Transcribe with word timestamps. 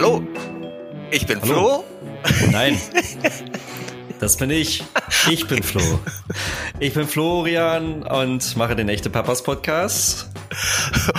Hallo, 0.00 0.22
ich 1.10 1.26
bin 1.26 1.42
Hallo. 1.42 1.84
Flo. 2.22 2.50
Nein, 2.52 2.80
das 4.20 4.36
bin 4.36 4.48
ich. 4.48 4.84
Ich 5.28 5.48
bin 5.48 5.60
Flo. 5.60 5.82
Ich 6.78 6.94
bin 6.94 7.08
Florian 7.08 8.04
und 8.04 8.56
mache 8.56 8.76
den 8.76 8.88
Echte 8.88 9.10
Papas 9.10 9.42
Podcast. 9.42 10.30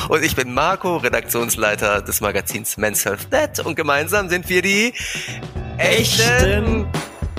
Und 0.08 0.24
ich 0.24 0.34
bin 0.34 0.54
Marco, 0.54 0.96
Redaktionsleiter 0.96 2.02
des 2.02 2.22
Magazins 2.22 2.78
Men's 2.78 3.04
Health 3.04 3.30
Net. 3.32 3.60
Und 3.60 3.76
gemeinsam 3.76 4.30
sind 4.30 4.48
wir 4.48 4.62
die 4.62 4.94
echten 5.78 6.88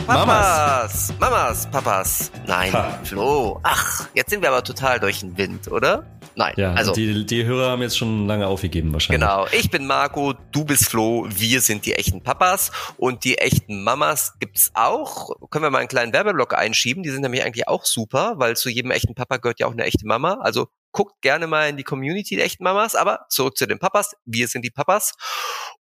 Papas. 0.06 1.14
Mamas, 1.18 1.70
Papas. 1.70 2.30
Nein, 2.46 2.70
Ha. 2.74 2.98
Flo. 3.02 3.60
Ach, 3.62 4.06
jetzt 4.12 4.28
sind 4.28 4.42
wir 4.42 4.50
aber 4.50 4.62
total 4.62 5.00
durch 5.00 5.20
den 5.20 5.38
Wind, 5.38 5.68
oder? 5.68 6.04
Nein, 6.34 6.54
Ja, 6.56 6.74
also 6.74 6.92
die, 6.92 7.26
die 7.26 7.44
Hörer 7.44 7.70
haben 7.70 7.82
jetzt 7.82 7.98
schon 7.98 8.26
lange 8.26 8.46
aufgegeben 8.46 8.92
wahrscheinlich. 8.92 9.20
Genau, 9.20 9.46
ich 9.52 9.70
bin 9.70 9.86
Marco, 9.86 10.34
du 10.52 10.64
bist 10.64 10.88
Flo, 10.88 11.26
wir 11.28 11.60
sind 11.60 11.86
die 11.86 11.94
echten 11.94 12.22
Papas 12.22 12.70
und 12.96 13.24
die 13.24 13.38
echten 13.38 13.82
Mamas 13.82 14.34
gibt's 14.38 14.70
auch. 14.74 15.30
Können 15.50 15.64
wir 15.64 15.70
mal 15.70 15.78
einen 15.78 15.88
kleinen 15.88 16.12
Werbeblock 16.12 16.54
einschieben, 16.54 17.02
die 17.02 17.10
sind 17.10 17.22
nämlich 17.22 17.44
eigentlich 17.44 17.68
auch 17.68 17.84
super, 17.84 18.34
weil 18.36 18.56
zu 18.56 18.68
jedem 18.68 18.90
echten 18.90 19.14
Papa 19.14 19.38
gehört 19.38 19.60
ja 19.60 19.66
auch 19.66 19.72
eine 19.72 19.84
echte 19.84 20.06
Mama. 20.06 20.38
Also 20.40 20.68
guckt 20.92 21.20
gerne 21.22 21.46
mal 21.46 21.68
in 21.68 21.76
die 21.76 21.84
Community 21.84 22.36
der 22.36 22.44
echten 22.44 22.64
Mamas, 22.64 22.94
aber 22.94 23.26
zurück 23.28 23.56
zu 23.56 23.66
den 23.66 23.78
Papas, 23.78 24.14
wir 24.24 24.48
sind 24.48 24.64
die 24.64 24.70
Papas. 24.70 25.14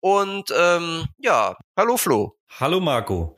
Und 0.01 0.53
ähm, 0.57 1.07
ja, 1.19 1.57
hallo 1.77 1.97
Flo. 1.97 2.36
Hallo 2.49 2.81
Marco. 2.81 3.37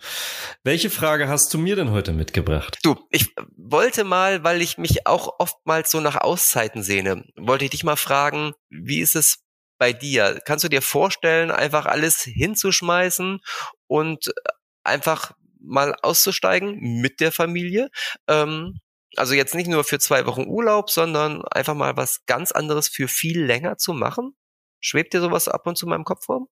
Welche 0.63 0.91
Frage 0.91 1.29
hast 1.29 1.53
du 1.53 1.59
mir 1.59 1.77
denn 1.77 1.91
heute 1.91 2.13
mitgebracht? 2.13 2.79
Du, 2.83 2.97
ich 3.11 3.35
wollte 3.57 4.05
mal, 4.05 4.45
weil 4.45 4.63
ich 4.63 4.79
mich 4.79 5.07
auch 5.07 5.41
oftmals 5.41 5.91
so 5.91 6.01
nach 6.01 6.17
Auszeiten 6.17 6.83
sehne, 6.83 7.25
wollte 7.37 7.65
ich 7.65 7.73
dich 7.73 7.85
mal 7.85 7.97
fragen, 7.97 8.53
wie 8.71 9.01
ist 9.01 9.17
es 9.17 9.45
bei 9.79 9.93
dir? 9.93 10.41
Kannst 10.45 10.65
du 10.65 10.69
dir 10.69 10.83
vorstellen, 10.83 11.51
einfach 11.51 11.87
alles 11.87 12.23
hinzuschmeißen 12.23 13.41
und 13.87 14.33
einfach 14.85 15.33
mal 15.61 15.95
auszusteigen 16.03 16.79
mit 17.01 17.21
der 17.21 17.33
Familie? 17.33 17.91
Ähm, 18.29 18.79
also 19.17 19.35
jetzt 19.35 19.55
nicht 19.55 19.69
nur 19.69 19.85
für 19.85 19.99
zwei 19.99 20.27
Wochen 20.27 20.47
Urlaub, 20.47 20.91
sondern 20.91 21.43
einfach 21.47 21.75
mal 21.75 21.97
was 21.97 22.25
ganz 22.27 22.53
anderes 22.53 22.89
für 22.89 23.09
viel 23.09 23.43
länger 23.43 23.79
zu 23.79 23.95
machen? 23.95 24.37
Schwebt 24.81 25.13
dir 25.15 25.21
sowas 25.21 25.49
ab 25.49 25.67
und 25.67 25.77
zu 25.77 25.87
in 25.87 25.91
meinem 25.91 26.05
Kopf 26.05 26.29
rum? 26.29 26.49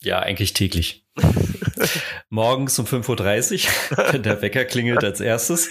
Ja, 0.00 0.20
eigentlich 0.20 0.52
täglich. 0.52 1.05
Morgens 2.30 2.78
um 2.78 2.86
5.30 2.86 3.66
Uhr, 3.66 4.04
wenn 4.12 4.22
der 4.22 4.42
Wecker 4.42 4.64
klingelt 4.64 5.04
als 5.04 5.20
erstes. 5.20 5.68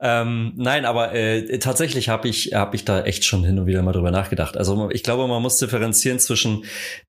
Ähm, 0.00 0.52
nein, 0.56 0.84
aber 0.84 1.14
äh, 1.14 1.58
tatsächlich 1.58 2.08
habe 2.08 2.28
ich, 2.28 2.54
hab 2.54 2.74
ich 2.74 2.84
da 2.84 3.02
echt 3.02 3.24
schon 3.24 3.44
hin 3.44 3.58
und 3.58 3.66
wieder 3.66 3.82
mal 3.82 3.92
drüber 3.92 4.10
nachgedacht. 4.10 4.56
Also 4.56 4.90
ich 4.90 5.02
glaube, 5.02 5.26
man 5.28 5.42
muss 5.42 5.58
differenzieren 5.58 6.18
zwischen 6.18 6.64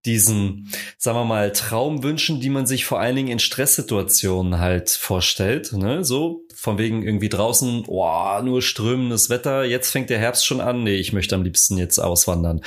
diesen, 0.06 0.70
sagen 0.98 1.18
wir 1.18 1.26
mal, 1.26 1.52
Traumwünschen, 1.52 2.40
die 2.40 2.50
man 2.50 2.68
sich 2.68 2.86
vor 2.86 3.00
allen 3.00 3.16
Dingen 3.16 3.30
in 3.30 3.40
Stresssituationen 3.40 4.60
halt 4.60 4.90
vorstellt. 4.90 5.74
Ne? 5.74 6.04
So 6.04 6.46
von 6.56 6.78
wegen 6.78 7.04
irgendwie 7.04 7.30
draußen, 7.30 7.84
oh, 7.88 8.42
nur 8.44 8.62
strömendes 8.62 9.30
Wetter, 9.30 9.66
jetzt 9.66 9.92
fängt 9.92 10.10
der 10.10 10.20
Herbst 10.20 10.46
schon 10.46 10.62
an. 10.62 10.84
Nee, 10.84 10.96
ich 10.96 11.14
möchte 11.14 11.36
am 11.36 11.44
liebsten 11.44 11.78
jetzt 11.78 12.00
auswandern, 12.00 12.62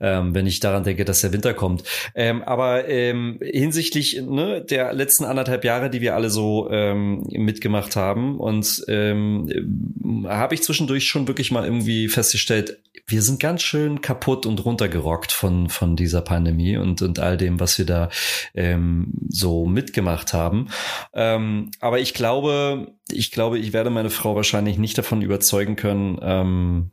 ähm, 0.00 0.34
wenn 0.34 0.46
ich 0.46 0.60
daran 0.60 0.84
denke, 0.84 1.04
dass 1.04 1.20
der 1.20 1.32
Winter 1.32 1.52
kommt. 1.54 1.82
Ähm, 2.14 2.42
aber 2.42 2.88
ähm, 2.88 3.40
hinsichtlich 3.42 4.22
ne, 4.22 4.51
der 4.60 4.92
letzten 4.92 5.24
anderthalb 5.24 5.64
Jahre, 5.64 5.90
die 5.90 6.00
wir 6.00 6.14
alle 6.14 6.30
so 6.30 6.70
ähm, 6.70 7.24
mitgemacht 7.30 7.96
haben, 7.96 8.38
und 8.38 8.84
ähm, 8.88 10.26
habe 10.28 10.54
ich 10.54 10.62
zwischendurch 10.62 11.06
schon 11.06 11.28
wirklich 11.28 11.50
mal 11.50 11.64
irgendwie 11.64 12.08
festgestellt, 12.08 12.78
wir 13.06 13.22
sind 13.22 13.40
ganz 13.40 13.62
schön 13.62 14.00
kaputt 14.00 14.46
und 14.46 14.64
runtergerockt 14.64 15.32
von, 15.32 15.68
von 15.68 15.96
dieser 15.96 16.22
Pandemie 16.22 16.76
und, 16.76 17.02
und 17.02 17.18
all 17.18 17.36
dem, 17.36 17.58
was 17.58 17.78
wir 17.78 17.86
da 17.86 18.10
ähm, 18.54 19.12
so 19.28 19.66
mitgemacht 19.66 20.32
haben. 20.32 20.68
Ähm, 21.12 21.70
aber 21.80 22.00
ich 22.00 22.14
glaube, 22.14 22.94
ich 23.10 23.32
glaube, 23.32 23.58
ich 23.58 23.72
werde 23.72 23.90
meine 23.90 24.10
Frau 24.10 24.36
wahrscheinlich 24.36 24.78
nicht 24.78 24.96
davon 24.98 25.22
überzeugen 25.22 25.76
können, 25.76 26.18
ähm, 26.22 26.90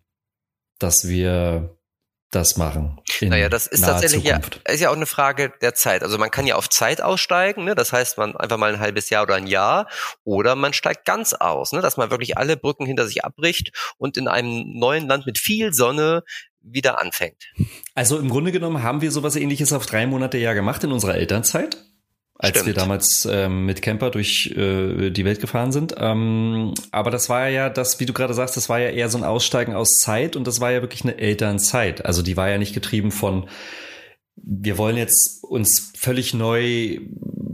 dass 0.80 1.08
wir 1.08 1.79
das 2.32 2.58
machen. 2.58 3.00
Naja, 3.22 3.50
das 3.50 3.66
ist 3.66 3.84
tatsächlich 3.84 4.24
ja, 4.24 4.40
ist 4.68 4.82
ja 4.82 4.90
auch 4.90 4.96
eine 4.96 5.08
Frage 5.08 5.52
der 5.62 5.74
Zeit. 5.74 6.04
Also 6.04 6.18
man 6.18 6.30
kann 6.30 6.46
ja 6.46 6.56
auf 6.56 6.70
Zeit 6.70 7.02
aussteigen, 7.02 7.64
ne? 7.64 7.76
das 7.76 7.92
heißt 7.92 8.18
man 8.18 8.36
einfach 8.36 8.58
mal 8.58 8.72
ein 8.72 8.80
halbes 8.80 9.10
Jahr 9.10 9.24
oder 9.24 9.36
ein 9.36 9.48
Jahr, 9.48 9.88
oder 10.24 10.56
man 10.56 10.74
steigt 10.74 11.06
ganz 11.06 11.34
aus, 11.34 11.72
ne? 11.72 11.82
dass 11.82 11.98
man 11.98 12.12
wirklich 12.12 12.38
alle 12.38 12.56
Brücken 12.56 12.86
hinter 12.86 13.08
sich 13.08 13.26
abbricht 13.26 13.72
und 13.98 14.16
in 14.18 14.28
einem 14.28 14.78
neuen 14.78 15.08
Land 15.08 15.26
mit 15.26 15.40
viel 15.40 15.74
Sonne 15.74 16.24
wieder 16.62 17.00
anfängt. 17.00 17.52
Also 17.96 18.20
im 18.20 18.30
Grunde 18.30 18.52
genommen 18.52 18.84
haben 18.84 19.02
wir 19.02 19.12
sowas 19.12 19.36
ähnliches 19.36 19.74
auf 19.74 19.86
drei 19.86 20.06
Monate 20.06 20.38
ja 20.38 20.54
gemacht 20.54 20.84
in 20.84 20.92
unserer 20.92 21.16
Elternzeit. 21.16 21.78
Als 22.42 22.52
Stimmt. 22.52 22.68
wir 22.68 22.74
damals 22.74 23.28
ähm, 23.30 23.66
mit 23.66 23.82
Camper 23.82 24.12
durch 24.12 24.54
äh, 24.56 25.10
die 25.10 25.26
Welt 25.26 25.42
gefahren 25.42 25.74
sind. 25.74 25.94
Ähm, 25.98 26.74
aber 26.90 27.12
das 27.12 27.28
war 27.28 27.50
ja 27.50 27.70
das, 27.70 28.00
wie 28.00 28.06
du 28.06 28.14
gerade 28.14 28.34
sagst, 28.34 28.56
das 28.56 28.70
war 28.70 28.80
ja 28.80 28.92
eher 28.92 29.10
so 29.10 29.18
ein 29.18 29.26
Aussteigen 29.26 29.76
aus 29.76 30.00
Zeit 30.00 30.38
und 30.38 30.48
das 30.48 30.62
war 30.62 30.72
ja 30.72 30.82
wirklich 30.82 31.04
eine 31.04 31.18
Elternzeit. 31.18 32.06
Also 32.06 32.22
die 32.22 32.38
war 32.38 32.48
ja 32.48 32.58
nicht 32.58 32.74
getrieben 32.74 33.12
von, 33.12 33.50
wir 34.38 34.78
wollen 34.78 34.96
jetzt 34.96 35.44
uns 35.44 35.92
völlig 35.98 36.34
neu 36.34 37.00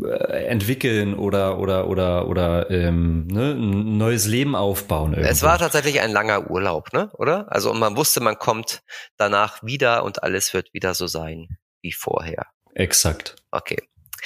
äh, 0.05 0.45
entwickeln 0.45 1.15
oder 1.15 1.57
oder 1.57 1.87
oder 1.87 2.27
oder 2.27 2.69
ähm, 2.69 3.25
ne, 3.25 3.53
ein 3.53 3.97
neues 3.97 4.27
Leben 4.27 4.55
aufbauen. 4.55 5.15
Es 5.15 5.19
irgendwo. 5.19 5.45
war 5.47 5.57
tatsächlich 5.57 5.99
ein 5.99 6.11
langer 6.11 6.51
Urlaub, 6.51 6.93
ne? 6.93 7.09
oder? 7.17 7.51
Also 7.51 7.71
und 7.71 7.79
man 7.79 7.97
wusste, 7.97 8.21
man 8.21 8.37
kommt 8.37 8.83
danach 9.17 9.63
wieder 9.63 10.03
und 10.03 10.21
alles 10.21 10.53
wird 10.53 10.71
wieder 10.75 10.93
so 10.93 11.07
sein 11.07 11.57
wie 11.81 11.91
vorher. 11.91 12.45
exakt. 12.75 13.35
Okay. 13.49 13.77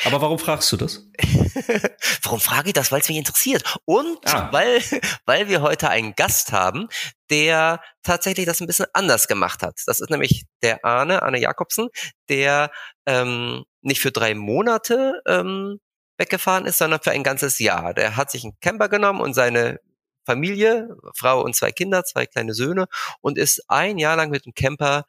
Aber 0.05 0.21
warum 0.21 0.39
fragst 0.39 0.71
du 0.71 0.77
das? 0.77 1.05
Warum 2.23 2.39
frage 2.39 2.67
ich 2.69 2.73
das? 2.73 2.91
Weil 2.91 3.01
es 3.01 3.09
mich 3.09 3.17
interessiert. 3.17 3.63
Und 3.85 4.19
Ah. 4.25 4.49
weil, 4.51 4.81
weil 5.25 5.47
wir 5.49 5.61
heute 5.61 5.89
einen 5.89 6.15
Gast 6.15 6.51
haben, 6.51 6.87
der 7.29 7.81
tatsächlich 8.03 8.45
das 8.45 8.61
ein 8.61 8.67
bisschen 8.67 8.87
anders 8.93 9.27
gemacht 9.27 9.61
hat. 9.61 9.79
Das 9.85 9.99
ist 9.99 10.09
nämlich 10.09 10.45
der 10.61 10.83
Arne, 10.85 11.21
Arne 11.21 11.39
Jakobsen, 11.39 11.89
der 12.29 12.71
ähm, 13.05 13.65
nicht 13.81 14.01
für 14.01 14.11
drei 14.11 14.35
Monate 14.35 15.21
ähm, 15.27 15.79
weggefahren 16.17 16.65
ist, 16.65 16.77
sondern 16.77 17.01
für 17.01 17.11
ein 17.11 17.23
ganzes 17.23 17.59
Jahr. 17.59 17.93
Der 17.93 18.15
hat 18.15 18.31
sich 18.31 18.43
einen 18.43 18.59
Camper 18.61 18.89
genommen 18.89 19.21
und 19.21 19.33
seine 19.33 19.79
Familie, 20.25 20.89
Frau 21.15 21.41
und 21.41 21.55
zwei 21.55 21.71
Kinder, 21.71 22.03
zwei 22.03 22.25
kleine 22.25 22.53
Söhne 22.53 22.87
und 23.21 23.37
ist 23.37 23.63
ein 23.67 23.97
Jahr 23.97 24.15
lang 24.15 24.29
mit 24.29 24.45
dem 24.45 24.53
Camper 24.53 25.05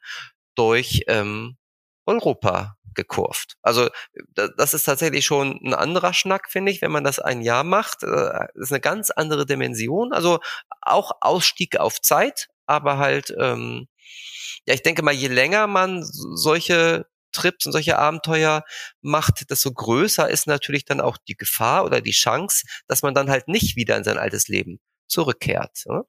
durch 0.55 1.03
ähm, 1.07 1.57
Europa 2.05 2.75
gekurvt. 2.95 3.55
Also 3.61 3.89
da- 4.35 4.47
das 4.49 4.73
ist 4.73 4.83
tatsächlich 4.83 5.25
schon 5.25 5.59
ein 5.63 5.73
anderer 5.73 6.13
Schnack, 6.13 6.49
finde 6.49 6.71
ich, 6.71 6.81
wenn 6.81 6.91
man 6.91 7.03
das 7.03 7.19
ein 7.19 7.41
Jahr 7.41 7.63
macht. 7.63 8.03
Äh, 8.03 8.07
Das 8.07 8.49
ist 8.55 8.71
eine 8.71 8.81
ganz 8.81 9.09
andere 9.11 9.45
Dimension. 9.45 10.13
Also 10.13 10.39
auch 10.81 11.11
Ausstieg 11.21 11.77
auf 11.79 12.01
Zeit, 12.01 12.47
aber 12.65 12.97
halt, 12.97 13.33
ähm, 13.39 13.87
ja, 14.67 14.73
ich 14.73 14.83
denke 14.83 15.03
mal, 15.03 15.13
je 15.13 15.27
länger 15.27 15.67
man 15.67 16.03
so- 16.03 16.35
solche 16.35 17.05
Trips 17.33 17.65
und 17.65 17.71
solche 17.71 17.97
Abenteuer 17.97 18.63
macht, 19.01 19.49
desto 19.49 19.71
größer 19.71 20.29
ist 20.29 20.47
natürlich 20.47 20.85
dann 20.85 20.99
auch 21.01 21.17
die 21.27 21.35
Gefahr 21.37 21.85
oder 21.85 22.01
die 22.01 22.11
Chance, 22.11 22.65
dass 22.87 23.03
man 23.03 23.13
dann 23.13 23.29
halt 23.29 23.47
nicht 23.47 23.75
wieder 23.77 23.95
in 23.97 24.03
sein 24.03 24.17
altes 24.17 24.47
Leben 24.49 24.79
zurückkehrt. 25.11 25.83
Ne? 25.85 26.03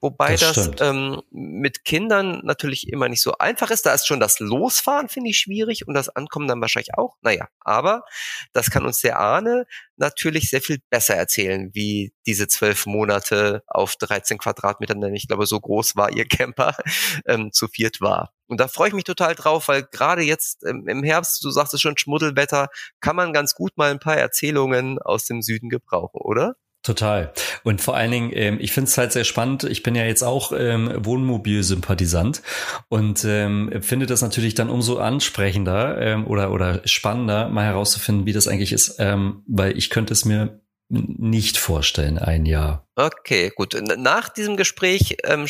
Wobei 0.00 0.36
Das 0.36 0.54
das, 0.54 0.70
ähm, 0.80 1.22
mit 1.30 1.84
Kindern 1.84 2.40
natürlich 2.44 2.88
immer 2.88 3.08
nicht 3.08 3.22
so 3.22 3.38
einfach 3.38 3.70
ist. 3.70 3.86
Da 3.86 3.94
ist 3.94 4.06
schon 4.06 4.20
das 4.20 4.40
Losfahren, 4.40 5.08
finde 5.08 5.30
ich, 5.30 5.38
schwierig 5.38 5.86
und 5.86 5.94
das 5.94 6.08
Ankommen 6.08 6.48
dann 6.48 6.60
wahrscheinlich 6.60 6.94
auch. 6.96 7.16
Naja, 7.22 7.48
aber 7.60 8.04
das 8.52 8.70
kann 8.70 8.84
uns 8.84 9.00
der 9.00 9.20
Ahne 9.20 9.66
natürlich 9.96 10.50
sehr 10.50 10.60
viel 10.60 10.78
besser 10.90 11.14
erzählen, 11.14 11.70
wie 11.72 12.12
diese 12.26 12.48
zwölf 12.48 12.86
Monate 12.86 13.62
auf 13.68 13.96
13 13.96 14.38
Quadratmetern, 14.38 15.00
denn 15.00 15.14
ich 15.14 15.28
glaube, 15.28 15.46
so 15.46 15.60
groß 15.60 15.96
war 15.96 16.10
ihr 16.12 16.26
Camper, 16.26 16.76
ähm, 17.26 17.52
zu 17.52 17.68
viert 17.68 18.00
war. 18.00 18.32
Und 18.48 18.60
da 18.60 18.68
freue 18.68 18.88
ich 18.88 18.94
mich 18.94 19.04
total 19.04 19.34
drauf, 19.34 19.68
weil 19.68 19.84
gerade 19.84 20.22
jetzt 20.22 20.64
ähm, 20.66 20.86
im 20.88 21.02
Herbst, 21.04 21.42
du 21.44 21.50
sagst 21.50 21.72
es 21.72 21.80
schon, 21.80 21.96
Schmuddelwetter, 21.96 22.68
kann 23.00 23.16
man 23.16 23.32
ganz 23.32 23.54
gut 23.54 23.76
mal 23.76 23.90
ein 23.90 24.00
paar 24.00 24.16
Erzählungen 24.16 24.98
aus 24.98 25.24
dem 25.24 25.40
Süden 25.40 25.70
gebrauchen, 25.70 26.20
oder? 26.20 26.56
Total. 26.82 27.32
Und 27.62 27.80
vor 27.80 27.96
allen 27.96 28.10
Dingen, 28.10 28.30
ähm, 28.34 28.58
ich 28.60 28.72
finde 28.72 28.90
es 28.90 28.98
halt 28.98 29.12
sehr 29.12 29.22
spannend. 29.22 29.62
Ich 29.62 29.84
bin 29.84 29.94
ja 29.94 30.04
jetzt 30.04 30.22
auch 30.22 30.52
ähm, 30.52 30.92
Wohnmobilsympathisant 30.96 32.42
und 32.88 33.24
ähm, 33.24 33.70
finde 33.82 34.06
das 34.06 34.20
natürlich 34.20 34.54
dann 34.54 34.68
umso 34.68 34.98
ansprechender 34.98 36.00
ähm, 36.00 36.26
oder, 36.26 36.50
oder 36.50 36.80
spannender, 36.84 37.48
mal 37.48 37.64
herauszufinden, 37.64 38.26
wie 38.26 38.32
das 38.32 38.48
eigentlich 38.48 38.72
ist, 38.72 38.96
ähm, 38.98 39.44
weil 39.46 39.78
ich 39.78 39.90
könnte 39.90 40.12
es 40.12 40.24
mir 40.24 40.60
nicht 40.88 41.56
vorstellen, 41.56 42.18
ein 42.18 42.46
Jahr. 42.46 42.86
Okay, 42.96 43.50
gut. 43.54 43.80
Nach 43.96 44.28
diesem 44.28 44.56
Gespräch 44.56 45.18
ähm, 45.24 45.46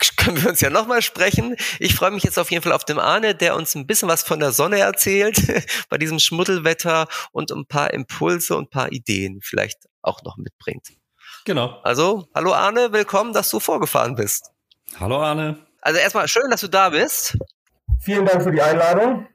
können 0.16 0.42
wir 0.42 0.50
uns 0.50 0.60
ja 0.60 0.70
nochmal 0.70 1.02
sprechen. 1.02 1.56
Ich 1.78 1.94
freue 1.94 2.10
mich 2.10 2.22
jetzt 2.22 2.38
auf 2.38 2.50
jeden 2.50 2.62
Fall 2.62 2.72
auf 2.72 2.84
den 2.84 2.98
Arne, 2.98 3.34
der 3.34 3.56
uns 3.56 3.74
ein 3.74 3.86
bisschen 3.86 4.08
was 4.08 4.22
von 4.22 4.40
der 4.40 4.52
Sonne 4.52 4.78
erzählt 4.78 5.36
bei 5.88 5.98
diesem 5.98 6.18
Schmuddelwetter 6.18 7.06
und 7.32 7.50
ein 7.50 7.66
paar 7.66 7.92
Impulse 7.92 8.56
und 8.56 8.64
ein 8.64 8.70
paar 8.70 8.92
Ideen 8.92 9.40
vielleicht 9.42 9.88
auch 10.02 10.22
noch 10.22 10.36
mitbringt. 10.36 10.88
Genau. 11.44 11.80
Also, 11.82 12.28
hallo 12.34 12.52
Arne, 12.52 12.92
willkommen, 12.92 13.32
dass 13.32 13.50
du 13.50 13.60
vorgefahren 13.60 14.14
bist. 14.14 14.50
Hallo 14.98 15.22
Arne. 15.22 15.58
Also 15.80 15.98
erstmal 15.98 16.28
schön, 16.28 16.50
dass 16.50 16.60
du 16.60 16.68
da 16.68 16.90
bist. 16.90 17.38
Vielen 18.00 18.26
Dank 18.26 18.42
für 18.42 18.52
die 18.52 18.60
Einladung. 18.60 19.26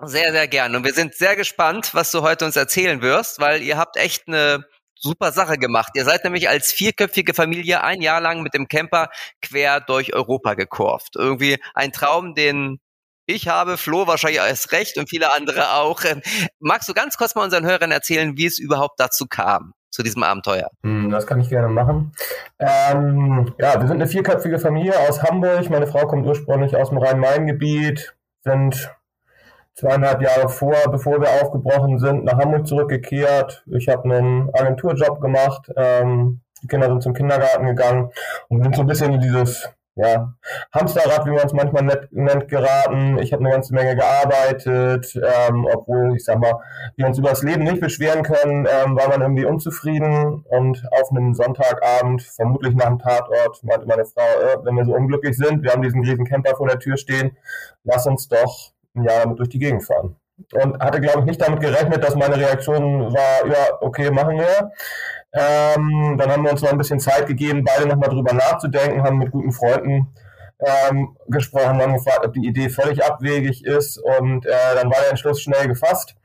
Sehr, 0.00 0.30
sehr 0.32 0.46
gerne. 0.46 0.76
Und 0.76 0.84
wir 0.84 0.92
sind 0.92 1.14
sehr 1.14 1.34
gespannt, 1.34 1.90
was 1.92 2.10
du 2.10 2.22
heute 2.22 2.44
uns 2.44 2.56
erzählen 2.56 3.02
wirst, 3.02 3.40
weil 3.40 3.62
ihr 3.62 3.76
habt 3.76 3.96
echt 3.96 4.28
eine 4.28 4.64
super 5.00 5.32
Sache 5.32 5.58
gemacht. 5.58 5.92
Ihr 5.94 6.04
seid 6.04 6.24
nämlich 6.24 6.48
als 6.48 6.72
vierköpfige 6.72 7.34
Familie 7.34 7.82
ein 7.82 8.02
Jahr 8.02 8.20
lang 8.20 8.42
mit 8.42 8.54
dem 8.54 8.68
Camper 8.68 9.08
quer 9.42 9.80
durch 9.80 10.14
Europa 10.14 10.54
gekurft. 10.54 11.16
Irgendwie 11.16 11.58
ein 11.74 11.92
Traum, 11.92 12.34
den 12.34 12.80
ich 13.26 13.48
habe, 13.48 13.76
Flo 13.76 14.06
wahrscheinlich 14.06 14.40
erst 14.40 14.72
recht 14.72 14.98
und 14.98 15.08
viele 15.08 15.32
andere 15.32 15.74
auch. 15.74 16.02
Magst 16.60 16.88
du 16.88 16.94
ganz 16.94 17.16
kurz 17.16 17.34
mal 17.34 17.44
unseren 17.44 17.66
Hörern 17.66 17.90
erzählen, 17.90 18.36
wie 18.36 18.46
es 18.46 18.58
überhaupt 18.58 18.98
dazu 18.98 19.26
kam? 19.26 19.74
zu 19.90 20.02
diesem 20.02 20.22
Abenteuer? 20.22 20.70
Hm, 20.82 21.10
das 21.10 21.26
kann 21.26 21.40
ich 21.40 21.48
gerne 21.48 21.68
machen. 21.68 22.12
Ähm, 22.58 23.54
ja, 23.58 23.80
wir 23.80 23.88
sind 23.88 23.96
eine 23.96 24.06
vierköpfige 24.06 24.58
Familie 24.58 24.98
aus 25.08 25.22
Hamburg. 25.22 25.68
Meine 25.70 25.86
Frau 25.86 26.06
kommt 26.06 26.26
ursprünglich 26.26 26.76
aus 26.76 26.90
dem 26.90 26.98
Rhein-Main-Gebiet, 26.98 28.14
sind 28.44 28.94
zweieinhalb 29.78 30.20
Jahre 30.20 30.48
vor, 30.48 30.74
bevor 30.90 31.20
wir 31.20 31.28
aufgebrochen 31.42 31.98
sind, 31.98 32.24
nach 32.24 32.38
Hamburg 32.38 32.66
zurückgekehrt. 32.66 33.64
Ich 33.66 33.88
habe 33.88 34.04
einen 34.04 34.50
Agenturjob 34.52 35.20
gemacht. 35.20 35.70
Ähm, 35.76 36.40
die 36.62 36.66
Kinder 36.66 36.88
sind 36.88 37.02
zum 37.02 37.14
Kindergarten 37.14 37.66
gegangen 37.66 38.10
und 38.48 38.62
sind 38.64 38.74
so 38.74 38.82
ein 38.82 38.88
bisschen 38.88 39.12
in 39.12 39.20
dieses 39.20 39.68
ja, 39.94 40.32
Hamsterrad, 40.72 41.26
wie 41.26 41.30
man 41.30 41.44
es 41.44 41.52
manchmal 41.52 42.08
nennt, 42.10 42.48
geraten. 42.48 43.18
Ich 43.18 43.32
habe 43.32 43.44
eine 43.44 43.52
ganze 43.52 43.74
Menge 43.74 43.96
gearbeitet, 43.96 45.12
ähm, 45.16 45.66
obwohl, 45.72 46.14
ich 46.14 46.24
sag 46.24 46.38
mal, 46.38 46.54
wir 46.96 47.06
uns 47.06 47.18
über 47.18 47.30
das 47.30 47.42
Leben 47.42 47.64
nicht 47.64 47.80
beschweren 47.80 48.22
können, 48.22 48.66
ähm, 48.66 48.96
war 48.96 49.08
man 49.08 49.22
irgendwie 49.22 49.44
unzufrieden. 49.44 50.44
Und 50.48 50.84
auf 50.92 51.10
einem 51.10 51.34
Sonntagabend, 51.34 52.22
vermutlich 52.22 52.74
nach 52.74 52.86
dem 52.86 53.00
Tatort, 53.00 53.62
meinte 53.64 53.86
meine 53.86 54.04
Frau, 54.04 54.22
äh, 54.22 54.64
wenn 54.64 54.76
wir 54.76 54.84
so 54.84 54.94
unglücklich 54.94 55.36
sind, 55.36 55.64
wir 55.64 55.72
haben 55.72 55.82
diesen 55.82 56.02
riesen 56.02 56.24
Camper 56.24 56.56
vor 56.56 56.68
der 56.68 56.78
Tür 56.78 56.96
stehen, 56.96 57.36
lass 57.82 58.06
uns 58.06 58.28
doch 58.28 58.72
Jahr 59.02 59.24
damit 59.24 59.38
durch 59.38 59.48
die 59.48 59.58
Gegend 59.58 59.84
fahren. 59.84 60.16
Und 60.52 60.78
hatte, 60.80 61.00
glaube 61.00 61.20
ich, 61.20 61.24
nicht 61.24 61.40
damit 61.40 61.60
gerechnet, 61.60 62.02
dass 62.04 62.14
meine 62.14 62.36
Reaktion 62.36 63.12
war, 63.12 63.46
ja, 63.46 63.78
okay, 63.80 64.10
machen 64.10 64.38
wir. 64.38 64.70
Ähm, 65.32 66.16
dann 66.16 66.30
haben 66.30 66.44
wir 66.44 66.52
uns 66.52 66.62
noch 66.62 66.72
ein 66.72 66.78
bisschen 66.78 67.00
Zeit 67.00 67.26
gegeben, 67.26 67.64
beide 67.64 67.88
nochmal 67.88 68.08
drüber 68.08 68.32
nachzudenken, 68.32 69.02
haben 69.02 69.18
mit 69.18 69.32
guten 69.32 69.52
Freunden 69.52 70.14
ähm, 70.60 71.16
gesprochen, 71.26 71.80
haben 71.80 71.94
gefragt, 71.94 72.24
ob 72.24 72.32
die 72.32 72.46
Idee 72.46 72.68
völlig 72.68 73.04
abwegig 73.04 73.64
ist 73.64 73.98
und 73.98 74.46
äh, 74.46 74.74
dann 74.74 74.90
war 74.90 75.00
der 75.00 75.10
Entschluss 75.10 75.40
schnell 75.40 75.68
gefasst. 75.68 76.16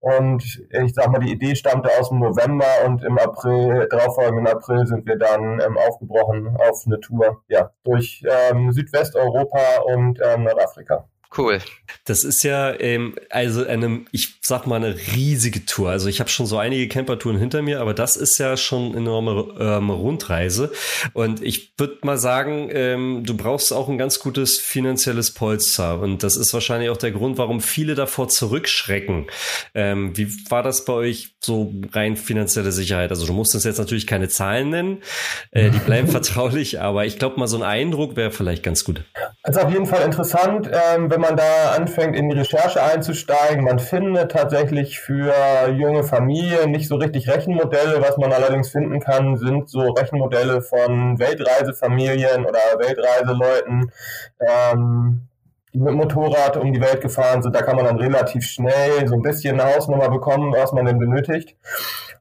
Und 0.00 0.62
ich 0.70 0.94
sag 0.94 1.08
mal, 1.08 1.18
die 1.18 1.32
Idee 1.32 1.56
stammte 1.56 1.90
aus 1.98 2.10
dem 2.10 2.20
November 2.20 2.66
und 2.84 3.02
im 3.02 3.18
April, 3.18 3.88
darauffolgenden 3.90 4.46
April 4.46 4.86
sind 4.86 5.04
wir 5.06 5.16
dann 5.16 5.58
ähm, 5.58 5.76
aufgebrochen 5.76 6.56
auf 6.56 6.84
eine 6.86 7.00
Tour, 7.00 7.42
ja, 7.48 7.70
durch 7.82 8.22
ähm, 8.24 8.70
Südwesteuropa 8.70 9.80
und 9.84 10.20
ähm, 10.22 10.44
Nordafrika. 10.44 11.08
Cool. 11.36 11.60
Das 12.04 12.24
ist 12.24 12.42
ja 12.42 12.78
ähm, 12.80 13.14
also 13.30 13.66
eine, 13.66 14.04
ich 14.12 14.38
sag 14.40 14.66
mal, 14.66 14.76
eine 14.76 14.96
riesige 15.14 15.66
Tour. 15.66 15.90
Also 15.90 16.08
ich 16.08 16.20
habe 16.20 16.30
schon 16.30 16.46
so 16.46 16.58
einige 16.58 16.88
Campertouren 16.88 17.38
hinter 17.38 17.62
mir, 17.62 17.80
aber 17.80 17.94
das 17.94 18.16
ist 18.16 18.38
ja 18.38 18.56
schon 18.56 18.88
eine 18.88 18.98
enorme 18.98 19.54
ähm, 19.58 19.90
Rundreise. 19.90 20.72
Und 21.12 21.42
ich 21.42 21.74
würde 21.78 21.98
mal 22.02 22.18
sagen, 22.18 22.68
ähm, 22.72 23.22
du 23.24 23.36
brauchst 23.36 23.72
auch 23.72 23.88
ein 23.88 23.98
ganz 23.98 24.18
gutes 24.18 24.58
finanzielles 24.58 25.32
Polster. 25.32 26.00
Und 26.00 26.22
das 26.22 26.36
ist 26.36 26.54
wahrscheinlich 26.54 26.90
auch 26.90 26.96
der 26.96 27.12
Grund, 27.12 27.38
warum 27.38 27.60
viele 27.60 27.94
davor 27.94 28.28
zurückschrecken. 28.28 29.26
Ähm, 29.74 30.16
wie 30.16 30.28
war 30.50 30.62
das 30.62 30.84
bei 30.84 30.92
euch 30.92 31.34
so 31.40 31.72
rein 31.92 32.16
finanzielle 32.16 32.72
Sicherheit? 32.72 33.10
Also 33.10 33.26
du 33.26 33.32
musst 33.32 33.54
uns 33.54 33.64
jetzt 33.64 33.78
natürlich 33.78 34.06
keine 34.06 34.28
Zahlen 34.28 34.70
nennen, 34.70 35.02
äh, 35.50 35.70
die 35.70 35.78
bleiben 35.78 36.08
vertraulich, 36.16 36.80
aber 36.80 37.04
ich 37.04 37.18
glaube 37.18 37.38
mal 37.38 37.48
so 37.48 37.56
ein 37.56 37.62
Eindruck 37.62 38.16
wäre 38.16 38.30
vielleicht 38.30 38.62
ganz 38.62 38.84
gut. 38.84 39.04
Also 39.42 39.60
auf 39.60 39.72
jeden 39.72 39.86
Fall 39.86 40.04
interessant, 40.04 40.68
ähm, 40.72 41.10
wenn 41.10 41.20
man 41.20 41.25
man 41.26 41.36
da 41.36 41.72
anfängt, 41.74 42.16
in 42.16 42.28
die 42.28 42.38
Recherche 42.38 42.82
einzusteigen, 42.82 43.64
man 43.64 43.78
findet 43.78 44.32
tatsächlich 44.32 45.00
für 45.00 45.32
junge 45.70 46.04
Familien 46.04 46.70
nicht 46.70 46.88
so 46.88 46.96
richtig 46.96 47.28
Rechenmodelle. 47.28 48.00
Was 48.00 48.16
man 48.16 48.32
allerdings 48.32 48.70
finden 48.70 49.00
kann, 49.00 49.36
sind 49.36 49.68
so 49.68 49.80
Rechenmodelle 49.80 50.62
von 50.62 51.18
Weltreisefamilien 51.18 52.44
oder 52.44 52.60
Weltreiseleuten, 52.78 53.92
ähm, 54.40 55.28
die 55.72 55.80
mit 55.80 55.94
Motorrad 55.94 56.56
um 56.56 56.72
die 56.72 56.80
Welt 56.80 57.00
gefahren 57.00 57.42
sind. 57.42 57.54
Da 57.54 57.62
kann 57.62 57.76
man 57.76 57.86
dann 57.86 57.98
relativ 57.98 58.44
schnell 58.44 59.06
so 59.06 59.14
ein 59.14 59.22
bisschen 59.22 59.60
eine 59.60 59.74
Hausnummer 59.74 60.08
bekommen, 60.08 60.52
was 60.52 60.72
man 60.72 60.86
denn 60.86 60.98
benötigt. 60.98 61.56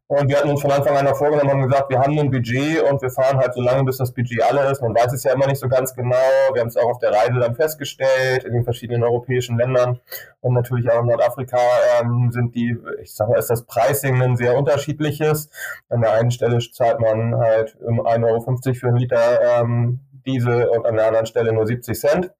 Und 0.08 0.30
wir 0.30 0.38
hatten 0.38 0.50
uns 0.52 0.62
von 0.62 0.72
Anfang 0.72 0.96
an 0.96 1.16
vorgenommen, 1.16 1.50
haben 1.50 1.68
gesagt, 1.68 1.90
wir 1.90 2.00
haben 2.00 2.20
ein 2.20 2.30
Budget 2.30 2.84
und 2.84 3.02
wir 3.02 3.10
fahren 3.10 3.40
halt 3.40 3.56
so 3.56 3.62
lange, 3.62 3.84
bis 3.86 3.98
das 3.98 4.14
Budget 4.14 4.44
alle 4.44 4.70
ist. 4.70 4.80
Man 4.80 4.94
weiß 4.94 5.12
es 5.14 5.24
ja 5.24 5.34
immer 5.34 5.48
nicht 5.48 5.60
so 5.60 5.68
ganz 5.68 5.96
genau. 5.96 6.16
Wir 6.54 6.62
haben 6.62 6.68
es 6.68 6.78
auch 6.78 6.92
auf 6.92 7.00
der 7.00 7.12
Reise 7.12 7.40
dann 7.40 7.56
festgestellt, 7.56 8.44
in 8.44 8.54
den 8.54 8.64
verschiedenen 8.64 9.04
europäischen 9.04 9.58
Ländern 9.58 10.00
und 10.42 10.54
natürlich 10.54 10.92
auch 10.92 11.00
in 11.00 11.08
Nordafrika 11.08 11.58
ähm, 12.00 12.30
sind 12.32 12.54
die, 12.54 12.78
ich 13.02 13.16
sage 13.16 13.32
mal, 13.32 13.40
ist 13.40 13.50
das 13.50 13.66
Pricing 13.66 14.22
ein 14.22 14.38
sehr 14.38 14.56
unterschiedliches. 14.56 15.50
An 15.90 16.02
der 16.02 16.14
einen 16.14 16.30
Stelle 16.30 16.60
zahlt 16.60 17.00
man 17.00 17.38
halt 17.38 17.76
1,50 17.82 18.26
Euro 18.26 18.74
für 18.76 18.88
einen 18.88 18.98
Liter 18.98 19.60
ähm, 19.60 20.02
Diesel 20.28 20.68
und 20.68 20.86
an 20.86 20.98
der 20.98 21.08
anderen 21.08 21.26
Stelle 21.26 21.52
nur 21.52 21.66
70 21.66 22.00
Cent. 22.00 22.32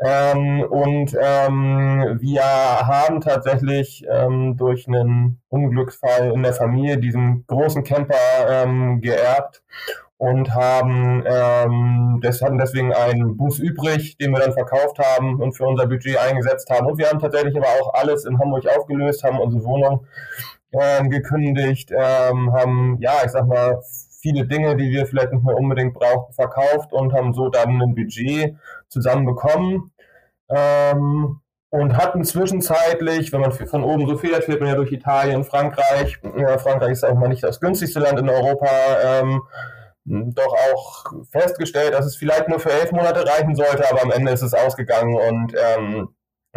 Ähm, 0.00 0.62
und 0.62 1.16
ähm, 1.20 2.18
wir 2.20 2.42
haben 2.42 3.20
tatsächlich 3.20 4.04
ähm, 4.08 4.56
durch 4.56 4.86
einen 4.86 5.40
Unglücksfall 5.48 6.32
in 6.32 6.42
der 6.42 6.52
Familie 6.52 6.98
diesen 6.98 7.44
großen 7.48 7.82
Camper 7.82 8.14
ähm, 8.48 9.00
geerbt 9.00 9.62
und 10.18 10.54
haben 10.54 11.24
ähm, 11.26 12.20
das 12.22 12.42
hatten 12.42 12.58
deswegen 12.58 12.92
einen 12.92 13.36
Bus 13.36 13.58
übrig, 13.58 14.16
den 14.18 14.32
wir 14.32 14.40
dann 14.40 14.52
verkauft 14.52 14.98
haben 14.98 15.40
und 15.40 15.56
für 15.56 15.64
unser 15.64 15.86
Budget 15.86 16.18
eingesetzt 16.18 16.70
haben. 16.70 16.86
Und 16.86 16.98
wir 16.98 17.08
haben 17.08 17.20
tatsächlich 17.20 17.56
aber 17.56 17.68
auch 17.80 17.94
alles 17.94 18.24
in 18.24 18.38
Hamburg 18.38 18.66
aufgelöst, 18.66 19.24
haben 19.24 19.38
unsere 19.38 19.64
Wohnung 19.64 20.06
ähm, 20.72 21.10
gekündigt, 21.10 21.90
ähm, 21.92 22.52
haben 22.52 22.98
ja, 23.00 23.14
ich 23.24 23.30
sag 23.30 23.46
mal 23.46 23.80
viele 24.20 24.46
Dinge, 24.46 24.76
die 24.76 24.90
wir 24.90 25.06
vielleicht 25.06 25.32
nicht 25.32 25.44
mehr 25.44 25.56
unbedingt 25.56 25.94
brauchten, 25.94 26.32
verkauft 26.32 26.92
und 26.92 27.12
haben 27.12 27.32
so 27.32 27.48
dann 27.48 27.80
ein 27.80 27.94
Budget 27.94 28.56
zusammenbekommen. 28.88 29.92
Ähm, 30.50 31.40
und 31.70 31.96
hatten 31.96 32.24
zwischenzeitlich, 32.24 33.30
wenn 33.32 33.42
man 33.42 33.52
von 33.52 33.84
oben 33.84 34.06
so 34.06 34.16
fährt, 34.16 34.44
fährt 34.44 34.60
man 34.60 34.70
ja 34.70 34.74
durch 34.74 34.90
Italien, 34.90 35.44
Frankreich. 35.44 36.18
Ja, 36.36 36.56
Frankreich 36.56 36.92
ist 36.92 37.04
auch 37.04 37.14
mal 37.14 37.28
nicht 37.28 37.42
das 37.42 37.60
günstigste 37.60 38.00
Land 38.00 38.18
in 38.18 38.30
Europa. 38.30 38.66
Ähm, 39.02 39.42
doch 40.04 40.54
auch 40.72 41.04
festgestellt, 41.30 41.92
dass 41.92 42.06
es 42.06 42.16
vielleicht 42.16 42.48
nur 42.48 42.60
für 42.60 42.72
elf 42.72 42.92
Monate 42.92 43.26
reichen 43.26 43.54
sollte, 43.54 43.90
aber 43.90 44.02
am 44.02 44.10
Ende 44.10 44.32
ist 44.32 44.40
es 44.40 44.54
ausgegangen 44.54 45.14
und 45.14 45.54
ähm, 45.54 46.08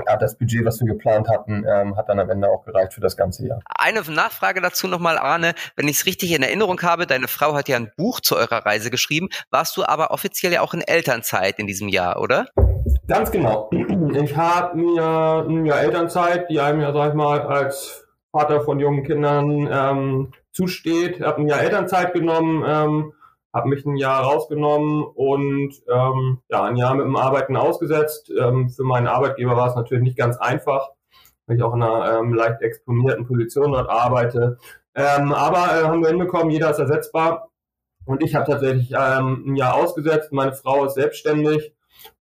ja, 0.06 0.18
das 0.18 0.38
Budget, 0.38 0.66
was 0.66 0.80
wir 0.80 0.88
geplant 0.88 1.28
hatten, 1.30 1.66
ähm, 1.68 1.96
hat 1.96 2.10
dann 2.10 2.20
am 2.20 2.30
Ende 2.30 2.50
auch 2.50 2.64
gereicht 2.66 2.94
für 2.94 3.02
das 3.02 3.18
ganze 3.18 3.48
Jahr. 3.48 3.60
Eine 3.66 4.02
Nachfrage 4.02 4.62
dazu 4.62 4.88
nochmal, 4.88 5.18
Arne. 5.18 5.54
Wenn 5.76 5.88
ich 5.88 5.98
es 5.98 6.06
richtig 6.06 6.32
in 6.32 6.44
Erinnerung 6.44 6.82
habe, 6.82 7.08
deine 7.08 7.28
Frau 7.28 7.54
hat 7.54 7.70
ja 7.70 7.78
ein 7.78 7.92
Buch 7.98 8.20
zu 8.20 8.36
eurer 8.36 8.66
Reise 8.66 8.92
geschrieben. 8.92 9.30
Warst 9.50 9.78
du 9.78 9.86
aber 9.86 10.12
offiziell 10.12 10.52
ja 10.54 10.62
auch 10.62 10.74
in 10.74 10.82
Elternzeit 10.82 11.60
in 11.60 11.68
diesem 11.68 11.88
Jahr, 11.88 12.22
oder? 12.22 12.48
Ganz 13.08 13.32
genau. 13.32 13.70
Ich 13.72 14.36
habe 14.36 14.78
mir 14.78 15.46
ein 15.48 15.66
Jahr 15.66 15.82
Elternzeit, 15.82 16.50
die 16.50 16.60
einem 16.60 16.82
ja, 16.82 16.94
sag 16.94 17.10
ich 17.10 17.14
mal, 17.16 17.42
als 17.42 18.06
Vater 18.32 18.62
von 18.62 18.80
jungen 18.80 19.04
Kindern 19.04 19.70
ähm, 19.72 20.32
zusteht, 20.52 21.22
habe 21.22 21.42
ein 21.42 21.48
Jahr 21.48 21.62
Elternzeit 21.62 22.14
genommen, 22.14 22.64
ähm, 22.66 23.14
habe 23.54 23.70
mich 23.70 23.86
ein 23.86 23.98
Jahr 23.98 24.24
rausgenommen 24.24 25.04
und 25.04 25.74
ähm, 25.90 26.40
ja, 26.50 26.64
ein 26.64 26.78
Jahr 26.78 26.96
mit 26.96 27.06
dem 27.06 27.16
Arbeiten 27.16 27.58
ausgesetzt. 27.58 28.32
Ähm, 28.38 28.70
für 28.70 28.84
meinen 28.84 29.08
Arbeitgeber 29.08 29.56
war 29.58 29.68
es 29.68 29.76
natürlich 29.76 30.04
nicht 30.04 30.18
ganz 30.18 30.38
einfach, 30.38 30.90
weil 31.46 31.58
ich 31.58 31.64
auch 31.64 31.74
in 31.74 31.84
einer 31.84 32.20
ähm, 32.20 32.34
leicht 32.34 32.62
exponierten 32.62 33.26
Position 33.28 33.74
dort 33.74 33.90
arbeite. 33.90 34.58
Ähm, 34.96 35.34
aber 35.34 35.58
äh, 35.58 35.84
haben 35.84 36.02
wir 36.02 36.10
hinbekommen, 36.10 36.52
jeder 36.52 36.72
ist 36.72 36.80
ersetzbar. 36.80 37.50
Und 38.06 38.24
ich 38.24 38.36
habe 38.36 38.50
tatsächlich 38.50 38.92
ähm, 38.92 39.44
ein 39.48 39.56
Jahr 39.56 39.76
ausgesetzt. 39.76 40.32
Meine 40.32 40.54
Frau 40.54 40.86
ist 40.86 40.96
selbstständig 40.96 41.74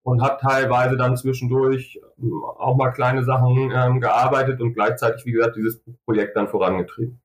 und 0.02 0.22
hat 0.22 0.40
teilweise 0.40 0.96
dann 0.96 1.16
zwischendurch 1.16 2.00
ähm, 2.18 2.42
auch 2.58 2.76
mal 2.76 2.90
kleine 2.90 3.24
Sachen 3.24 3.72
ähm, 3.74 4.00
gearbeitet 4.00 4.60
und 4.60 4.74
gleichzeitig, 4.74 5.24
wie 5.24 5.32
gesagt, 5.32 5.56
dieses 5.56 5.82
Projekt 6.04 6.36
dann 6.36 6.48
vorangetrieben. 6.48 7.20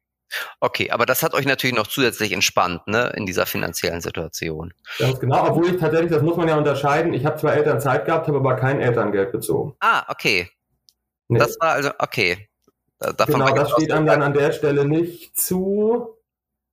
Okay, 0.60 0.92
aber 0.92 1.06
das 1.06 1.24
hat 1.24 1.34
euch 1.34 1.46
natürlich 1.46 1.76
noch 1.76 1.88
zusätzlich 1.88 2.32
entspannt, 2.32 2.88
ne, 2.88 3.14
in 3.16 3.26
dieser 3.26 3.46
finanziellen 3.46 4.02
Situation. 4.02 4.74
Ganz 5.00 5.20
genau, 5.20 5.48
obwohl 5.48 5.68
ich 5.68 5.78
tatsächlich, 5.80 6.12
das 6.12 6.22
muss 6.22 6.36
man 6.36 6.48
ja 6.48 6.58
unterscheiden, 6.58 7.14
ich 7.14 7.26
habe 7.26 7.38
zwar 7.38 7.54
Elternzeit 7.54 8.06
gehabt, 8.06 8.28
habe 8.28 8.38
aber 8.38 8.56
kein 8.56 8.82
Elterngeld 8.82 9.32
bezogen. 9.32 9.76
Ah, 9.80 10.04
okay. 10.10 10.50
Nee. 11.28 11.40
Das 11.40 11.58
war 11.60 11.74
also, 11.74 11.92
okay. 12.00 12.50
Davon 13.00 13.36
genau, 13.36 13.54
das 13.54 13.72
steht 13.72 13.92
einem 13.92 14.06
dann 14.06 14.22
an 14.22 14.34
der 14.34 14.52
Stelle 14.52 14.86
nicht 14.86 15.38
zu. 15.38 16.18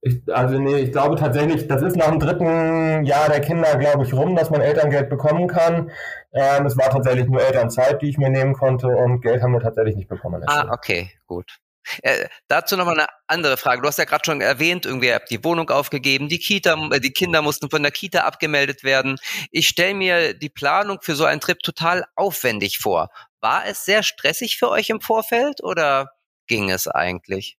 Ich, 0.01 0.23
also 0.33 0.59
nee, 0.59 0.79
ich 0.79 0.93
glaube 0.93 1.17
tatsächlich, 1.17 1.69
das 1.69 1.83
ist 1.83 1.97
nach 1.97 2.09
dem 2.09 2.19
dritten 2.19 3.05
Jahr 3.05 3.29
der 3.29 3.41
Kinder, 3.41 3.77
glaube 3.77 4.05
ich, 4.05 4.13
rum, 4.13 4.35
dass 4.35 4.51
man 4.51 4.61
Elterngeld 4.61 5.09
bekommen 5.09 5.47
kann. 5.47 5.91
Ähm, 6.33 6.67
es 6.67 6.77
war 6.77 6.91
tatsächlich 6.91 7.29
nur 7.29 7.41
Elternzeit, 7.41 8.03
die 8.03 8.09
ich 8.09 8.19
mir 8.19 8.31
nehmen 8.31 8.55
konnte 8.55 8.89
und 8.89 9.21
Geld 9.21 9.43
haben 9.43 9.53
wir 9.53 9.61
tatsächlich 9.61 9.97
nicht 9.97 10.09
bekommen. 10.09 10.43
Ah, 10.47 10.73
okay, 10.73 11.11
gut. 11.27 11.59
Äh, 12.03 12.29
dazu 12.49 12.77
nochmal 12.77 12.99
eine 12.99 13.09
andere 13.27 13.57
Frage. 13.57 13.83
Du 13.83 13.89
hast 13.89 13.99
ja 13.99 14.05
gerade 14.05 14.25
schon 14.25 14.41
erwähnt, 14.41 14.87
irgendwie 14.87 15.09
ihr 15.09 15.15
habt 15.15 15.31
die 15.31 15.45
Wohnung 15.45 15.69
aufgegeben, 15.71 16.29
die 16.29 16.39
Kita, 16.39 16.75
äh, 16.93 17.01
die 17.01 17.13
Kinder 17.13 17.43
mussten 17.43 17.71
von 17.71 17.83
der 17.83 17.93
Kita 17.93 18.21
abgemeldet 18.21 18.85
werden. 18.85 19.19
Ich 19.51 19.69
stelle 19.69 19.95
mir 19.95 20.35
die 20.35 20.51
Planung 20.51 20.99
für 21.03 21.15
so 21.15 21.25
einen 21.25 21.41
Trip 21.41 21.59
total 21.61 22.05
aufwendig 22.17 22.79
vor. 22.79 23.09
War 23.41 23.67
es 23.67 23.85
sehr 23.85 24.03
stressig 24.03 24.59
für 24.59 24.71
euch 24.71 24.91
im 24.91 25.01
Vorfeld 25.01 25.63
oder 25.63 26.13
ging 26.47 26.71
es 26.71 26.87
eigentlich? 26.89 27.57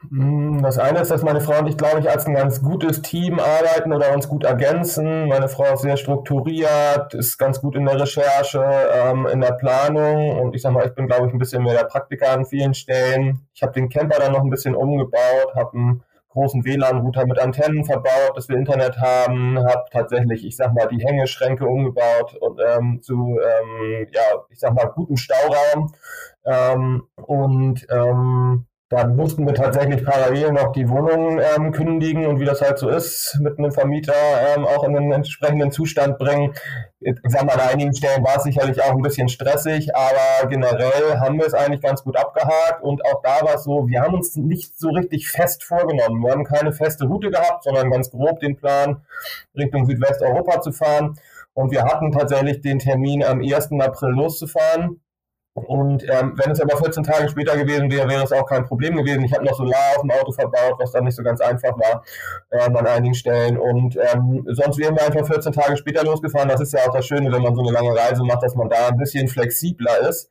Hm, 0.00 0.62
das 0.62 0.78
eine 0.78 1.00
ist, 1.00 1.10
dass 1.10 1.22
meine 1.24 1.40
Frau 1.40 1.58
und 1.58 1.66
ich, 1.66 1.76
glaube 1.76 1.98
ich, 1.98 2.08
als 2.08 2.26
ein 2.26 2.34
ganz 2.34 2.62
gutes 2.62 3.02
Team 3.02 3.40
arbeiten 3.40 3.92
oder 3.92 4.14
uns 4.14 4.28
gut 4.28 4.44
ergänzen. 4.44 5.26
Meine 5.26 5.48
Frau 5.48 5.74
ist 5.74 5.82
sehr 5.82 5.96
strukturiert, 5.96 7.14
ist 7.14 7.36
ganz 7.36 7.60
gut 7.60 7.74
in 7.74 7.84
der 7.84 8.00
Recherche, 8.00 8.62
ähm, 8.94 9.26
in 9.26 9.40
der 9.40 9.52
Planung 9.54 10.38
und 10.38 10.54
ich 10.54 10.62
sag 10.62 10.72
mal, 10.72 10.86
ich 10.86 10.94
bin, 10.94 11.08
glaube 11.08 11.26
ich, 11.26 11.32
ein 11.32 11.38
bisschen 11.40 11.64
mehr 11.64 11.74
der 11.74 11.84
Praktiker 11.84 12.30
an 12.30 12.46
vielen 12.46 12.74
Stellen. 12.74 13.48
Ich 13.54 13.62
habe 13.62 13.72
den 13.72 13.88
Camper 13.88 14.18
dann 14.20 14.32
noch 14.32 14.42
ein 14.42 14.50
bisschen 14.50 14.76
umgebaut, 14.76 15.54
habe 15.56 15.76
einen 15.76 16.04
großen 16.28 16.64
WLAN-Router 16.64 17.26
mit 17.26 17.40
Antennen 17.40 17.84
verbaut, 17.84 18.36
dass 18.36 18.48
wir 18.48 18.56
Internet 18.56 19.00
haben, 19.00 19.58
habe 19.58 19.84
tatsächlich, 19.90 20.46
ich 20.46 20.56
sag 20.56 20.74
mal, 20.74 20.86
die 20.86 21.04
Hängeschränke 21.04 21.66
umgebaut 21.66 22.36
und 22.40 22.60
ähm, 22.64 23.00
zu, 23.02 23.14
ähm, 23.40 24.06
ja, 24.12 24.22
ich 24.50 24.60
sag 24.60 24.74
mal, 24.74 24.92
gutem 24.94 25.16
Stauraum 25.16 25.92
ähm, 26.44 27.08
und 27.16 27.84
ähm, 27.90 28.67
dann 28.90 29.16
mussten 29.16 29.46
wir 29.46 29.52
tatsächlich 29.52 30.02
parallel 30.02 30.52
noch 30.52 30.72
die 30.72 30.88
Wohnung 30.88 31.38
ähm, 31.38 31.72
kündigen 31.72 32.24
und 32.24 32.40
wie 32.40 32.46
das 32.46 32.62
halt 32.62 32.78
so 32.78 32.88
ist, 32.88 33.38
mit 33.40 33.58
einem 33.58 33.70
Vermieter 33.70 34.14
ähm, 34.56 34.66
auch 34.66 34.82
in 34.82 34.96
einen 34.96 35.12
entsprechenden 35.12 35.70
Zustand 35.70 36.16
bringen. 36.16 36.54
Ich 37.00 37.14
sag 37.24 37.44
mal, 37.44 37.52
an 37.52 37.68
einigen 37.68 37.94
Stellen 37.94 38.24
war 38.24 38.36
es 38.38 38.44
sicherlich 38.44 38.82
auch 38.82 38.92
ein 38.92 39.02
bisschen 39.02 39.28
stressig, 39.28 39.94
aber 39.94 40.48
generell 40.48 41.20
haben 41.20 41.38
wir 41.38 41.46
es 41.46 41.52
eigentlich 41.52 41.82
ganz 41.82 42.02
gut 42.02 42.16
abgehakt 42.16 42.82
und 42.82 43.04
auch 43.04 43.20
da 43.22 43.44
war 43.44 43.56
es 43.56 43.64
so, 43.64 43.86
wir 43.88 44.00
haben 44.00 44.14
uns 44.14 44.36
nicht 44.36 44.78
so 44.78 44.88
richtig 44.88 45.28
fest 45.28 45.64
vorgenommen. 45.64 46.22
Wir 46.24 46.32
haben 46.32 46.44
keine 46.44 46.72
feste 46.72 47.06
Route 47.06 47.30
gehabt, 47.30 47.64
sondern 47.64 47.90
ganz 47.90 48.10
grob 48.10 48.40
den 48.40 48.56
Plan, 48.56 49.02
Richtung 49.54 49.84
Südwesteuropa 49.84 50.62
zu 50.62 50.72
fahren. 50.72 51.14
Und 51.52 51.72
wir 51.72 51.82
hatten 51.82 52.12
tatsächlich 52.12 52.62
den 52.62 52.78
Termin 52.78 53.22
am 53.22 53.40
1. 53.40 53.72
April 53.80 54.10
loszufahren. 54.10 55.00
Und 55.64 56.04
ähm, 56.04 56.34
wenn 56.36 56.50
es 56.50 56.60
aber 56.60 56.76
14 56.76 57.02
Tage 57.02 57.28
später 57.28 57.56
gewesen 57.56 57.90
wäre, 57.90 58.08
wäre 58.08 58.24
es 58.24 58.32
auch 58.32 58.46
kein 58.46 58.64
Problem 58.64 58.96
gewesen. 58.96 59.24
Ich 59.24 59.32
habe 59.32 59.44
noch 59.44 59.56
Solar 59.56 59.96
auf 59.96 60.02
dem 60.02 60.10
Auto 60.10 60.32
verbaut, 60.32 60.78
was 60.78 60.92
dann 60.92 61.04
nicht 61.04 61.16
so 61.16 61.22
ganz 61.22 61.40
einfach 61.40 61.76
war 61.78 62.04
ähm, 62.50 62.76
an 62.76 62.86
einigen 62.86 63.14
Stellen. 63.14 63.58
Und 63.58 63.96
ähm, 63.96 64.44
sonst 64.48 64.78
wären 64.78 64.96
wir 64.96 65.04
einfach 65.04 65.26
14 65.26 65.52
Tage 65.52 65.76
später 65.76 66.04
losgefahren. 66.04 66.48
Das 66.48 66.60
ist 66.60 66.72
ja 66.72 66.80
auch 66.86 66.92
das 66.92 67.06
Schöne, 67.06 67.32
wenn 67.32 67.42
man 67.42 67.54
so 67.54 67.62
eine 67.62 67.72
lange 67.72 67.94
Reise 67.94 68.24
macht, 68.24 68.42
dass 68.42 68.54
man 68.54 68.68
da 68.68 68.88
ein 68.88 68.96
bisschen 68.96 69.28
flexibler 69.28 70.08
ist. 70.08 70.30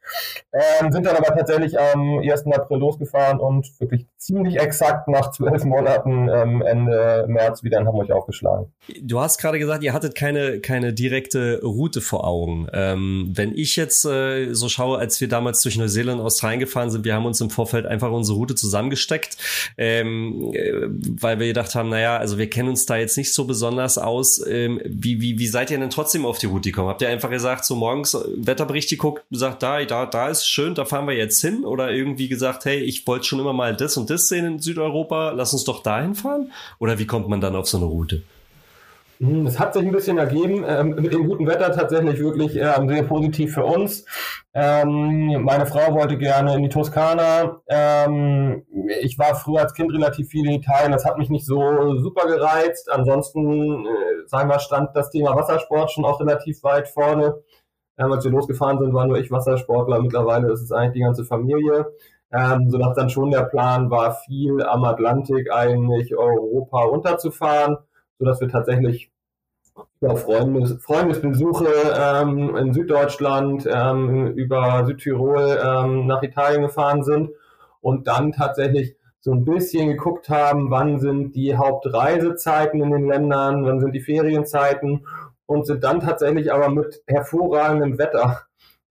Ähm, 0.54 0.92
sind 0.92 1.06
dann 1.06 1.16
aber 1.16 1.36
tatsächlich 1.36 1.80
am 1.80 2.20
1. 2.20 2.46
April 2.48 2.80
losgefahren 2.80 3.40
und 3.40 3.68
wirklich 3.80 4.08
ziemlich 4.18 4.60
exakt 4.60 5.08
nach 5.08 5.32
zwölf 5.32 5.64
Monaten 5.64 6.30
ähm, 6.30 6.62
Ende 6.62 7.26
März 7.28 7.64
wieder 7.64 7.80
in 7.80 7.88
Hamburg 7.88 8.12
aufgeschlagen. 8.12 8.72
Du 9.02 9.20
hast 9.20 9.40
gerade 9.40 9.60
gesagt, 9.60 9.84
ihr 9.84 9.94
hattet 9.94 10.16
keine, 10.16 10.60
keine 10.60 10.94
direkte 10.94 11.62
Route 11.64 12.02
vor 12.02 12.26
Augen. 12.26 12.68
Ähm, 12.74 13.32
wenn 13.36 13.54
ich 13.54 13.76
jetzt 13.76 14.06
äh, 14.06 14.54
so 14.54 14.70
schaue, 14.70 14.98
als 14.98 15.17
wir 15.22 15.28
damals 15.28 15.62
durch 15.62 15.78
Neuseeland 15.78 16.20
und 16.20 16.26
Australien 16.26 16.60
gefahren 16.60 16.90
sind, 16.90 17.06
wir 17.06 17.14
haben 17.14 17.26
uns 17.26 17.42
im 17.42 17.50
Vorfeld 17.50 17.86
einfach 17.86 18.12
unsere 18.12 18.38
Route 18.38 18.56
zusammengesteckt, 18.56 19.38
ähm, 19.78 20.52
äh, 20.54 20.88
weil 21.22 21.40
wir 21.40 21.48
gedacht 21.48 21.76
haben, 21.76 21.90
naja, 21.90 22.18
also 22.18 22.38
wir 22.38 22.50
kennen 22.50 22.70
uns 22.70 22.86
da 22.86 22.98
jetzt 22.98 23.18
nicht 23.18 23.34
so 23.34 23.46
besonders 23.46 23.98
aus. 23.98 24.42
Ähm, 24.48 24.82
wie, 24.86 25.22
wie, 25.22 25.40
wie 25.40 25.48
seid 25.48 25.72
ihr 25.72 25.80
denn 25.80 25.90
trotzdem 25.90 26.26
auf 26.26 26.40
die 26.40 26.48
Route 26.48 26.70
gekommen? 26.70 26.90
Habt 26.90 27.02
ihr 27.02 27.10
einfach 27.10 27.30
gesagt, 27.30 27.66
so 27.66 27.76
morgens 27.76 28.18
Wetterbericht 28.36 28.90
geguckt, 28.90 29.24
gesagt, 29.30 29.64
da, 29.64 29.84
da, 29.86 30.06
da 30.06 30.30
ist 30.30 30.48
schön, 30.48 30.76
da 30.76 30.86
fahren 30.86 31.08
wir 31.08 31.16
jetzt 31.16 31.42
hin? 31.42 31.66
Oder 31.66 31.92
irgendwie 31.92 32.28
gesagt, 32.28 32.66
hey, 32.66 32.80
ich 32.80 33.06
wollte 33.08 33.26
schon 33.26 33.40
immer 33.40 33.54
mal 33.54 33.76
das 33.76 33.98
und 33.98 34.10
das 34.10 34.28
sehen 34.28 34.46
in 34.46 34.60
Südeuropa, 34.60 35.32
lass 35.32 35.54
uns 35.54 35.64
doch 35.64 35.84
dahin 35.84 36.16
fahren? 36.16 36.52
Oder 36.80 37.00
wie 37.00 37.06
kommt 37.06 37.28
man 37.28 37.42
dann 37.42 37.56
auf 37.56 37.68
so 37.68 37.78
eine 37.78 37.86
Route? 37.86 38.24
Hm, 39.20 39.48
es 39.48 39.60
hat 39.60 39.74
sich 39.74 39.84
ein 39.84 39.92
bisschen 39.92 40.20
ergeben, 40.20 40.64
ähm, 40.68 40.90
mit 40.90 41.12
dem 41.12 41.28
guten 41.28 41.48
Wetter 41.48 41.72
tatsächlich 41.72 42.20
wirklich 42.20 42.56
ähm, 42.56 42.88
sehr 42.88 43.04
positiv 43.04 43.54
für 43.56 43.66
uns. 43.66 44.06
Ähm, 44.54 45.42
meine 45.44 45.66
Frau 45.66 45.94
wollte 45.96 46.18
gerne 46.18 46.56
in 46.56 46.64
die 46.64 46.70
Toskana. 46.70 47.62
Ähm, 47.68 48.64
ich 49.02 49.18
war 49.18 49.34
früher 49.36 49.62
als 49.62 49.74
Kind 49.74 49.92
relativ 49.92 50.30
viel 50.30 50.46
in 50.46 50.62
Italien, 50.62 50.92
das 50.92 51.06
hat 51.06 51.18
mich 51.18 51.30
nicht 51.30 51.46
so 51.46 51.98
super 51.98 52.28
gereizt. 52.28 52.92
Ansonsten, 52.92 53.86
äh, 53.88 54.28
sagen 54.28 54.50
wir, 54.50 54.60
stand 54.60 54.96
das 54.96 55.10
Thema 55.10 55.36
Wassersport 55.36 55.92
schon 55.92 56.06
auch 56.06 56.20
relativ 56.20 56.62
weit 56.64 56.88
vorne. 56.88 57.36
Ähm, 57.98 58.12
als 58.12 58.24
wir 58.24 58.32
losgefahren 58.32 58.78
sind, 58.78 58.94
war 58.94 59.08
nur 59.08 59.18
ich 59.18 59.32
Wassersportler. 59.32 60.00
Mittlerweile 60.02 60.52
ist 60.52 60.62
es 60.62 60.72
eigentlich 60.72 60.94
die 60.94 61.02
ganze 61.02 61.26
Familie. 61.26 61.88
Ähm, 62.32 62.70
sodass 62.70 62.94
dann 62.96 63.10
schon 63.10 63.32
der 63.32 63.44
Plan 63.44 63.90
war, 63.90 64.14
viel 64.14 64.62
am 64.62 64.84
Atlantik 64.84 65.52
eigentlich 65.52 66.16
Europa 66.16 66.82
runterzufahren 66.84 67.78
sodass 68.20 68.42
wir 68.42 68.50
tatsächlich 68.50 69.12
über 70.02 70.16
Freundes, 70.16 70.82
Freundesbesuche 70.84 71.68
ähm, 71.96 72.56
in 72.56 72.74
Süddeutschland, 72.74 73.68
ähm, 73.72 74.34
über 74.34 74.86
Südtirol 74.86 75.60
ähm, 75.64 76.08
nach 76.08 76.24
Italien 76.24 76.64
gefahren 76.64 77.04
sind 77.04 77.30
und 77.82 78.08
dann 78.08 78.32
tatsächlich 78.32 78.96
so 79.20 79.32
ein 79.34 79.46
bisschen 79.46 79.90
geguckt 79.90 80.30
haben, 80.30 80.72
wann 80.72 81.00
sind 81.00 81.36
die 81.36 81.56
Hauptreisezeiten 81.56 82.82
in 82.82 82.92
den 82.92 83.08
Ländern, 83.08 83.66
wann 83.66 83.80
sind 83.80 83.94
die 83.94 84.02
Ferienzeiten 84.02 85.06
und 85.46 85.66
sind 85.66 85.84
dann 85.84 86.00
tatsächlich 86.00 86.52
aber 86.52 86.70
mit 86.70 87.04
hervorragendem 87.08 87.98
Wetter 87.98 88.44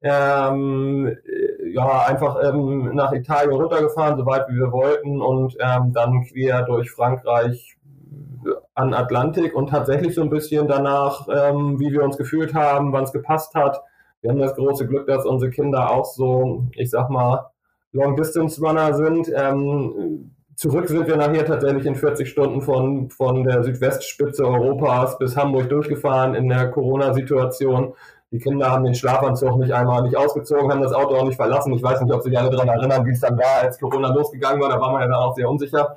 ähm, 0.02 1.16
ja, 1.72 2.06
einfach 2.06 2.36
ähm, 2.42 2.94
nach 2.94 3.12
Italien 3.12 3.52
runtergefahren, 3.52 4.18
so 4.18 4.26
weit 4.26 4.48
wie 4.48 4.56
wir 4.56 4.72
wollten 4.72 5.20
und 5.20 5.56
ähm, 5.60 5.92
dann 5.92 6.24
quer 6.24 6.62
durch 6.62 6.90
Frankreich 6.90 7.75
an 8.76 8.92
Atlantik 8.92 9.54
und 9.54 9.70
tatsächlich 9.70 10.14
so 10.14 10.22
ein 10.22 10.30
bisschen 10.30 10.68
danach, 10.68 11.26
ähm, 11.28 11.80
wie 11.80 11.90
wir 11.90 12.04
uns 12.04 12.18
gefühlt 12.18 12.54
haben, 12.54 12.92
wann 12.92 13.04
es 13.04 13.12
gepasst 13.12 13.54
hat. 13.54 13.82
Wir 14.20 14.30
haben 14.30 14.38
das 14.38 14.54
große 14.54 14.86
Glück, 14.86 15.06
dass 15.06 15.24
unsere 15.24 15.50
Kinder 15.50 15.90
auch 15.90 16.04
so, 16.04 16.66
ich 16.72 16.90
sag 16.90 17.08
mal, 17.08 17.50
Long-Distance-Runner 17.92 18.92
sind. 18.92 19.32
Ähm, 19.34 20.34
zurück 20.56 20.88
sind 20.88 21.06
wir 21.06 21.16
nachher 21.16 21.46
tatsächlich 21.46 21.86
in 21.86 21.94
40 21.94 22.28
Stunden 22.28 22.60
von, 22.60 23.08
von 23.08 23.44
der 23.44 23.64
Südwestspitze 23.64 24.46
Europas 24.46 25.18
bis 25.18 25.38
Hamburg 25.38 25.70
durchgefahren 25.70 26.34
in 26.34 26.50
der 26.50 26.70
Corona-Situation. 26.70 27.94
Die 28.30 28.38
Kinder 28.38 28.70
haben 28.70 28.84
den 28.84 28.94
Schlafanzug 28.94 29.56
nicht 29.56 29.72
einmal 29.72 30.02
nicht 30.02 30.18
ausgezogen, 30.18 30.70
haben 30.70 30.82
das 30.82 30.92
Auto 30.92 31.14
auch 31.14 31.24
nicht 31.24 31.36
verlassen. 31.36 31.72
Ich 31.72 31.82
weiß 31.82 32.02
nicht, 32.02 32.12
ob 32.12 32.22
sie 32.22 32.28
sich 32.28 32.38
alle 32.38 32.50
daran 32.50 32.68
erinnern, 32.68 33.06
wie 33.06 33.12
es 33.12 33.20
dann 33.20 33.38
war, 33.38 33.62
als 33.62 33.80
Corona 33.80 34.12
losgegangen 34.12 34.60
war. 34.60 34.68
Da 34.68 34.78
war 34.78 34.92
man 34.92 35.00
ja 35.00 35.08
dann 35.08 35.16
auch 35.16 35.34
sehr 35.34 35.48
unsicher. 35.48 35.96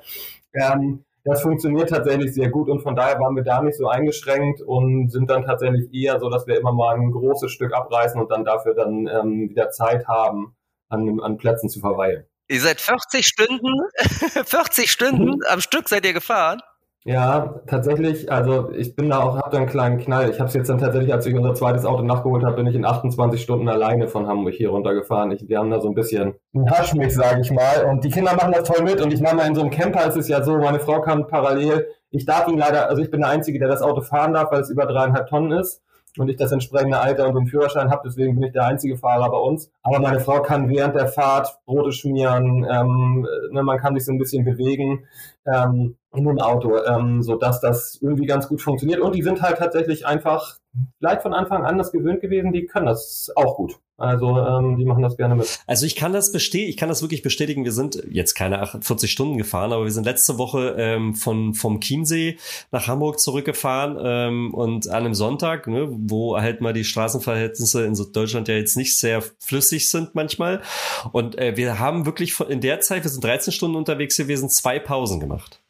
Ähm, 0.54 1.04
das 1.24 1.42
funktioniert 1.42 1.90
tatsächlich 1.90 2.32
sehr 2.34 2.50
gut 2.50 2.68
und 2.68 2.80
von 2.80 2.96
daher 2.96 3.18
waren 3.18 3.36
wir 3.36 3.42
da 3.42 3.60
nicht 3.62 3.76
so 3.76 3.88
eingeschränkt 3.88 4.62
und 4.62 5.10
sind 5.10 5.28
dann 5.28 5.44
tatsächlich 5.44 5.92
eher 5.92 6.18
so, 6.18 6.30
dass 6.30 6.46
wir 6.46 6.58
immer 6.58 6.72
mal 6.72 6.96
ein 6.96 7.10
großes 7.10 7.50
Stück 7.50 7.74
abreißen 7.74 8.20
und 8.20 8.30
dann 8.30 8.44
dafür 8.44 8.74
dann 8.74 9.06
ähm, 9.06 9.50
wieder 9.50 9.70
Zeit 9.70 10.08
haben, 10.08 10.56
an, 10.88 11.20
an 11.20 11.36
Plätzen 11.36 11.68
zu 11.68 11.80
verweilen. 11.80 12.24
Ihr 12.48 12.60
seid 12.60 12.80
40 12.80 13.26
Stunden, 13.26 13.72
40 14.44 14.90
Stunden 14.90 15.40
am 15.48 15.60
Stück 15.60 15.88
seid 15.88 16.04
ihr 16.04 16.12
gefahren? 16.12 16.60
Ja, 17.06 17.62
tatsächlich, 17.66 18.30
also 18.30 18.72
ich 18.72 18.94
bin 18.94 19.08
da 19.08 19.20
auch, 19.20 19.38
hab 19.38 19.50
da 19.50 19.56
einen 19.56 19.66
kleinen 19.66 19.96
Knall. 19.96 20.28
Ich 20.28 20.38
habe 20.38 20.48
es 20.48 20.54
jetzt 20.54 20.68
dann 20.68 20.76
tatsächlich, 20.76 21.14
als 21.14 21.24
ich 21.24 21.34
unser 21.34 21.54
zweites 21.54 21.86
Auto 21.86 22.02
nachgeholt 22.02 22.44
habe, 22.44 22.56
bin 22.56 22.66
ich 22.66 22.74
in 22.74 22.84
28 22.84 23.40
Stunden 23.40 23.70
alleine 23.70 24.06
von 24.06 24.26
Hamburg 24.26 24.52
hier 24.52 24.68
runtergefahren. 24.68 25.30
Ich, 25.30 25.48
wir 25.48 25.58
haben 25.58 25.70
da 25.70 25.80
so 25.80 25.88
ein 25.88 25.94
bisschen 25.94 26.34
einen 26.54 26.70
Haschmix, 26.70 27.14
sage 27.14 27.40
ich 27.40 27.50
mal. 27.52 27.86
Und 27.88 28.04
die 28.04 28.10
Kinder 28.10 28.34
machen 28.34 28.52
das 28.52 28.64
toll 28.64 28.84
mit. 28.84 29.00
Und 29.00 29.14
ich 29.14 29.22
mal 29.22 29.38
in 29.46 29.54
so 29.54 29.62
einem 29.62 29.70
Camper 29.70 30.06
ist 30.06 30.16
es 30.16 30.28
ja 30.28 30.42
so, 30.42 30.58
meine 30.58 30.78
Frau 30.78 31.00
kann 31.00 31.26
parallel, 31.26 31.86
ich 32.10 32.26
darf 32.26 32.48
ihn 32.48 32.58
leider, 32.58 32.90
also 32.90 33.00
ich 33.00 33.10
bin 33.10 33.20
der 33.20 33.30
Einzige, 33.30 33.58
der 33.58 33.68
das 33.68 33.80
Auto 33.80 34.02
fahren 34.02 34.34
darf, 34.34 34.52
weil 34.52 34.60
es 34.60 34.68
über 34.68 34.84
dreieinhalb 34.84 35.26
Tonnen 35.28 35.52
ist 35.52 35.82
und 36.18 36.28
ich 36.28 36.36
das 36.36 36.52
entsprechende 36.52 36.98
Alter 36.98 37.28
und 37.28 37.34
den 37.34 37.46
Führerschein 37.46 37.90
habe, 37.90 38.02
deswegen 38.04 38.34
bin 38.34 38.44
ich 38.44 38.52
der 38.52 38.66
einzige 38.66 38.96
Fahrer 38.96 39.30
bei 39.30 39.38
uns. 39.38 39.70
Aber 39.82 40.00
meine 40.00 40.20
Frau 40.20 40.42
kann 40.42 40.68
während 40.68 40.96
der 40.96 41.06
Fahrt 41.06 41.60
Brote 41.64 41.92
schmieren, 41.92 42.66
ähm, 42.70 43.26
ne, 43.52 43.62
man 43.62 43.78
kann 43.78 43.94
sich 43.94 44.04
so 44.04 44.12
ein 44.12 44.18
bisschen 44.18 44.44
bewegen 44.44 45.04
ähm, 45.46 45.96
in 46.12 46.24
dem 46.24 46.38
Auto, 46.40 46.76
ähm, 46.84 47.22
so 47.22 47.36
dass 47.36 47.60
das 47.60 47.98
irgendwie 48.00 48.26
ganz 48.26 48.48
gut 48.48 48.60
funktioniert. 48.60 49.00
Und 49.00 49.14
die 49.14 49.22
sind 49.22 49.42
halt 49.42 49.58
tatsächlich 49.58 50.06
einfach 50.06 50.58
vielleicht 50.98 51.22
von 51.22 51.34
Anfang 51.34 51.64
an 51.64 51.78
das 51.78 51.92
gewöhnt 51.92 52.20
gewesen, 52.20 52.52
die 52.52 52.66
können 52.66 52.86
das 52.86 53.30
auch 53.36 53.56
gut. 53.56 53.78
Also 53.96 54.38
ähm, 54.38 54.78
die 54.78 54.86
machen 54.86 55.02
das 55.02 55.18
gerne 55.18 55.34
mit. 55.34 55.58
Also 55.66 55.84
ich 55.84 55.94
kann 55.94 56.14
das 56.14 56.32
bestätigen, 56.32 56.70
ich 56.70 56.78
kann 56.78 56.88
das 56.88 57.02
wirklich 57.02 57.20
bestätigen. 57.20 57.64
Wir 57.64 57.72
sind 57.72 58.02
jetzt 58.10 58.34
keine 58.34 58.60
48 58.60 59.10
Stunden 59.10 59.36
gefahren, 59.36 59.74
aber 59.74 59.84
wir 59.84 59.90
sind 59.90 60.04
letzte 60.04 60.38
Woche 60.38 60.74
ähm, 60.78 61.14
von 61.14 61.52
vom 61.52 61.80
Chiemsee 61.80 62.38
nach 62.70 62.88
Hamburg 62.88 63.20
zurückgefahren 63.20 63.98
ähm, 64.02 64.54
und 64.54 64.88
an 64.88 65.04
einem 65.04 65.14
Sonntag, 65.14 65.66
ne, 65.66 65.86
wo 65.90 66.40
halt 66.40 66.62
mal 66.62 66.72
die 66.72 66.84
Straßenverhältnisse 66.84 67.84
in 67.84 67.94
Deutschland 68.12 68.48
ja 68.48 68.54
jetzt 68.54 68.76
nicht 68.76 68.98
sehr 68.98 69.22
flüssig 69.38 69.90
sind 69.90 70.14
manchmal. 70.14 70.62
Und 71.12 71.36
äh, 71.36 71.58
wir 71.58 71.78
haben 71.78 72.06
wirklich 72.06 72.40
in 72.40 72.62
der 72.62 72.80
Zeit, 72.80 73.04
wir 73.04 73.10
sind 73.10 73.22
13 73.22 73.52
Stunden 73.52 73.76
unterwegs 73.76 74.16
gewesen, 74.16 74.48
zwei 74.48 74.78
Pausen 74.78 75.20
gemacht. 75.20 75.60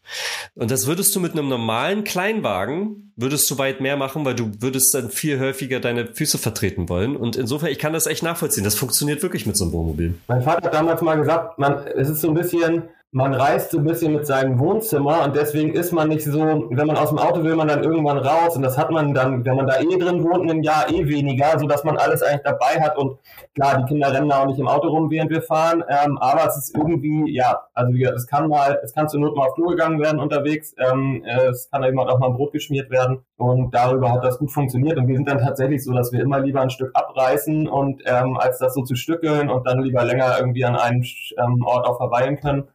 Und 0.54 0.70
das 0.70 0.86
würdest 0.86 1.14
du 1.14 1.20
mit 1.20 1.32
einem 1.32 1.48
normalen 1.48 2.04
Kleinwagen, 2.04 3.12
würdest 3.16 3.50
du 3.50 3.58
weit 3.58 3.80
mehr 3.80 3.96
machen, 3.96 4.24
weil 4.24 4.34
du 4.34 4.50
würdest 4.60 4.94
dann 4.94 5.10
viel 5.10 5.38
häufiger 5.38 5.80
deine 5.80 6.14
Füße 6.14 6.38
vertreten 6.38 6.88
wollen. 6.88 7.16
Und 7.16 7.36
insofern, 7.36 7.70
ich 7.70 7.78
kann 7.78 7.92
das 7.92 8.06
echt 8.06 8.22
nachvollziehen. 8.22 8.64
Das 8.64 8.74
funktioniert 8.74 9.22
wirklich 9.22 9.46
mit 9.46 9.56
so 9.56 9.64
einem 9.64 9.72
Wohnmobil. 9.72 10.14
Mein 10.28 10.42
Vater 10.42 10.66
hat 10.66 10.74
damals 10.74 11.02
mal 11.02 11.16
gesagt, 11.16 11.58
man, 11.58 11.86
es 11.86 12.08
ist 12.08 12.20
so 12.20 12.28
ein 12.28 12.34
bisschen, 12.34 12.84
man 13.12 13.34
reist 13.34 13.72
so 13.72 13.78
ein 13.78 13.84
bisschen 13.84 14.12
mit 14.12 14.24
seinem 14.24 14.60
Wohnzimmer 14.60 15.24
und 15.24 15.34
deswegen 15.34 15.74
ist 15.74 15.90
man 15.90 16.08
nicht 16.08 16.24
so, 16.24 16.38
wenn 16.70 16.86
man 16.86 16.96
aus 16.96 17.08
dem 17.08 17.18
Auto 17.18 17.42
will, 17.42 17.56
man 17.56 17.66
dann 17.66 17.82
irgendwann 17.82 18.18
raus 18.18 18.54
und 18.54 18.62
das 18.62 18.78
hat 18.78 18.92
man 18.92 19.14
dann, 19.14 19.44
wenn 19.44 19.56
man 19.56 19.66
da 19.66 19.80
eh 19.80 19.98
drin 19.98 20.22
wohnt, 20.22 20.48
ein 20.48 20.62
Jahr 20.62 20.88
eh 20.88 21.08
weniger, 21.08 21.58
so 21.58 21.66
dass 21.66 21.82
man 21.82 21.96
alles 21.96 22.22
eigentlich 22.22 22.42
dabei 22.44 22.80
hat 22.80 22.96
und 22.96 23.18
klar, 23.56 23.78
die 23.78 23.84
Kinder 23.86 24.12
rennen 24.12 24.28
da 24.28 24.42
auch 24.42 24.46
nicht 24.46 24.60
im 24.60 24.68
Auto 24.68 24.88
rum, 24.88 25.10
während 25.10 25.30
wir 25.30 25.42
fahren, 25.42 25.82
ähm, 25.88 26.18
aber 26.18 26.46
es 26.46 26.56
ist 26.56 26.76
irgendwie, 26.76 27.34
ja, 27.34 27.62
also 27.74 27.92
wie 27.92 27.98
gesagt, 27.98 28.16
es 28.16 28.28
kann 28.28 28.48
mal, 28.48 28.78
es 28.84 28.94
kann 28.94 29.08
zur 29.08 29.18
Not 29.18 29.36
mal 29.36 29.48
auf 29.48 29.56
Flur 29.56 29.70
gegangen 29.70 30.00
werden 30.00 30.20
unterwegs, 30.20 30.72
ähm, 30.78 31.24
es 31.24 31.68
kann 31.68 31.82
eben 31.82 31.98
auch 31.98 32.18
mal 32.20 32.28
ein 32.28 32.34
Brot 32.34 32.52
geschmiert 32.52 32.90
werden 32.90 33.24
und 33.38 33.74
darüber 33.74 34.12
hat 34.12 34.22
das 34.22 34.38
gut 34.38 34.52
funktioniert 34.52 34.98
und 34.98 35.08
wir 35.08 35.16
sind 35.16 35.28
dann 35.28 35.38
tatsächlich 35.38 35.82
so, 35.82 35.92
dass 35.92 36.12
wir 36.12 36.20
immer 36.20 36.38
lieber 36.38 36.60
ein 36.60 36.70
Stück 36.70 36.92
abreißen 36.94 37.66
und 37.66 38.02
ähm, 38.06 38.36
als 38.36 38.58
das 38.58 38.74
so 38.74 38.82
zu 38.82 38.94
stückeln 38.94 39.50
und 39.50 39.66
dann 39.66 39.80
lieber 39.80 40.04
länger 40.04 40.36
irgendwie 40.38 40.64
an 40.64 40.76
einem 40.76 41.02
ähm, 41.38 41.64
Ort 41.64 41.88
auch 41.88 41.96
verweilen 41.96 42.38
können. 42.38 42.68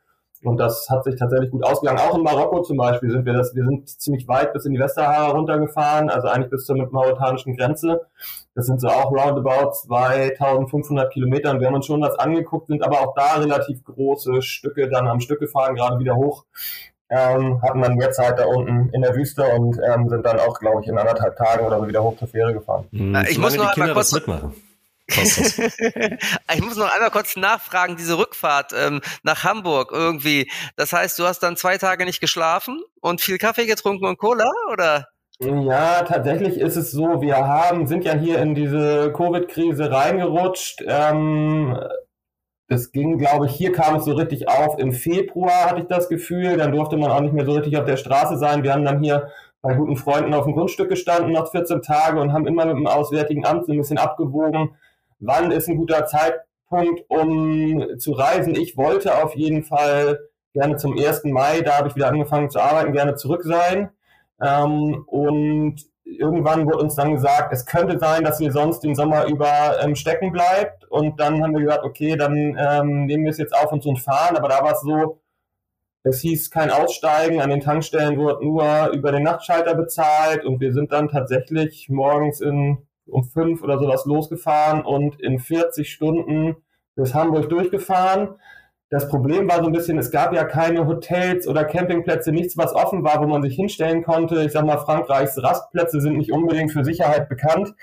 Und 0.45 0.57
das 0.57 0.87
hat 0.89 1.03
sich 1.03 1.15
tatsächlich 1.15 1.51
gut 1.51 1.65
ausgegangen. 1.65 1.99
Auch 1.99 2.15
in 2.15 2.23
Marokko 2.23 2.61
zum 2.61 2.77
Beispiel 2.77 3.09
sind 3.09 3.25
wir 3.25 3.33
das, 3.33 3.55
wir 3.55 3.65
sind 3.65 3.89
ziemlich 3.89 4.27
weit 4.27 4.53
bis 4.53 4.65
in 4.65 4.73
die 4.73 4.79
Westsahara 4.79 5.31
runtergefahren, 5.31 6.09
also 6.09 6.27
eigentlich 6.27 6.51
bis 6.51 6.65
zur 6.65 6.75
mauretanischen 6.75 7.57
Grenze. 7.57 8.01
Das 8.53 8.67
sind 8.67 8.79
so 8.79 8.87
auch 8.87 9.11
roundabout 9.11 9.71
2500 9.71 11.11
Kilometer 11.11 11.51
und 11.51 11.59
wir 11.59 11.67
haben 11.67 11.75
uns 11.75 11.87
schon 11.87 12.01
das 12.01 12.17
angeguckt, 12.17 12.67
sind 12.67 12.83
aber 12.83 13.01
auch 13.01 13.13
da 13.15 13.35
relativ 13.35 13.83
große 13.83 14.41
Stücke 14.41 14.89
dann 14.89 15.07
am 15.07 15.19
Stück 15.19 15.39
gefahren, 15.39 15.75
gerade 15.75 15.99
wieder 15.99 16.15
hoch. 16.15 16.45
Ähm, 17.09 17.61
hatten 17.61 17.81
dann 17.81 17.95
mehr 17.95 18.11
Zeit 18.11 18.39
da 18.39 18.45
unten 18.45 18.89
in 18.89 19.01
der 19.01 19.15
Wüste 19.15 19.43
und 19.43 19.79
ähm, 19.79 20.09
sind 20.09 20.25
dann 20.25 20.39
auch, 20.39 20.59
glaube 20.59 20.81
ich, 20.81 20.87
in 20.87 20.97
anderthalb 20.97 21.35
Tagen 21.35 21.65
oder 21.65 21.79
so 21.79 21.87
wieder 21.87 22.03
hoch 22.03 22.17
zur 22.17 22.27
Fähre 22.27 22.53
gefahren. 22.53 22.85
Mhm, 22.91 23.25
ich 23.29 23.37
muss 23.37 23.55
noch 23.55 23.71
die 23.71 23.79
Kinder 23.79 23.93
kurz 23.93 24.11
mitmachen. 24.11 24.53
ich 25.07 26.61
muss 26.61 26.77
noch 26.77 26.91
einmal 26.91 27.11
kurz 27.11 27.35
nachfragen, 27.35 27.95
diese 27.95 28.17
Rückfahrt 28.17 28.73
ähm, 28.75 29.01
nach 29.23 29.43
Hamburg 29.43 29.91
irgendwie. 29.91 30.49
Das 30.77 30.93
heißt, 30.93 31.19
du 31.19 31.25
hast 31.25 31.39
dann 31.39 31.57
zwei 31.57 31.77
Tage 31.77 32.05
nicht 32.05 32.21
geschlafen 32.21 32.81
und 33.01 33.21
viel 33.21 33.37
Kaffee 33.37 33.67
getrunken 33.67 34.05
und 34.05 34.17
Cola, 34.17 34.49
oder? 34.71 35.07
Ja, 35.39 36.03
tatsächlich 36.03 36.57
ist 36.59 36.77
es 36.77 36.91
so, 36.91 37.21
wir 37.21 37.35
haben, 37.35 37.87
sind 37.87 38.05
ja 38.05 38.13
hier 38.13 38.39
in 38.39 38.55
diese 38.55 39.11
Covid-Krise 39.11 39.91
reingerutscht. 39.91 40.81
Ähm, 40.87 41.77
das 42.67 42.91
ging, 42.91 43.19
glaube 43.19 43.45
ich, 43.45 43.51
hier 43.51 43.73
kam 43.73 43.97
es 43.97 44.05
so 44.05 44.13
richtig 44.13 44.47
auf. 44.47 44.79
Im 44.79 44.91
Februar 44.91 45.69
hatte 45.69 45.81
ich 45.81 45.87
das 45.87 46.09
Gefühl, 46.09 46.57
dann 46.57 46.71
durfte 46.71 46.97
man 46.97 47.11
auch 47.11 47.19
nicht 47.19 47.33
mehr 47.33 47.45
so 47.45 47.51
richtig 47.51 47.77
auf 47.77 47.85
der 47.85 47.97
Straße 47.97 48.37
sein. 48.37 48.63
Wir 48.63 48.73
haben 48.73 48.85
dann 48.85 49.03
hier 49.03 49.29
bei 49.61 49.73
guten 49.73 49.97
Freunden 49.97 50.33
auf 50.33 50.45
dem 50.45 50.53
Grundstück 50.53 50.89
gestanden, 50.89 51.33
noch 51.33 51.51
14 51.51 51.81
Tage 51.81 52.21
und 52.21 52.33
haben 52.33 52.47
immer 52.47 52.65
mit 52.65 52.77
dem 52.77 52.87
Auswärtigen 52.87 53.45
Amt 53.45 53.65
so 53.65 53.73
ein 53.73 53.77
bisschen 53.77 53.97
abgewogen, 53.97 54.75
wann 55.19 55.51
ist 55.51 55.67
ein 55.67 55.77
guter 55.77 56.05
Zeitpunkt, 56.05 57.03
um 57.09 57.97
zu 57.97 58.13
reisen. 58.13 58.55
Ich 58.55 58.77
wollte 58.77 59.23
auf 59.23 59.35
jeden 59.35 59.63
Fall 59.63 60.19
gerne 60.53 60.77
zum 60.77 60.97
1. 60.97 61.25
Mai, 61.25 61.61
da 61.61 61.77
habe 61.77 61.89
ich 61.89 61.95
wieder 61.95 62.07
angefangen 62.07 62.49
zu 62.49 62.59
arbeiten, 62.59 62.93
gerne 62.93 63.15
zurück 63.15 63.43
sein. 63.43 63.89
Ähm, 64.41 65.03
und 65.07 65.77
irgendwann 66.03 66.65
wurde 66.65 66.79
uns 66.79 66.95
dann 66.95 67.13
gesagt, 67.13 67.51
es 67.51 67.65
könnte 67.65 67.99
sein, 67.99 68.23
dass 68.23 68.39
ihr 68.39 68.51
sonst 68.51 68.81
den 68.81 68.95
Sommer 68.95 69.25
über 69.25 69.79
ähm, 69.81 69.95
stecken 69.95 70.31
bleibt. 70.31 70.85
Und 70.85 71.19
dann 71.19 71.43
haben 71.43 71.53
wir 71.53 71.61
gesagt, 71.61 71.83
okay, 71.83 72.15
dann 72.15 72.57
ähm, 72.57 73.05
nehmen 73.05 73.25
wir 73.25 73.31
es 73.31 73.37
jetzt 73.37 73.55
auf 73.55 73.71
uns 73.71 73.85
und 73.85 73.99
fahren. 73.99 74.37
Aber 74.37 74.47
da 74.47 74.63
war 74.63 74.73
es 74.73 74.81
so, 74.81 75.21
es 76.03 76.21
hieß 76.21 76.51
kein 76.51 76.69
Aussteigen, 76.69 77.41
an 77.41 77.49
den 77.49 77.61
Tankstellen 77.61 78.17
wurde 78.19 78.45
nur 78.45 78.89
über 78.93 79.11
den 79.11 79.23
Nachtschalter 79.23 79.73
bezahlt 79.73 80.45
und 80.45 80.59
wir 80.59 80.71
sind 80.71 80.91
dann 80.91 81.09
tatsächlich 81.09 81.89
morgens 81.89 82.41
in 82.41 82.77
um 83.07 83.23
fünf 83.23 83.61
oder 83.61 83.79
sowas 83.79 84.05
losgefahren 84.05 84.83
und 84.83 85.19
in 85.21 85.39
40 85.39 85.91
Stunden 85.91 86.55
bis 86.95 87.13
Hamburg 87.13 87.49
durchgefahren. 87.49 88.35
Das 88.89 89.09
Problem 89.09 89.49
war 89.49 89.57
so 89.61 89.65
ein 89.65 89.71
bisschen, 89.71 89.97
es 89.97 90.11
gab 90.11 90.31
ja 90.31 90.43
keine 90.43 90.85
Hotels 90.85 91.47
oder 91.47 91.65
Campingplätze, 91.65 92.31
nichts, 92.31 92.55
was 92.55 92.73
offen 92.73 93.03
war, 93.03 93.19
wo 93.19 93.27
man 93.27 93.41
sich 93.41 93.55
hinstellen 93.55 94.03
konnte. 94.03 94.43
Ich 94.43 94.51
sag 94.51 94.63
mal, 94.63 94.77
Frankreichs 94.77 95.41
Rastplätze 95.41 95.99
sind 95.99 96.17
nicht 96.17 96.31
unbedingt 96.31 96.71
für 96.71 96.85
Sicherheit 96.85 97.27
bekannt. 97.27 97.73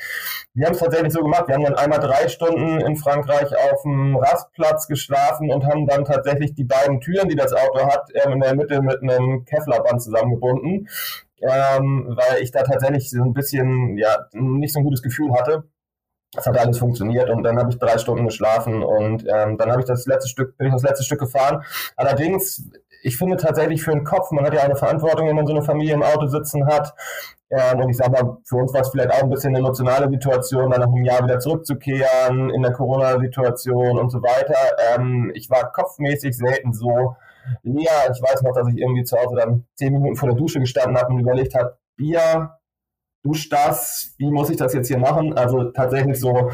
Wir 0.55 0.67
haben 0.67 0.75
es 0.75 0.79
tatsächlich 0.81 1.13
so 1.13 1.21
gemacht. 1.21 1.49
Wir 1.49 1.57
haben 1.57 1.65
dann 1.65 1.75
einmal 1.75 1.99
drei 1.99 2.29
Stunden 2.29 2.81
in 2.81 2.97
Frankreich 2.97 3.51
auf 3.73 3.83
dem 3.83 4.17
Rastplatz 4.17 4.87
geschlafen 4.87 5.51
und 5.51 5.67
haben 5.67 5.89
dann 5.89 6.05
tatsächlich 6.05 6.55
die 6.55 6.65
beiden 6.65 7.01
Türen, 7.01 7.29
die 7.29 7.37
das 7.37 7.53
Auto 7.53 7.85
hat, 7.85 8.09
in 8.11 8.41
der 8.41 8.55
Mitte 8.55 8.81
mit 8.81 9.03
einem 9.03 9.45
Kevlarband 9.45 10.01
zusammengebunden 10.01 10.89
ähm, 11.43 12.17
weil 12.17 12.43
ich 12.43 12.51
da 12.51 12.63
tatsächlich 12.63 13.11
so 13.11 13.23
ein 13.23 13.35
bisschen, 13.35 13.99
ja, 13.99 14.27
nicht 14.33 14.73
so 14.73 14.81
ein 14.81 14.85
gutes 14.85 15.03
Gefühl 15.03 15.33
hatte. 15.33 15.65
Es 16.35 16.47
hat 16.47 16.59
alles 16.59 16.79
funktioniert 16.79 17.29
und 17.29 17.43
dann 17.43 17.59
habe 17.59 17.71
ich 17.71 17.79
drei 17.79 17.99
Stunden 17.99 18.25
geschlafen 18.25 18.83
und 18.83 19.27
ähm, 19.29 19.59
dann 19.59 19.71
habe 19.71 19.83
ich 19.83 19.87
das 19.87 20.07
letzte 20.07 20.31
Stück, 20.31 20.57
bin 20.57 20.69
ich 20.69 20.73
das 20.73 20.83
letzte 20.83 21.05
Stück 21.05 21.21
gefahren. 21.21 21.63
Allerdings, 21.97 22.71
ich 23.03 23.19
finde 23.19 23.37
tatsächlich 23.37 23.83
für 23.83 23.91
den 23.91 24.05
Kopf, 24.05 24.31
man 24.31 24.47
hat 24.47 24.55
ja 24.55 24.63
eine 24.63 24.77
Verantwortung, 24.77 25.29
wenn 25.29 25.37
man 25.37 25.47
so 25.47 25.53
eine 25.53 25.63
Familie 25.63 25.93
im 25.93 26.03
Auto 26.03 26.29
sitzen 26.29 26.67
hat. 26.67 26.95
Ähm, 27.51 27.81
und 27.81 27.91
ich 27.91 27.99
sage 27.99 28.13
mal, 28.13 28.39
für 28.45 28.57
uns 28.57 28.73
war 28.73 28.81
es 28.81 28.89
vielleicht 28.89 29.11
auch 29.11 29.25
ein 29.25 29.29
bisschen 29.29 29.51
eine 29.51 29.59
emotionale 29.59 30.09
Situation, 30.09 30.71
dann 30.71 30.81
nach 30.81 30.89
einem 30.89 31.05
Jahr 31.05 31.23
wieder 31.23 31.39
zurückzukehren 31.39 32.49
in 32.49 32.63
der 32.63 32.73
Corona-Situation 32.73 33.99
und 33.99 34.09
so 34.09 34.23
weiter. 34.23 34.57
Ähm, 34.95 35.33
ich 35.35 35.51
war 35.51 35.71
kopfmäßig 35.71 36.35
selten 36.35 36.73
so 36.73 37.15
ja, 37.63 38.11
ich 38.11 38.23
weiß 38.23 38.43
noch, 38.43 38.55
dass 38.55 38.69
ich 38.69 38.79
irgendwie 38.79 39.05
zu 39.05 39.17
Hause 39.17 39.37
dann 39.37 39.65
zehn 39.75 39.93
Minuten 39.93 40.17
vor 40.17 40.29
der 40.29 40.39
Dusche 40.39 40.61
gestanden 40.61 40.97
habe 40.97 41.13
und 41.13 41.21
überlegt 41.21 41.55
habe, 41.55 41.79
Bier, 41.97 42.59
dusch 43.23 43.49
das, 43.49 44.15
wie 44.19 44.31
muss 44.31 44.51
ich 44.51 44.57
das 44.57 44.75
jetzt 44.75 44.89
hier 44.89 44.99
machen? 44.99 45.37
Also 45.37 45.71
tatsächlich 45.71 46.19
so, 46.19 46.51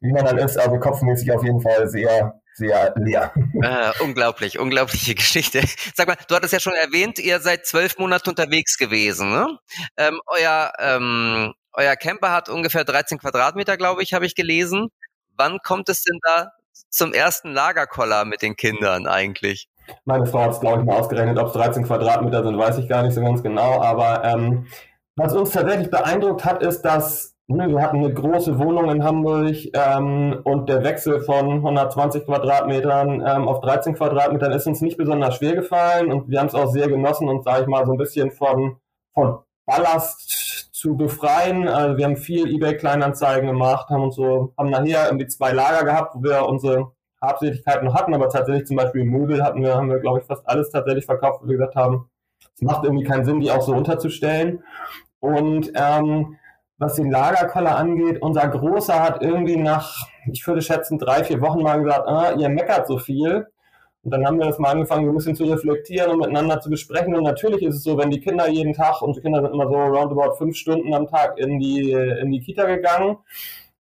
wie 0.00 0.12
man 0.12 0.24
dann 0.24 0.38
ist, 0.38 0.58
also 0.58 0.78
kopfmäßig 0.78 1.30
auf 1.32 1.44
jeden 1.44 1.60
Fall 1.60 1.88
sehr, 1.88 2.40
sehr 2.54 2.94
leer. 2.96 3.32
Ah, 3.62 3.92
unglaublich, 4.00 4.58
unglaubliche 4.58 5.14
Geschichte. 5.14 5.62
Sag 5.94 6.08
mal, 6.08 6.16
du 6.28 6.34
hattest 6.34 6.52
ja 6.52 6.60
schon 6.60 6.74
erwähnt, 6.74 7.18
ihr 7.18 7.40
seid 7.40 7.66
zwölf 7.66 7.98
Monate 7.98 8.30
unterwegs 8.30 8.78
gewesen. 8.78 9.30
Ne? 9.32 9.58
Ähm, 9.96 10.20
euer, 10.26 10.72
ähm, 10.78 11.52
euer 11.72 11.96
Camper 11.96 12.32
hat 12.32 12.48
ungefähr 12.48 12.84
13 12.84 13.18
Quadratmeter, 13.18 13.76
glaube 13.76 14.02
ich, 14.02 14.14
habe 14.14 14.26
ich 14.26 14.34
gelesen. 14.34 14.88
Wann 15.36 15.58
kommt 15.62 15.88
es 15.88 16.02
denn 16.02 16.18
da 16.22 16.52
zum 16.88 17.12
ersten 17.12 17.52
Lagerkoller 17.52 18.24
mit 18.24 18.42
den 18.42 18.56
Kindern 18.56 19.06
eigentlich? 19.06 19.68
Meine 20.04 20.26
Frau 20.26 20.40
hat 20.40 20.52
es, 20.52 20.60
glaube 20.60 20.80
ich, 20.80 20.86
mal 20.86 20.98
ausgerechnet. 20.98 21.38
Ob 21.38 21.48
es 21.48 21.52
13 21.54 21.84
Quadratmeter 21.84 22.42
sind, 22.44 22.58
weiß 22.58 22.78
ich 22.78 22.88
gar 22.88 23.02
nicht 23.02 23.14
so 23.14 23.20
ganz 23.20 23.42
genau. 23.42 23.80
Aber 23.80 24.24
ähm, 24.24 24.66
was 25.16 25.34
uns 25.34 25.50
tatsächlich 25.50 25.90
beeindruckt 25.90 26.44
hat, 26.44 26.62
ist, 26.62 26.82
dass 26.82 27.36
ne, 27.48 27.68
wir 27.68 27.80
hatten 27.80 27.98
eine 27.98 28.12
große 28.12 28.58
Wohnung 28.58 28.90
in 28.90 29.04
Hamburg 29.04 29.56
ähm, 29.72 30.40
und 30.44 30.68
der 30.68 30.84
Wechsel 30.84 31.20
von 31.20 31.52
120 31.52 32.24
Quadratmetern 32.24 33.22
ähm, 33.26 33.48
auf 33.48 33.60
13 33.60 33.94
Quadratmetern 33.94 34.52
ist 34.52 34.66
uns 34.66 34.80
nicht 34.80 34.96
besonders 34.96 35.36
schwer 35.36 35.54
gefallen 35.54 36.12
und 36.12 36.28
wir 36.28 36.40
haben 36.40 36.48
es 36.48 36.54
auch 36.54 36.70
sehr 36.70 36.88
genossen 36.88 37.28
und 37.28 37.44
sage 37.44 37.62
ich 37.62 37.68
mal 37.68 37.86
so 37.86 37.92
ein 37.92 37.98
bisschen 37.98 38.30
von, 38.30 38.76
von 39.14 39.38
Ballast 39.64 40.72
zu 40.72 40.96
befreien. 40.96 41.68
Also 41.68 41.96
wir 41.96 42.04
haben 42.04 42.16
viel 42.16 42.48
eBay 42.54 42.76
Kleinanzeigen 42.76 43.48
gemacht, 43.48 43.88
haben 43.88 44.04
uns 44.04 44.16
so, 44.16 44.52
haben 44.58 44.70
nachher 44.70 45.06
irgendwie 45.06 45.26
zwei 45.26 45.52
Lager 45.52 45.84
gehabt, 45.84 46.14
wo 46.14 46.22
wir 46.22 46.46
unsere 46.46 46.92
Habseligkeiten 47.20 47.94
hatten, 47.94 48.14
aber 48.14 48.28
tatsächlich 48.28 48.66
zum 48.66 48.76
Beispiel 48.76 49.04
Möbel 49.04 49.42
hatten 49.42 49.62
wir, 49.62 49.74
haben 49.74 49.90
wir, 49.90 50.00
glaube 50.00 50.20
ich, 50.20 50.26
fast 50.26 50.46
alles 50.48 50.70
tatsächlich 50.70 51.06
verkauft, 51.06 51.42
wo 51.42 51.48
wir 51.48 51.56
gesagt 51.56 51.76
haben, 51.76 52.10
es 52.54 52.62
macht 52.62 52.84
irgendwie 52.84 53.04
keinen 53.04 53.24
Sinn, 53.24 53.40
die 53.40 53.50
auch 53.50 53.62
so 53.62 53.74
unterzustellen. 53.74 54.62
Und 55.20 55.72
ähm, 55.74 56.36
was 56.78 56.94
den 56.94 57.10
Lagerkoller 57.10 57.76
angeht, 57.76 58.20
unser 58.20 58.48
Großer 58.48 59.02
hat 59.02 59.22
irgendwie 59.22 59.56
nach, 59.56 60.06
ich 60.30 60.46
würde 60.46 60.60
schätzen, 60.60 60.98
drei, 60.98 61.24
vier 61.24 61.40
Wochen 61.40 61.62
mal 61.62 61.82
gesagt, 61.82 62.06
ah, 62.06 62.32
ihr 62.32 62.48
meckert 62.48 62.86
so 62.86 62.98
viel. 62.98 63.46
Und 64.02 64.10
dann 64.12 64.24
haben 64.24 64.38
wir 64.38 64.46
das 64.46 64.58
mal 64.58 64.70
angefangen, 64.70 65.08
ein 65.08 65.14
bisschen 65.14 65.34
zu 65.34 65.44
reflektieren 65.44 66.12
und 66.12 66.18
miteinander 66.18 66.60
zu 66.60 66.70
besprechen. 66.70 67.14
Und 67.16 67.24
natürlich 67.24 67.62
ist 67.62 67.76
es 67.76 67.82
so, 67.82 67.98
wenn 67.98 68.10
die 68.10 68.20
Kinder 68.20 68.48
jeden 68.48 68.72
Tag, 68.72 69.02
unsere 69.02 69.22
Kinder 69.22 69.42
sind 69.42 69.52
immer 69.52 69.66
so 69.66 69.74
roundabout 69.74 70.36
fünf 70.36 70.56
Stunden 70.56 70.94
am 70.94 71.08
Tag 71.08 71.38
in 71.38 71.58
die, 71.58 71.90
in 71.90 72.30
die 72.30 72.40
Kita 72.40 72.66
gegangen. 72.66 73.16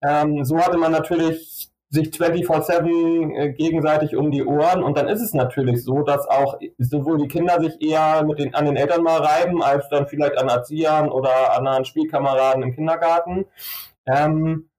Ähm, 0.03 0.45
so 0.45 0.59
hatte 0.59 0.77
man 0.77 0.93
natürlich 0.93 1.70
sich 1.91 2.11
24-7 2.11 3.35
äh, 3.35 3.53
gegenseitig 3.53 4.17
um 4.17 4.31
die 4.31 4.45
Ohren. 4.45 4.83
Und 4.83 4.97
dann 4.97 5.09
ist 5.09 5.21
es 5.21 5.35
natürlich 5.35 5.85
so, 5.85 6.03
dass 6.03 6.27
auch 6.29 6.59
sowohl 6.79 7.19
die 7.19 7.29
Kinder 7.29 7.61
sich 7.61 7.83
eher 7.83 8.25
mit 8.25 8.39
den, 8.39 8.55
an 8.55 8.65
den 8.65 8.77
Eltern 8.77 9.03
mal 9.03 9.21
reiben, 9.21 9.63
als 9.63 9.89
dann 9.89 10.07
vielleicht 10.07 10.39
an 10.39 10.49
Erziehern 10.49 11.11
oder 11.11 11.57
anderen 11.57 11.85
Spielkameraden 11.85 12.63
im 12.63 12.75
Kindergarten. 12.75 13.47
Ähm, 14.07 14.71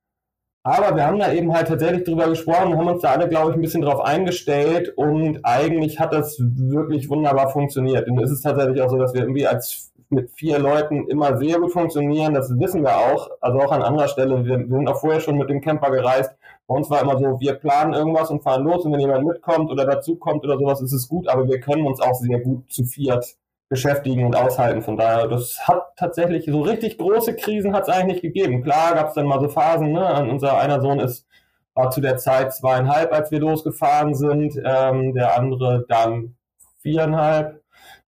aber 0.63 0.95
wir 0.95 1.08
haben 1.08 1.19
da 1.19 1.34
eben 1.34 1.54
halt 1.54 1.67
tatsächlich 1.67 2.04
drüber 2.04 2.30
gesprochen, 2.30 2.78
haben 2.78 2.88
uns 2.88 3.02
da 3.02 3.13
alle, 3.13 3.28
glaube 3.28 3.50
ich, 3.50 3.56
ein 3.56 3.62
bisschen 3.62 3.82
drauf 3.82 4.00
eingestellt 4.00 4.93
und 4.95 5.39
eigentlich 5.43 6.00
hat 6.00 6.13
das 6.13 6.38
wirklich 6.39 7.10
wunderbar 7.10 7.50
funktioniert. 7.50 8.08
Und 8.08 8.21
es 8.21 8.32
ist 8.32 8.43
tatsächlich 8.43 8.80
auch 8.82 8.89
so, 8.89 8.97
dass 8.97 9.13
wir 9.13 9.21
irgendwie 9.21 9.47
als 9.47 9.90
mit 10.12 10.32
vier 10.32 10.60
Leuten 10.60 11.08
immer 11.08 11.38
sehr 11.38 11.60
gut 11.60 11.71
funktionieren. 11.71 12.34
Das 12.34 12.50
wissen 12.60 12.84
wir 12.84 12.97
auch. 12.97 13.30
Also 13.41 13.60
auch 13.60 13.71
an 13.71 13.82
anderer 13.82 14.08
Stelle. 14.08 14.45
Wir, 14.45 14.60
wir 14.60 14.78
sind 14.78 14.88
auch 14.88 15.00
vorher 15.00 15.19
schon 15.19 15.38
mit 15.38 15.50
dem 15.50 15.62
Camper 15.62 15.91
gereist. 15.91 16.32
Bei 16.67 16.76
uns 16.76 16.89
war 16.89 17.02
immer 17.02 17.17
so, 17.17 17.39
wir 17.39 17.54
planen 17.54 17.93
irgendwas 17.93 18.30
und 18.30 18.43
fahren 18.43 18.63
los 18.63 18.86
und 18.86 18.93
wenn 18.93 19.00
jemand 19.00 19.26
mitkommt 19.26 19.71
oder 19.71 19.86
dazukommt 19.86 20.43
oder 20.43 20.58
sowas, 20.58 20.82
ist 20.82 20.93
es 20.93 21.08
gut, 21.08 21.28
aber 21.28 21.47
wir 21.47 21.60
können 21.60 21.86
uns 21.86 22.00
auch 22.00 22.15
sehr 22.15 22.39
gut 22.39 22.71
zu 22.71 22.86
viert 22.86 23.36
beschäftigen 23.67 24.26
und 24.26 24.36
aushalten. 24.36 24.82
Von 24.82 24.97
daher, 24.97 25.28
das 25.28 25.67
hat 25.67 25.95
tatsächlich 25.95 26.45
so 26.45 26.62
richtig 26.62 26.97
große 26.97 27.36
Krisen 27.36 27.74
hat 27.74 27.84
es 27.84 27.89
eigentlich 27.89 28.21
nicht 28.21 28.21
gegeben. 28.21 28.63
Klar 28.63 28.95
gab 28.95 29.10
es 29.10 29.13
dann 29.13 29.26
mal 29.26 29.39
so 29.39 29.47
Phasen, 29.47 29.93
ne? 29.93 30.28
Unser 30.30 30.58
einer 30.58 30.82
Sohn 30.82 31.00
ist 31.00 31.26
war 31.74 31.89
zu 31.89 32.02
der 32.02 32.17
Zeit 32.17 32.54
zweieinhalb, 32.54 33.13
als 33.13 33.32
wir 33.32 33.39
losgefahren 33.39 34.13
sind, 34.13 34.56
ähm, 34.63 35.13
der 35.13 35.38
andere 35.38 35.86
dann 35.88 36.36
viereinhalb 36.82 37.61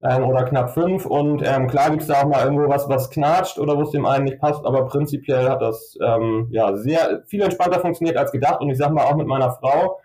ähm, 0.02 0.24
oder 0.24 0.44
knapp 0.44 0.70
fünf. 0.70 1.06
Und 1.06 1.42
ähm, 1.44 1.66
klar 1.68 1.90
gibt 1.90 2.02
es 2.02 2.08
da 2.08 2.22
auch 2.22 2.28
mal 2.28 2.44
irgendwo 2.44 2.68
was, 2.68 2.88
was 2.88 3.10
knatscht 3.10 3.58
oder 3.58 3.76
wo 3.76 3.82
es 3.82 3.90
dem 3.90 4.06
einen 4.06 4.24
nicht 4.24 4.38
passt, 4.38 4.64
aber 4.64 4.86
prinzipiell 4.86 5.48
hat 5.48 5.60
das 5.60 5.98
ähm, 6.02 6.48
ja 6.50 6.76
sehr 6.76 7.22
viel 7.26 7.42
entspannter 7.42 7.80
funktioniert 7.80 8.16
als 8.16 8.32
gedacht. 8.32 8.60
Und 8.60 8.70
ich 8.70 8.78
sag 8.78 8.92
mal 8.92 9.04
auch 9.04 9.16
mit 9.16 9.26
meiner 9.26 9.52
Frau, 9.52 10.00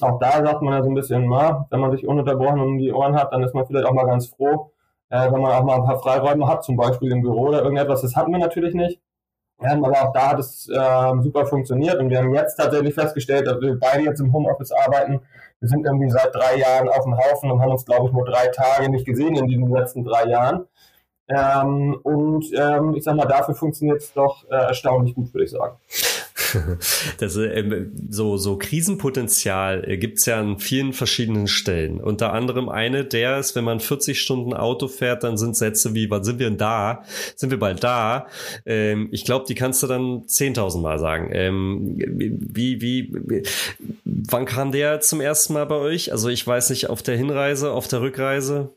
auch 0.00 0.18
da 0.18 0.44
sagt 0.44 0.62
man 0.62 0.74
ja 0.74 0.82
so 0.82 0.90
ein 0.90 0.94
bisschen, 0.94 1.28
na, 1.28 1.66
wenn 1.70 1.80
man 1.80 1.92
sich 1.92 2.06
ununterbrochen 2.06 2.60
um 2.60 2.78
die 2.78 2.92
Ohren 2.92 3.16
hat, 3.16 3.32
dann 3.32 3.42
ist 3.42 3.54
man 3.54 3.66
vielleicht 3.66 3.86
auch 3.86 3.94
mal 3.94 4.06
ganz 4.06 4.26
froh, 4.26 4.72
äh, 5.10 5.30
wenn 5.32 5.40
man 5.40 5.52
auch 5.52 5.64
mal 5.64 5.76
ein 5.76 5.84
paar 5.84 5.98
Freiräume 5.98 6.46
hat, 6.48 6.64
zum 6.64 6.76
Beispiel 6.76 7.12
im 7.12 7.22
Büro 7.22 7.48
oder 7.48 7.62
irgendetwas. 7.62 8.02
Das 8.02 8.16
hatten 8.16 8.32
wir 8.32 8.38
natürlich 8.38 8.74
nicht. 8.74 9.00
Ähm, 9.62 9.82
aber 9.84 10.02
auch 10.02 10.12
da 10.12 10.32
hat 10.32 10.38
es 10.38 10.68
äh, 10.68 11.22
super 11.22 11.46
funktioniert 11.46 11.98
und 11.98 12.10
wir 12.10 12.18
haben 12.18 12.34
jetzt 12.34 12.56
tatsächlich 12.56 12.94
festgestellt, 12.94 13.46
dass 13.46 13.58
wir 13.60 13.78
beide 13.78 14.02
jetzt 14.04 14.20
im 14.20 14.32
Homeoffice 14.32 14.72
arbeiten. 14.72 15.20
Wir 15.60 15.68
sind 15.68 15.86
irgendwie 15.86 16.10
seit 16.10 16.34
drei 16.34 16.58
Jahren 16.58 16.88
auf 16.88 17.04
dem 17.04 17.16
Haufen 17.16 17.50
und 17.50 17.60
haben 17.60 17.72
uns, 17.72 17.84
glaube 17.84 18.06
ich, 18.06 18.12
nur 18.12 18.24
drei 18.24 18.48
Tage 18.48 18.90
nicht 18.90 19.06
gesehen 19.06 19.36
in 19.36 19.46
diesen 19.46 19.70
letzten 19.70 20.04
drei 20.04 20.26
Jahren. 20.26 20.66
Ähm, 21.28 21.98
und 22.02 22.46
ähm, 22.54 22.94
ich 22.94 23.04
sag 23.04 23.16
mal, 23.16 23.26
dafür 23.26 23.54
funktioniert 23.54 24.00
es 24.00 24.12
doch 24.12 24.44
äh, 24.50 24.54
erstaunlich 24.54 25.14
gut, 25.14 25.32
würde 25.34 25.44
ich 25.44 25.50
sagen. 25.50 25.76
Das, 27.18 27.36
äh, 27.36 27.86
so, 28.08 28.36
so 28.36 28.58
Krisenpotenzial 28.58 29.84
äh, 29.88 29.96
gibt's 29.96 30.26
ja 30.26 30.38
an 30.38 30.58
vielen 30.58 30.92
verschiedenen 30.92 31.46
Stellen. 31.46 32.00
Unter 32.00 32.32
anderem 32.32 32.68
eine 32.68 33.04
der 33.04 33.38
ist, 33.38 33.54
wenn 33.56 33.64
man 33.64 33.80
40 33.80 34.20
Stunden 34.20 34.54
Auto 34.54 34.88
fährt, 34.88 35.24
dann 35.24 35.36
sind 35.36 35.56
Sätze 35.56 35.94
wie, 35.94 36.10
wann 36.10 36.24
sind 36.24 36.38
wir 36.38 36.48
denn 36.48 36.58
da? 36.58 37.04
Sind 37.36 37.50
wir 37.50 37.58
bald 37.58 37.82
da? 37.82 38.26
Ähm, 38.64 39.08
ich 39.12 39.24
glaube, 39.24 39.46
die 39.48 39.54
kannst 39.54 39.82
du 39.82 39.86
dann 39.86 40.24
10.000 40.26 40.80
Mal 40.80 40.98
sagen. 40.98 41.30
Ähm, 41.32 41.96
wie, 41.96 42.80
wie, 42.80 43.12
wie, 43.12 43.42
wann 44.04 44.44
kam 44.44 44.72
der 44.72 45.00
zum 45.00 45.20
ersten 45.20 45.54
Mal 45.54 45.66
bei 45.66 45.76
euch? 45.76 46.12
Also 46.12 46.28
ich 46.28 46.46
weiß 46.46 46.70
nicht, 46.70 46.90
auf 46.90 47.02
der 47.02 47.16
Hinreise, 47.16 47.72
auf 47.72 47.88
der 47.88 48.00
Rückreise? 48.00 48.70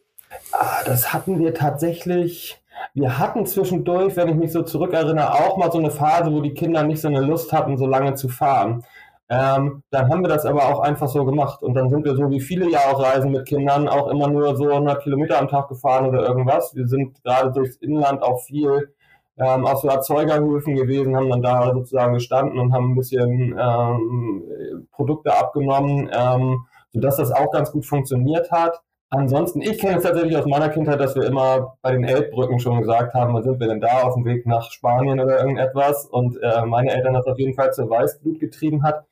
Ah, 0.51 0.83
das 0.85 1.13
hatten 1.13 1.39
wir 1.39 1.53
tatsächlich 1.53 2.57
wir 2.93 3.19
hatten 3.19 3.45
zwischendurch, 3.45 4.15
wenn 4.15 4.29
ich 4.29 4.35
mich 4.35 4.51
so 4.51 4.63
zurückerinnere, 4.63 5.33
auch 5.33 5.57
mal 5.57 5.71
so 5.71 5.77
eine 5.77 5.91
Phase, 5.91 6.31
wo 6.31 6.41
die 6.41 6.53
Kinder 6.53 6.83
nicht 6.83 7.01
so 7.01 7.07
eine 7.07 7.21
Lust 7.21 7.53
hatten, 7.53 7.77
so 7.77 7.85
lange 7.85 8.15
zu 8.15 8.29
fahren. 8.29 8.83
Ähm, 9.31 9.83
dann 9.91 10.09
haben 10.09 10.23
wir 10.23 10.29
das 10.29 10.45
aber 10.45 10.67
auch 10.67 10.79
einfach 10.79 11.07
so 11.07 11.23
gemacht. 11.23 11.61
Und 11.61 11.75
dann 11.75 11.89
sind 11.89 12.03
wir 12.03 12.15
so 12.15 12.29
wie 12.31 12.39
viele 12.39 12.69
ja 12.69 12.79
auch 12.91 13.01
reisen 13.01 13.31
mit 13.31 13.45
Kindern 13.47 13.87
auch 13.87 14.07
immer 14.07 14.27
nur 14.27 14.55
so 14.57 14.69
100 14.69 15.03
Kilometer 15.03 15.39
am 15.39 15.47
Tag 15.47 15.69
gefahren 15.69 16.07
oder 16.07 16.27
irgendwas. 16.27 16.75
Wir 16.75 16.87
sind 16.87 17.23
gerade 17.23 17.51
durchs 17.51 17.75
Inland 17.77 18.23
auch 18.23 18.41
viel 18.41 18.91
ähm, 19.37 19.65
auf 19.65 19.81
so 19.81 19.87
Erzeugerhöfen 19.87 20.75
gewesen, 20.75 21.15
haben 21.15 21.29
dann 21.29 21.43
da 21.43 21.71
sozusagen 21.73 22.13
gestanden 22.13 22.59
und 22.59 22.73
haben 22.73 22.91
ein 22.91 22.95
bisschen 22.95 23.55
ähm, 23.57 24.87
Produkte 24.91 25.37
abgenommen, 25.37 26.09
ähm, 26.11 26.65
sodass 26.91 27.17
das 27.17 27.31
auch 27.31 27.51
ganz 27.51 27.71
gut 27.71 27.85
funktioniert 27.85 28.51
hat. 28.51 28.81
Ansonsten, 29.11 29.61
ich 29.61 29.79
kenne 29.79 29.97
es 29.97 30.03
tatsächlich 30.03 30.37
aus 30.37 30.45
meiner 30.45 30.69
Kindheit, 30.69 30.99
dass 30.99 31.15
wir 31.15 31.23
immer 31.23 31.77
bei 31.81 31.91
den 31.91 32.03
Elbbrücken 32.03 32.59
schon 32.59 32.79
gesagt 32.79 33.15
haben, 33.15 33.33
wann 33.33 33.41
sind 33.41 33.59
wir 33.59 33.67
denn 33.67 33.81
da 33.81 34.03
auf 34.03 34.13
dem 34.13 34.23
Weg 34.25 34.45
nach 34.45 34.69
Spanien 34.71 35.19
oder 35.19 35.39
irgendetwas 35.39 36.05
und 36.05 36.37
äh, 36.43 36.63
meine 36.65 36.91
Eltern 36.91 37.15
das 37.15 37.25
auf 37.25 37.39
jeden 37.39 37.55
Fall 37.55 37.73
zur 37.73 37.89
Weißblut 37.89 38.39
getrieben 38.39 38.83
hat. 38.83 39.05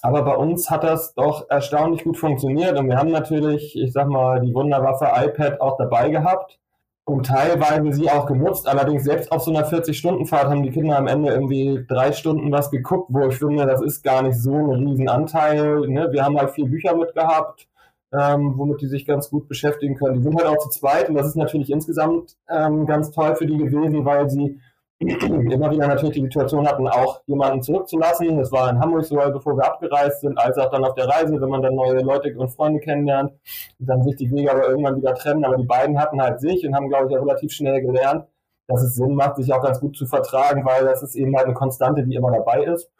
Aber 0.00 0.22
bei 0.22 0.36
uns 0.36 0.70
hat 0.70 0.84
das 0.84 1.14
doch 1.14 1.50
erstaunlich 1.50 2.04
gut 2.04 2.18
funktioniert 2.18 2.78
und 2.78 2.88
wir 2.88 2.96
haben 2.96 3.10
natürlich, 3.10 3.76
ich 3.76 3.92
sag 3.92 4.06
mal, 4.08 4.40
die 4.40 4.54
Wunderwaffe 4.54 5.06
iPad 5.06 5.60
auch 5.60 5.76
dabei 5.76 6.10
gehabt 6.10 6.60
und 7.04 7.26
teilweise 7.26 7.92
sie 7.92 8.10
auch 8.10 8.26
genutzt. 8.26 8.68
Allerdings 8.68 9.02
selbst 9.02 9.32
auf 9.32 9.42
so 9.42 9.50
einer 9.52 9.66
40-Stunden-Fahrt 9.68 10.50
haben 10.50 10.62
die 10.62 10.70
Kinder 10.70 10.96
am 10.98 11.08
Ende 11.08 11.32
irgendwie 11.32 11.84
drei 11.88 12.12
Stunden 12.12 12.52
was 12.52 12.70
geguckt, 12.70 13.08
wo 13.10 13.26
ich 13.26 13.38
finde, 13.38 13.66
das 13.66 13.82
ist 13.82 14.04
gar 14.04 14.22
nicht 14.22 14.40
so 14.40 14.54
ein 14.54 14.70
Riesenanteil. 14.70 15.80
Ne? 15.88 16.08
Wir 16.12 16.24
haben 16.24 16.38
halt 16.38 16.52
vier 16.52 16.66
Bücher 16.66 16.96
mitgehabt 16.96 17.66
ähm, 18.12 18.54
womit 18.56 18.80
die 18.80 18.88
sich 18.88 19.06
ganz 19.06 19.30
gut 19.30 19.48
beschäftigen 19.48 19.96
können. 19.96 20.16
Die 20.16 20.22
sind 20.22 20.36
halt 20.36 20.46
auch 20.46 20.58
zu 20.58 20.68
zweit 20.68 21.08
und 21.08 21.14
das 21.14 21.26
ist 21.26 21.36
natürlich 21.36 21.70
insgesamt 21.70 22.36
ähm, 22.48 22.86
ganz 22.86 23.10
toll 23.10 23.34
für 23.36 23.46
die 23.46 23.56
gewesen, 23.56 24.04
weil 24.04 24.28
sie 24.28 24.60
immer 25.02 25.70
wieder 25.70 25.88
natürlich 25.88 26.14
die 26.14 26.22
Situation 26.22 26.66
hatten, 26.66 26.86
auch 26.86 27.22
jemanden 27.26 27.62
zurückzulassen. 27.62 28.38
Das 28.38 28.52
war 28.52 28.70
in 28.70 28.78
Hamburg 28.78 29.04
so, 29.04 29.16
bevor 29.16 29.56
wir 29.56 29.64
abgereist 29.64 30.20
sind, 30.20 30.38
als 30.38 30.58
auch 30.58 30.70
dann 30.70 30.84
auf 30.84 30.94
der 30.94 31.08
Reise, 31.08 31.40
wenn 31.40 31.48
man 31.48 31.62
dann 31.62 31.74
neue 31.74 32.00
Leute 32.00 32.32
und 32.36 32.50
Freunde 32.50 32.80
kennenlernt, 32.80 33.32
dann 33.78 34.02
sich 34.02 34.16
die 34.16 34.30
Wege 34.30 34.52
aber 34.52 34.68
irgendwann 34.68 34.96
wieder 34.96 35.14
trennen. 35.14 35.44
Aber 35.44 35.56
die 35.56 35.66
beiden 35.66 35.98
hatten 35.98 36.20
halt 36.20 36.40
sich 36.40 36.64
und 36.66 36.74
haben, 36.74 36.88
glaube 36.88 37.08
ich, 37.10 37.16
auch 37.16 37.22
relativ 37.22 37.52
schnell 37.52 37.82
gelernt, 37.82 38.26
dass 38.68 38.82
es 38.82 38.94
Sinn 38.94 39.14
macht, 39.14 39.36
sich 39.36 39.52
auch 39.52 39.62
ganz 39.62 39.80
gut 39.80 39.96
zu 39.96 40.06
vertragen, 40.06 40.64
weil 40.64 40.84
das 40.84 41.02
ist 41.02 41.16
eben 41.16 41.34
halt 41.34 41.46
eine 41.46 41.54
Konstante, 41.54 42.04
die 42.04 42.14
immer 42.14 42.30
dabei 42.30 42.62
ist. 42.64 42.90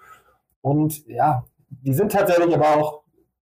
Und 0.60 1.06
ja, 1.06 1.44
die 1.68 1.92
sind 1.92 2.12
tatsächlich 2.12 2.54
aber 2.54 2.76
auch 2.76 3.01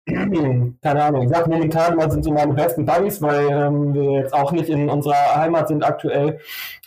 keine 0.82 1.02
Ahnung, 1.02 1.22
ich 1.22 1.28
sag 1.28 1.46
momentan 1.46 1.96
mal 1.96 2.10
sind 2.10 2.24
so 2.24 2.32
meine 2.32 2.54
besten 2.54 2.86
Buddies, 2.86 3.20
weil 3.20 3.48
ähm, 3.50 3.94
wir 3.94 4.20
jetzt 4.20 4.32
auch 4.32 4.52
nicht 4.52 4.68
in 4.68 4.88
unserer 4.88 5.36
Heimat 5.36 5.68
sind 5.68 5.84
aktuell 5.84 6.40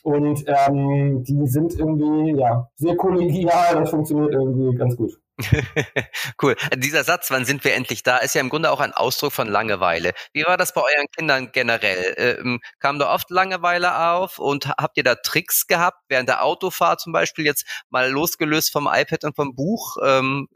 und 0.04 0.44
ähm, 0.48 1.24
die 1.24 1.48
sind 1.48 1.78
irgendwie 1.78 2.40
ja 2.40 2.68
sehr 2.76 2.96
kollegial, 2.96 3.76
das 3.76 3.92
funktioniert 3.92 4.34
irgendwie 4.34 4.76
ganz 4.76 4.96
gut. 4.96 5.20
cool. 6.42 6.56
Dieser 6.76 7.04
Satz, 7.04 7.32
wann 7.32 7.46
sind 7.46 7.64
wir 7.64 7.74
endlich 7.74 8.04
da, 8.04 8.18
ist 8.18 8.36
ja 8.36 8.42
im 8.42 8.50
Grunde 8.50 8.72
auch 8.72 8.80
ein 8.80 8.94
Ausdruck 8.94 9.32
von 9.32 9.48
Langeweile. 9.48 10.14
Wie 10.34 10.44
war 10.44 10.58
das 10.58 10.74
bei 10.74 10.82
euren 10.82 11.08
Kindern 11.16 11.52
generell? 11.52 12.14
Ähm, 12.18 12.60
kam 12.80 13.00
da 13.00 13.14
oft 13.14 13.30
Langeweile 13.30 14.12
auf 14.12 14.40
und 14.40 14.68
habt 14.68 14.98
ihr 14.98 15.04
da 15.04 15.16
Tricks 15.16 15.68
gehabt, 15.68 15.98
während 16.10 16.30
der 16.30 16.44
Autofahrt 16.44 17.02
zum 17.02 17.14
Beispiel 17.14 17.46
jetzt 17.46 17.66
mal 17.90 18.10
losgelöst 18.10 18.72
vom 18.72 18.88
iPad 18.92 19.24
und 19.24 19.36
vom 19.36 19.56
Buch? 19.56 19.98
Ähm, 20.04 20.48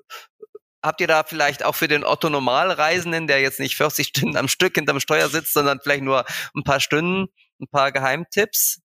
Habt 0.86 1.02
ihr 1.02 1.08
da 1.08 1.24
vielleicht 1.24 1.66
auch 1.66 1.74
für 1.74 1.88
den 1.88 2.04
Otto 2.04 2.30
Normalreisenden, 2.30 3.26
der 3.26 3.42
jetzt 3.42 3.60
nicht 3.60 3.76
40 3.76 4.06
Stunden 4.06 4.38
am 4.38 4.48
Stück 4.48 4.76
hinterm 4.76 5.00
Steuer 5.00 5.30
sitzt, 5.30 5.54
sondern 5.54 5.80
vielleicht 5.82 6.04
nur 6.04 6.26
ein 6.56 6.64
paar 6.64 6.80
Stunden, 6.80 7.30
ein 7.60 7.68
paar 7.72 7.92
Geheimtipps? 7.92 8.82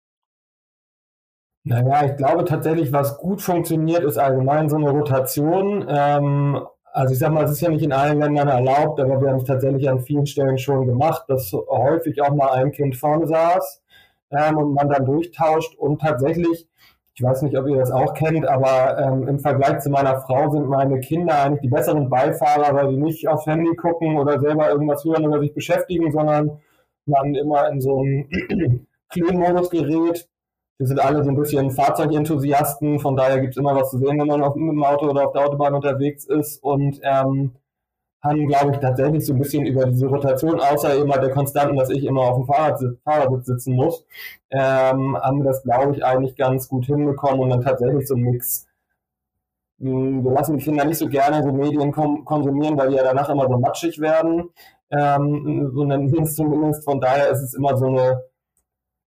Naja, 1.64 2.06
ich 2.06 2.16
glaube 2.16 2.44
tatsächlich, 2.44 2.92
was 2.92 3.18
gut 3.18 3.42
funktioniert, 3.42 4.04
ist 4.04 4.16
allgemein 4.16 4.68
so 4.68 4.76
eine 4.76 4.90
Rotation. 4.90 5.86
Ähm, 5.88 6.64
also 6.84 7.12
ich 7.12 7.18
sag 7.18 7.32
mal, 7.32 7.44
es 7.44 7.50
ist 7.50 7.62
ja 7.62 7.68
nicht 7.68 7.82
in 7.82 7.92
allen 7.92 8.20
Ländern 8.20 8.46
erlaubt, 8.46 9.00
aber 9.00 9.20
wir 9.20 9.30
haben 9.30 9.38
es 9.38 9.44
tatsächlich 9.44 9.90
an 9.90 9.98
vielen 9.98 10.26
Stellen 10.26 10.56
schon 10.56 10.86
gemacht, 10.86 11.24
dass 11.26 11.52
häufig 11.52 12.22
auch 12.22 12.32
mal 12.32 12.52
ein 12.52 12.70
Kind 12.70 12.96
vorne 12.96 13.26
saß 13.26 13.82
ähm, 14.30 14.56
und 14.56 14.72
man 14.72 14.88
dann 14.88 15.04
durchtauscht 15.04 15.74
und 15.74 16.00
tatsächlich 16.00 16.68
ich 17.18 17.24
weiß 17.24 17.42
nicht, 17.42 17.58
ob 17.58 17.66
ihr 17.66 17.78
das 17.78 17.90
auch 17.90 18.14
kennt, 18.14 18.46
aber 18.46 18.96
ähm, 18.96 19.26
im 19.26 19.40
Vergleich 19.40 19.80
zu 19.80 19.90
meiner 19.90 20.20
Frau 20.20 20.50
sind 20.50 20.68
meine 20.68 21.00
Kinder 21.00 21.42
eigentlich 21.42 21.62
die 21.62 21.68
besseren 21.68 22.08
Beifahrer, 22.08 22.72
weil 22.76 22.90
sie 22.90 22.96
nicht 22.96 23.26
aufs 23.26 23.44
Handy 23.44 23.74
gucken 23.74 24.16
oder 24.16 24.38
selber 24.38 24.70
irgendwas 24.70 25.04
hören 25.04 25.26
oder 25.26 25.40
sich 25.40 25.52
beschäftigen, 25.52 26.12
sondern 26.12 26.60
man 27.06 27.34
immer 27.34 27.68
in 27.70 27.80
so 27.80 27.98
einen 27.98 28.86
Clean-Modus 29.08 29.68
gerät. 29.68 30.28
Wir 30.78 30.86
sind 30.86 31.00
alle 31.00 31.24
so 31.24 31.30
ein 31.30 31.36
bisschen 31.36 31.72
Fahrzeugenthusiasten, 31.72 33.00
von 33.00 33.16
daher 33.16 33.40
gibt 33.40 33.54
es 33.54 33.56
immer 33.56 33.74
was 33.74 33.90
zu 33.90 33.98
sehen, 33.98 34.20
wenn 34.20 34.28
man 34.28 34.44
auf, 34.44 34.54
mit 34.54 34.70
dem 34.70 34.84
Auto 34.84 35.10
oder 35.10 35.26
auf 35.26 35.32
der 35.32 35.44
Autobahn 35.44 35.74
unterwegs 35.74 36.24
ist. 36.24 36.62
Und 36.62 37.00
ähm, 37.02 37.50
haben, 38.22 38.46
glaube 38.48 38.72
ich, 38.72 38.78
tatsächlich 38.78 39.24
so 39.24 39.32
ein 39.32 39.38
bisschen 39.38 39.64
über 39.66 39.86
diese 39.86 40.06
Rotation, 40.06 40.60
außer 40.60 40.96
immer 40.96 41.18
der 41.18 41.30
Konstanten, 41.30 41.76
dass 41.76 41.90
ich 41.90 42.04
immer 42.04 42.22
auf 42.22 42.36
dem 42.36 42.46
Fahrradsitz, 42.46 42.98
Fahrersitz 43.04 43.46
sitzen 43.46 43.74
muss, 43.74 44.04
ähm, 44.50 45.16
haben 45.16 45.38
wir 45.38 45.44
das, 45.44 45.62
glaube 45.62 45.94
ich, 45.94 46.04
eigentlich 46.04 46.36
ganz 46.36 46.68
gut 46.68 46.86
hinbekommen 46.86 47.40
und 47.40 47.50
dann 47.50 47.62
tatsächlich 47.62 48.08
so 48.08 48.14
ein 48.14 48.22
Mix. 48.22 48.66
Hm, 49.80 50.24
wir 50.24 50.32
lassen 50.32 50.58
die 50.58 50.64
Kinder 50.64 50.84
nicht 50.84 50.98
so 50.98 51.08
gerne 51.08 51.42
so 51.42 51.52
Medien 51.52 51.92
konsumieren, 51.92 52.76
weil 52.76 52.90
die 52.90 52.96
ja 52.96 53.04
danach 53.04 53.28
immer 53.28 53.48
so 53.48 53.58
matschig 53.58 54.00
werden. 54.00 54.50
Ähm, 54.90 55.70
so 55.74 55.84
nennen 55.84 56.26
zumindest. 56.26 56.84
Von 56.84 57.00
daher 57.00 57.30
ist 57.30 57.42
es 57.42 57.54
immer 57.54 57.76
so 57.76 57.86
eine, 57.86 58.22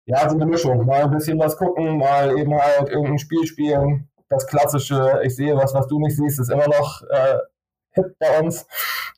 ja, 0.05 0.29
so 0.29 0.35
eine 0.35 0.45
Mischung. 0.45 0.85
Mal 0.85 1.03
ein 1.03 1.11
bisschen 1.11 1.39
was 1.39 1.57
gucken, 1.57 1.97
mal 1.97 2.37
eben 2.37 2.53
halt 2.53 2.89
irgendein 2.89 3.19
Spiel 3.19 3.45
spielen. 3.45 4.09
Das 4.29 4.47
klassische, 4.47 5.19
ich 5.23 5.35
sehe 5.35 5.57
was, 5.57 5.73
was 5.73 5.87
du 5.87 5.99
nicht 5.99 6.15
siehst, 6.15 6.39
ist 6.39 6.49
immer 6.49 6.67
noch 6.67 7.01
äh, 7.09 7.39
Hit 7.93 8.17
bei 8.19 8.39
uns. 8.39 8.65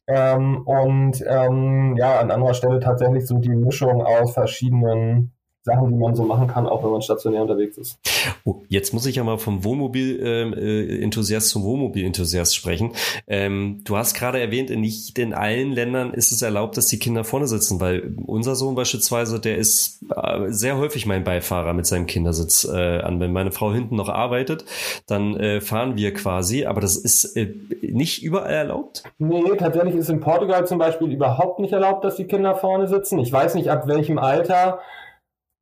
Ähm, 0.08 0.64
und 0.66 1.24
ähm, 1.28 1.96
ja, 1.98 2.20
an 2.20 2.32
anderer 2.32 2.54
Stelle 2.54 2.80
tatsächlich 2.80 3.26
so 3.26 3.38
die 3.38 3.50
Mischung 3.50 4.02
aus 4.04 4.34
verschiedenen 4.34 5.34
Sachen, 5.64 5.92
die 5.92 5.98
man 5.98 6.14
so 6.14 6.24
machen 6.24 6.48
kann, 6.48 6.68
auch 6.68 6.84
wenn 6.84 6.92
man 6.92 7.02
stationär 7.02 7.42
unterwegs 7.42 7.78
ist. 7.78 7.98
Oh, 8.44 8.64
jetzt 8.68 8.94
muss 8.94 9.06
ich 9.06 9.16
ja 9.16 9.24
mal 9.24 9.38
vom 9.38 9.64
Wohnmobil-Enthusiast 9.64 11.46
ähm, 11.46 11.50
äh, 11.50 11.54
zum 11.54 11.64
Wohnmobil-Enthusiast 11.64 12.54
sprechen. 12.54 12.92
Ähm, 13.28 13.80
du 13.86 13.96
hast 13.96 14.14
gerade 14.14 14.42
erwähnt, 14.42 14.70
nicht 14.72 15.18
in 15.18 15.34
allen 15.34 15.72
Ländern 15.72 16.14
ist 16.14 16.34
es 16.34 16.42
erlaubt, 16.42 16.76
dass 16.76 16.88
die 16.88 17.00
Kinder 17.00 17.24
vorne 17.24 17.48
sitzen, 17.48 17.80
weil 17.80 18.14
unser 18.26 18.56
Sohn 18.56 18.76
beispielsweise, 18.76 19.40
der 19.40 19.58
ist 19.58 20.04
äh, 20.14 20.50
sehr 20.50 20.78
häufig 20.78 21.06
mein 21.06 21.24
Beifahrer 21.24 21.74
mit 21.74 21.86
seinem 21.86 22.08
Kindersitz 22.08 22.68
äh, 22.70 23.00
an. 23.00 23.22
Wenn 23.22 23.32
meine 23.32 23.54
Frau 23.54 23.72
hinten 23.72 23.96
noch 23.96 24.10
arbeitet, 24.10 24.66
dann 25.08 25.38
äh, 25.38 25.62
fahren 25.62 25.96
wir 25.96 26.14
quasi, 26.14 26.66
aber 26.66 26.82
das 26.82 26.98
ist 26.98 27.38
äh, 27.38 27.54
nicht 27.82 28.22
überall 28.22 28.54
erlaubt? 28.54 29.04
Nee, 29.18 29.44
tatsächlich 29.58 29.96
ist 29.96 30.10
in 30.10 30.20
Portugal 30.20 30.68
zum 30.68 30.78
Beispiel 30.78 31.10
überhaupt 31.10 31.60
nicht 31.60 31.72
erlaubt, 31.72 32.04
dass 32.04 32.18
die 32.18 32.26
Kinder 32.26 32.56
vorne 32.56 32.90
sitzen. 32.90 33.18
Ich 33.20 33.32
weiß 33.32 33.56
nicht, 33.56 33.70
ab 33.70 33.88
welchem 33.88 34.18
Alter 34.18 34.80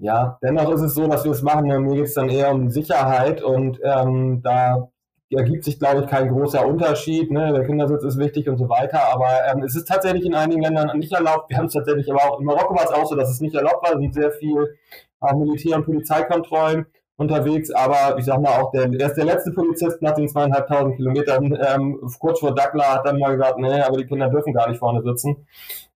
ja, 0.01 0.39
dennoch 0.41 0.71
ist 0.73 0.81
es 0.81 0.95
so, 0.95 1.07
dass 1.07 1.23
wir 1.23 1.31
es 1.31 1.43
machen. 1.43 1.67
Mir 1.67 1.95
geht 1.95 2.05
es 2.05 2.15
dann 2.15 2.27
eher 2.27 2.51
um 2.51 2.71
Sicherheit 2.71 3.43
und 3.43 3.79
ähm, 3.83 4.41
da 4.41 4.89
ergibt 5.29 5.63
sich, 5.63 5.77
glaube 5.77 6.01
ich, 6.01 6.07
kein 6.07 6.29
großer 6.29 6.65
Unterschied. 6.65 7.29
Ne? 7.31 7.53
Der 7.53 7.65
Kindersitz 7.65 8.03
ist 8.03 8.17
wichtig 8.17 8.49
und 8.49 8.57
so 8.57 8.67
weiter. 8.67 9.13
Aber 9.13 9.29
ähm, 9.51 9.61
es 9.63 9.75
ist 9.75 9.87
tatsächlich 9.87 10.25
in 10.25 10.33
einigen 10.33 10.63
Ländern 10.63 10.97
nicht 10.97 11.13
erlaubt. 11.13 11.51
Wir 11.51 11.57
haben 11.57 11.67
es 11.67 11.73
tatsächlich 11.73 12.11
aber 12.11 12.23
auch 12.23 12.39
in 12.39 12.45
Marokko 12.47 12.75
war 12.75 12.83
es 12.83 12.91
auch 12.91 13.05
so, 13.05 13.15
dass 13.15 13.29
es 13.29 13.41
nicht 13.41 13.53
erlaubt 13.53 13.83
war. 13.83 13.93
Es 13.93 13.99
sind 13.99 14.13
sehr 14.15 14.31
viel 14.31 14.75
auch 15.19 15.33
Militär- 15.33 15.77
und 15.77 15.85
Polizeikontrollen 15.85 16.87
unterwegs. 17.17 17.69
Aber 17.69 18.17
ich 18.17 18.25
sag 18.25 18.41
mal 18.41 18.59
auch, 18.59 18.71
der, 18.71 18.91
er 18.91 19.07
ist 19.07 19.17
der 19.17 19.25
letzte 19.25 19.51
Polizist 19.51 20.01
nach 20.01 20.15
den 20.15 20.27
zweieinhalbtausend 20.27 20.95
Kilometern. 20.95 21.55
Ähm, 21.61 21.99
kurz 22.19 22.39
vor 22.39 22.55
Dakla 22.55 22.95
hat 22.95 23.05
dann 23.05 23.19
mal 23.19 23.37
gesagt, 23.37 23.59
nee, 23.59 23.81
aber 23.81 23.97
die 23.97 24.07
Kinder 24.07 24.29
dürfen 24.29 24.51
gar 24.51 24.67
nicht 24.67 24.79
vorne 24.79 25.03
sitzen. 25.03 25.45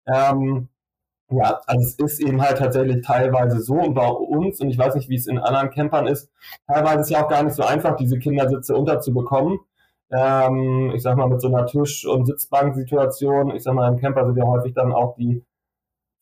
Ähm, 0.06 0.70
ja, 1.30 1.60
also 1.66 1.82
es 1.82 2.00
ist 2.00 2.20
eben 2.22 2.42
halt 2.42 2.58
tatsächlich 2.60 3.06
teilweise 3.06 3.60
so 3.60 3.74
und 3.76 3.94
bei 3.96 4.08
uns, 4.08 4.60
und 4.62 4.70
ich 4.70 4.78
weiß 4.78 4.96
nicht, 4.96 5.10
wie 5.10 5.16
es 5.16 5.28
in 5.28 5.40
anderen 5.40 5.72
Campern 5.72 6.08
ist, 6.08 6.30
teilweise 6.68 7.02
ist 7.02 7.10
ja 7.10 7.24
auch 7.24 7.30
gar 7.30 7.44
nicht 7.44 7.56
so 7.56 7.64
einfach, 7.64 7.96
diese 7.96 8.20
Kindersitze 8.20 8.76
unterzubekommen. 8.76 9.60
Ähm, 10.12 10.92
ich 10.96 11.02
sag 11.02 11.18
mal, 11.18 11.28
mit 11.28 11.42
so 11.42 11.48
einer 11.48 11.66
Tisch- 11.66 12.06
und 12.06 12.26
Sitzbanksituation, 12.26 13.56
ich 13.56 13.64
sag 13.64 13.74
mal, 13.74 13.92
im 13.92 14.00
Camper 14.00 14.26
sind 14.28 14.38
ja 14.38 14.46
häufig 14.46 14.74
dann 14.76 14.94
auch 14.94 15.16
die, 15.16 15.44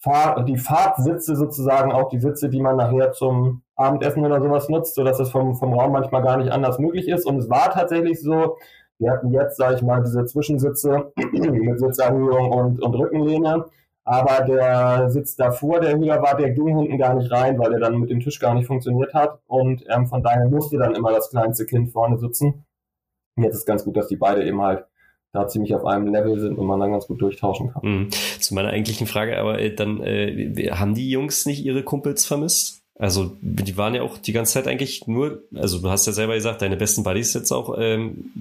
Fahr 0.04 0.44
die 0.44 0.58
Fahrtsitze 0.58 1.36
sozusagen 1.36 1.94
auch 1.94 2.10
die 2.10 2.20
Sitze, 2.20 2.50
die 2.50 2.62
man 2.62 2.76
nachher 2.76 3.14
zum 3.14 3.62
Abendessen 3.78 4.26
oder 4.26 4.42
sowas 4.42 4.68
nutzt, 4.68 4.96
sodass 4.96 5.18
es 5.20 5.32
vom, 5.32 5.56
vom 5.56 5.74
Raum 5.74 5.94
manchmal 5.94 6.22
gar 6.22 6.38
nicht 6.38 6.52
anders 6.52 6.78
möglich 6.78 7.08
ist. 7.08 7.26
Und 7.26 7.38
es 7.38 7.50
war 7.50 7.72
tatsächlich 7.72 8.22
so, 8.22 8.58
wir 9.00 9.12
hatten 9.12 9.32
jetzt, 9.32 9.56
sage 9.56 9.76
ich 9.76 9.82
mal, 9.82 10.02
diese 10.02 10.26
Zwischensitze 10.26 11.14
mit 11.32 11.80
Sitzerhöhung 11.80 12.52
und, 12.52 12.82
und 12.82 12.96
Rückenlehne. 12.96 13.66
Aber 14.06 14.44
der 14.46 15.10
Sitz 15.10 15.36
davor, 15.36 15.80
der 15.80 15.98
höher 15.98 16.22
war, 16.22 16.36
der 16.36 16.52
ging 16.52 16.78
hinten 16.78 16.98
gar 16.98 17.14
nicht 17.14 17.32
rein, 17.32 17.58
weil 17.58 17.74
er 17.74 17.80
dann 17.80 17.98
mit 18.00 18.10
dem 18.10 18.20
Tisch 18.20 18.40
gar 18.40 18.54
nicht 18.54 18.68
funktioniert 18.68 19.14
hat. 19.14 19.40
Und 19.48 19.86
ähm, 19.90 20.08
von 20.08 20.22
daher 20.22 20.50
musste 20.50 20.78
dann 20.78 20.96
immer 20.96 21.12
das 21.12 21.30
kleinste 21.30 21.66
Kind 21.66 21.92
vorne 21.92 22.18
sitzen. 22.18 22.66
Und 23.36 23.44
jetzt 23.44 23.56
ist 23.56 23.66
ganz 23.66 23.86
gut, 23.86 23.96
dass 23.96 24.08
die 24.08 24.18
beide 24.18 24.46
eben 24.46 24.62
halt 24.62 24.86
da 25.32 25.48
ziemlich 25.48 25.74
auf 25.74 25.86
einem 25.86 26.08
Level 26.08 26.40
sind 26.40 26.58
und 26.58 26.68
man 26.68 26.80
dann 26.80 26.92
ganz 26.92 27.08
gut 27.08 27.22
durchtauschen 27.22 27.72
kann. 27.72 27.82
Mhm. 27.84 28.10
Zu 28.40 28.54
meiner 28.54 28.70
eigentlichen 28.70 29.08
Frage, 29.08 29.40
aber 29.40 29.60
äh, 29.60 29.74
dann 29.74 30.02
äh, 30.02 30.70
haben 30.72 30.94
die 30.94 31.10
Jungs 31.10 31.46
nicht 31.46 31.66
ihre 31.66 31.84
Kumpels 31.84 32.26
vermisst? 32.26 32.84
Also 33.00 33.36
die 33.42 33.76
waren 33.76 33.96
ja 33.96 34.04
auch 34.04 34.20
die 34.20 34.34
ganze 34.34 34.54
Zeit 34.54 34.68
eigentlich 34.68 35.08
nur, 35.08 35.44
also 35.56 35.80
du 35.80 35.90
hast 35.90 36.06
ja 36.06 36.14
selber 36.14 36.36
gesagt, 36.36 36.62
deine 36.62 36.78
besten 36.78 37.04
Buddies 37.04 37.34
jetzt 37.34 37.52
auch. 37.52 37.76
Ähm, 37.80 38.32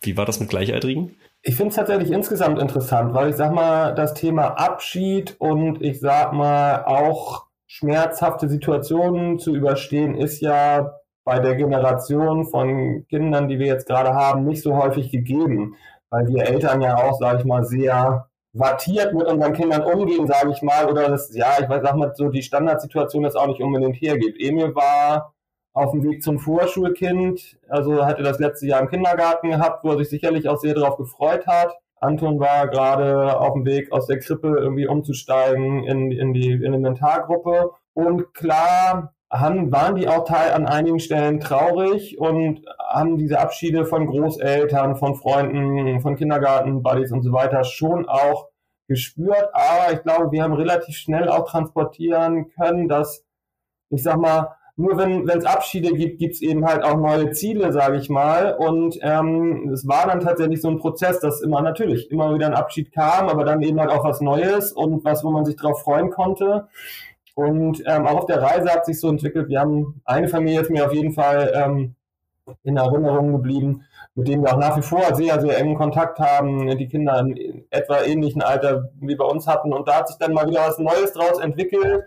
wie 0.00 0.16
war 0.16 0.26
das 0.26 0.40
mit 0.40 0.48
Gleichaltrigen? 0.48 1.14
Ich 1.46 1.56
finde 1.56 1.70
es 1.70 1.76
tatsächlich 1.76 2.10
insgesamt 2.10 2.58
interessant, 2.58 3.12
weil 3.12 3.28
ich 3.28 3.36
sag 3.36 3.52
mal, 3.52 3.94
das 3.94 4.14
Thema 4.14 4.58
Abschied 4.58 5.36
und 5.38 5.82
ich 5.82 6.00
sag 6.00 6.32
mal 6.32 6.84
auch 6.86 7.44
schmerzhafte 7.66 8.48
Situationen 8.48 9.38
zu 9.38 9.54
überstehen, 9.54 10.14
ist 10.14 10.40
ja 10.40 10.94
bei 11.22 11.40
der 11.40 11.54
Generation 11.56 12.46
von 12.46 13.06
Kindern, 13.08 13.48
die 13.48 13.58
wir 13.58 13.66
jetzt 13.66 13.86
gerade 13.86 14.14
haben, 14.14 14.46
nicht 14.46 14.62
so 14.62 14.74
häufig 14.74 15.10
gegeben, 15.10 15.76
weil 16.08 16.26
wir 16.28 16.46
Eltern 16.46 16.80
ja 16.80 16.96
auch, 16.96 17.18
sage 17.18 17.40
ich 17.40 17.44
mal, 17.44 17.62
sehr 17.62 18.26
wattiert 18.54 19.12
mit 19.12 19.26
unseren 19.26 19.52
Kindern 19.52 19.82
umgehen, 19.82 20.26
sage 20.26 20.50
ich 20.50 20.62
mal, 20.62 20.90
oder 20.90 21.10
das, 21.10 21.34
ja, 21.34 21.56
ich 21.60 21.68
weiß, 21.68 21.82
sag 21.82 21.96
mal, 21.96 22.14
so 22.14 22.30
die 22.30 22.42
Standardsituation 22.42 23.22
das 23.22 23.36
auch 23.36 23.48
nicht 23.48 23.60
unbedingt 23.60 23.96
hergibt. 23.96 24.40
Emil 24.40 24.74
war 24.74 25.33
auf 25.74 25.90
dem 25.90 26.02
Weg 26.04 26.22
zum 26.22 26.38
Vorschulkind. 26.38 27.58
Also 27.68 28.06
hatte 28.06 28.22
das 28.22 28.38
letzte 28.38 28.66
Jahr 28.66 28.80
im 28.80 28.88
Kindergarten 28.88 29.50
gehabt, 29.50 29.84
wo 29.84 29.90
er 29.90 29.98
sich 29.98 30.08
sicherlich 30.08 30.48
auch 30.48 30.56
sehr 30.56 30.74
darauf 30.74 30.96
gefreut 30.96 31.46
hat. 31.46 31.76
Anton 32.00 32.38
war 32.38 32.68
gerade 32.68 33.38
auf 33.38 33.54
dem 33.54 33.64
Weg 33.64 33.92
aus 33.92 34.06
der 34.06 34.20
Krippe 34.20 34.56
irgendwie 34.58 34.86
umzusteigen 34.86 35.84
in, 35.84 36.12
in 36.12 36.32
die 36.32 36.52
Elementargruppe. 36.52 37.72
Und 37.92 38.32
klar 38.34 39.14
haben, 39.32 39.72
waren 39.72 39.96
die 39.96 40.06
auch 40.06 40.24
teil 40.24 40.52
an 40.52 40.66
einigen 40.66 41.00
Stellen 41.00 41.40
traurig 41.40 42.18
und 42.18 42.62
haben 42.78 43.16
diese 43.16 43.40
Abschiede 43.40 43.84
von 43.84 44.06
Großeltern, 44.06 44.96
von 44.96 45.16
Freunden, 45.16 46.00
von 46.00 46.16
Kindergarten-Buddies 46.16 47.10
und 47.10 47.22
so 47.22 47.32
weiter 47.32 47.64
schon 47.64 48.08
auch 48.08 48.48
gespürt. 48.86 49.48
Aber 49.52 49.92
ich 49.92 50.02
glaube, 50.02 50.30
wir 50.30 50.42
haben 50.42 50.52
relativ 50.52 50.96
schnell 50.96 51.28
auch 51.28 51.50
transportieren 51.50 52.50
können, 52.50 52.86
dass, 52.86 53.24
ich 53.90 54.02
sag 54.02 54.18
mal, 54.18 54.54
nur 54.76 54.98
wenn 54.98 55.28
es 55.28 55.44
Abschiede 55.44 55.92
gibt, 55.92 56.18
gibt 56.18 56.34
es 56.34 56.42
eben 56.42 56.66
halt 56.66 56.82
auch 56.82 56.96
neue 56.96 57.30
Ziele, 57.30 57.72
sage 57.72 57.96
ich 57.96 58.08
mal. 58.08 58.56
Und 58.56 58.98
ähm, 59.02 59.70
es 59.72 59.86
war 59.86 60.06
dann 60.06 60.20
tatsächlich 60.20 60.60
so 60.60 60.68
ein 60.68 60.78
Prozess, 60.78 61.20
dass 61.20 61.42
immer 61.42 61.62
natürlich 61.62 62.10
immer 62.10 62.34
wieder 62.34 62.46
ein 62.46 62.54
Abschied 62.54 62.92
kam, 62.92 63.28
aber 63.28 63.44
dann 63.44 63.62
eben 63.62 63.78
halt 63.78 63.90
auch 63.90 64.04
was 64.04 64.20
Neues 64.20 64.72
und 64.72 65.04
was, 65.04 65.22
wo 65.22 65.30
man 65.30 65.44
sich 65.44 65.54
drauf 65.54 65.82
freuen 65.82 66.10
konnte. 66.10 66.66
Und 67.34 67.82
ähm, 67.86 68.06
auch 68.06 68.20
auf 68.22 68.26
der 68.26 68.42
Reise 68.42 68.70
hat 68.70 68.84
sich 68.86 68.98
so 68.98 69.08
entwickelt. 69.08 69.48
Wir 69.48 69.60
haben 69.60 70.00
eine 70.04 70.28
Familie 70.28 70.60
ist 70.60 70.70
mir 70.70 70.86
auf 70.86 70.92
jeden 70.92 71.12
Fall 71.12 71.52
ähm, 71.54 71.94
in 72.64 72.76
Erinnerung 72.76 73.32
geblieben, 73.32 73.84
mit 74.16 74.26
denen 74.28 74.42
wir 74.42 74.52
auch 74.52 74.58
nach 74.58 74.76
wie 74.76 74.82
vor 74.82 75.14
sehr, 75.14 75.40
sehr 75.40 75.58
engen 75.58 75.76
Kontakt 75.76 76.18
haben, 76.18 76.76
die 76.78 76.88
Kinder 76.88 77.18
in 77.20 77.64
etwa 77.70 78.02
ähnlichen 78.02 78.42
Alter 78.42 78.90
wie 79.00 79.16
bei 79.16 79.24
uns 79.24 79.46
hatten. 79.46 79.72
Und 79.72 79.86
da 79.86 79.98
hat 79.98 80.08
sich 80.08 80.18
dann 80.18 80.32
mal 80.32 80.48
wieder 80.48 80.66
was 80.66 80.78
Neues 80.78 81.12
draus 81.12 81.38
entwickelt. 81.38 82.04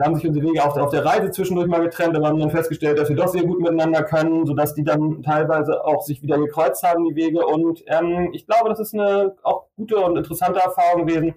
Da 0.00 0.06
haben 0.06 0.14
sich 0.14 0.26
unsere 0.26 0.46
Wege 0.46 0.64
auf, 0.64 0.74
auf 0.78 0.88
der 0.88 1.04
Reise 1.04 1.30
zwischendurch 1.30 1.68
mal 1.68 1.82
getrennt, 1.82 2.16
aber 2.16 2.28
haben 2.28 2.40
dann 2.40 2.50
festgestellt, 2.50 2.98
dass 2.98 3.10
wir 3.10 3.16
doch 3.16 3.28
sehr 3.28 3.42
gut 3.42 3.60
miteinander 3.60 4.02
können, 4.02 4.46
sodass 4.46 4.72
die 4.72 4.82
dann 4.82 5.22
teilweise 5.22 5.84
auch 5.84 6.00
sich 6.00 6.22
wieder 6.22 6.38
gekreuzt 6.38 6.82
haben, 6.82 7.04
die 7.04 7.14
Wege. 7.16 7.44
Und 7.44 7.84
ähm, 7.86 8.30
ich 8.32 8.46
glaube, 8.46 8.70
das 8.70 8.80
ist 8.80 8.94
eine 8.94 9.36
auch 9.42 9.66
gute 9.76 9.98
und 9.98 10.16
interessante 10.16 10.58
Erfahrung 10.58 11.04
gewesen. 11.04 11.34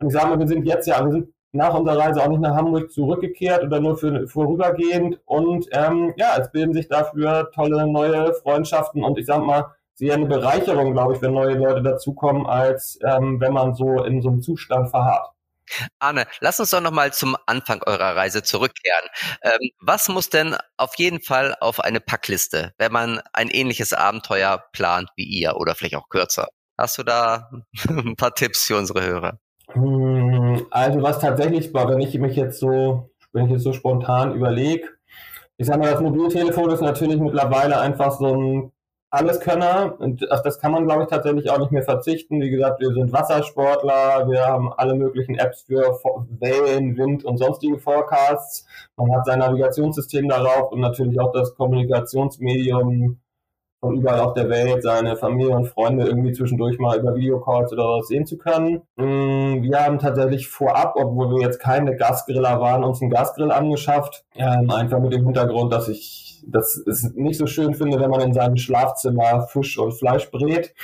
Und 0.00 0.08
ich 0.08 0.12
sage 0.12 0.26
mal, 0.26 0.40
wir 0.40 0.48
sind 0.48 0.66
jetzt 0.66 0.88
ja, 0.88 1.04
wir 1.04 1.12
sind 1.12 1.28
nach 1.52 1.72
unserer 1.72 1.98
Reise 1.98 2.20
auch 2.20 2.26
nicht 2.26 2.40
nach 2.40 2.56
Hamburg 2.56 2.90
zurückgekehrt 2.90 3.62
oder 3.62 3.78
nur 3.78 3.96
für 3.96 4.26
vorübergehend. 4.26 5.20
Und 5.24 5.68
ähm, 5.70 6.12
ja, 6.16 6.36
es 6.36 6.50
bilden 6.50 6.74
sich 6.74 6.88
dafür 6.88 7.52
tolle 7.54 7.86
neue 7.86 8.34
Freundschaften 8.34 9.04
und 9.04 9.20
ich 9.20 9.26
sag 9.26 9.44
mal, 9.44 9.66
sehr 9.94 10.14
eine 10.14 10.26
Bereicherung, 10.26 10.94
glaube 10.94 11.14
ich, 11.14 11.22
wenn 11.22 11.34
neue 11.34 11.54
Leute 11.54 11.82
dazukommen, 11.82 12.44
als 12.44 12.98
ähm, 13.04 13.40
wenn 13.40 13.52
man 13.52 13.76
so 13.76 14.02
in 14.02 14.20
so 14.20 14.30
einem 14.30 14.42
Zustand 14.42 14.90
verharrt. 14.90 15.30
Arne, 15.98 16.26
lass 16.40 16.60
uns 16.60 16.70
doch 16.70 16.80
nochmal 16.80 17.12
zum 17.12 17.36
Anfang 17.46 17.82
eurer 17.86 18.16
Reise 18.16 18.42
zurückkehren. 18.42 19.08
Ähm, 19.42 19.70
was 19.80 20.08
muss 20.08 20.30
denn 20.30 20.56
auf 20.76 20.94
jeden 20.96 21.20
Fall 21.20 21.54
auf 21.60 21.80
eine 21.80 22.00
Packliste, 22.00 22.72
wenn 22.78 22.92
man 22.92 23.20
ein 23.32 23.48
ähnliches 23.48 23.92
Abenteuer 23.92 24.62
plant 24.72 25.10
wie 25.16 25.24
ihr 25.24 25.56
oder 25.56 25.74
vielleicht 25.74 25.96
auch 25.96 26.08
kürzer? 26.08 26.48
Hast 26.78 26.98
du 26.98 27.02
da 27.02 27.50
ein 27.88 28.16
paar 28.16 28.34
Tipps 28.34 28.64
für 28.64 28.76
unsere 28.76 29.02
Hörer? 29.02 29.38
Hm, 29.72 30.66
also 30.70 31.02
was 31.02 31.20
tatsächlich 31.20 31.72
war, 31.74 31.88
wenn 31.88 32.00
ich 32.00 32.18
mich 32.18 32.36
jetzt 32.36 32.58
so, 32.58 33.10
wenn 33.32 33.46
ich 33.46 33.52
jetzt 33.52 33.62
so 33.62 33.72
spontan 33.72 34.34
überlege, 34.34 34.88
ich 35.56 35.66
sag 35.66 35.78
mal, 35.78 35.90
das 35.90 36.00
Mobiltelefon 36.00 36.70
ist 36.70 36.80
natürlich 36.80 37.20
mittlerweile 37.20 37.78
einfach 37.78 38.18
so 38.18 38.34
ein 38.34 38.72
Alleskönner 39.10 39.96
und 39.98 40.30
auf 40.30 40.42
das 40.42 40.60
kann 40.60 40.70
man, 40.70 40.86
glaube 40.86 41.02
ich, 41.02 41.08
tatsächlich 41.08 41.50
auch 41.50 41.58
nicht 41.58 41.72
mehr 41.72 41.82
verzichten. 41.82 42.40
Wie 42.40 42.50
gesagt, 42.50 42.80
wir 42.80 42.92
sind 42.92 43.12
Wassersportler, 43.12 44.28
wir 44.28 44.46
haben 44.46 44.72
alle 44.72 44.94
möglichen 44.94 45.36
Apps 45.36 45.62
für 45.62 45.98
Wellen, 46.38 46.96
Wind 46.96 47.24
und 47.24 47.36
sonstige 47.36 47.78
Forecasts. 47.78 48.66
Man 48.96 49.12
hat 49.12 49.26
sein 49.26 49.40
Navigationssystem 49.40 50.28
darauf 50.28 50.70
und 50.70 50.80
natürlich 50.80 51.18
auch 51.18 51.32
das 51.32 51.54
Kommunikationsmedium 51.56 53.18
von 53.80 53.96
überall 53.96 54.20
auf 54.20 54.34
der 54.34 54.48
Welt 54.48 54.82
seine 54.82 55.16
Familie 55.16 55.56
und 55.56 55.66
Freunde 55.66 56.06
irgendwie 56.06 56.32
zwischendurch 56.32 56.78
mal 56.78 56.98
über 56.98 57.14
Videocalls 57.14 57.72
oder 57.72 57.84
was 57.84 58.08
sehen 58.08 58.26
zu 58.26 58.36
können. 58.36 58.82
Mm, 58.96 59.62
wir 59.62 59.84
haben 59.84 59.98
tatsächlich 59.98 60.48
vorab, 60.48 60.94
obwohl 60.96 61.30
wir 61.30 61.40
jetzt 61.40 61.60
keine 61.60 61.96
Gasgriller 61.96 62.60
waren, 62.60 62.84
uns 62.84 63.00
einen 63.00 63.10
Gasgrill 63.10 63.50
angeschafft. 63.50 64.24
Ähm, 64.34 64.70
einfach 64.70 65.00
mit 65.00 65.12
dem 65.12 65.24
Hintergrund, 65.24 65.72
dass 65.72 65.88
ich 65.88 66.29
das 66.46 66.76
es 66.76 67.12
nicht 67.14 67.38
so 67.38 67.46
schön 67.46 67.74
finde, 67.74 68.00
wenn 68.00 68.10
man 68.10 68.20
in 68.20 68.32
seinem 68.34 68.56
Schlafzimmer 68.56 69.46
Fisch 69.48 69.78
und 69.78 69.92
Fleisch 69.92 70.30
brät. 70.30 70.74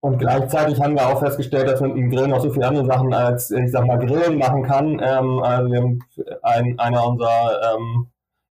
Und 0.00 0.18
gleichzeitig 0.18 0.80
haben 0.80 0.94
wir 0.94 1.06
auch 1.06 1.18
festgestellt, 1.18 1.68
dass 1.68 1.80
man 1.80 1.94
mit 1.94 1.98
dem 1.98 2.10
Grill 2.10 2.28
noch 2.28 2.40
so 2.40 2.50
viele 2.50 2.68
andere 2.68 2.86
Sachen 2.86 3.12
als, 3.12 3.50
ich 3.50 3.72
sag 3.72 3.86
mal, 3.86 3.98
Grillen 3.98 4.38
machen 4.38 4.62
kann. 4.62 5.00
Ähm, 5.02 5.42
also 5.42 5.72
wir 5.72 5.80
haben 5.80 6.04
ein, 6.42 6.78
einer 6.78 7.06
unserer 7.06 7.74
ähm, 7.74 8.08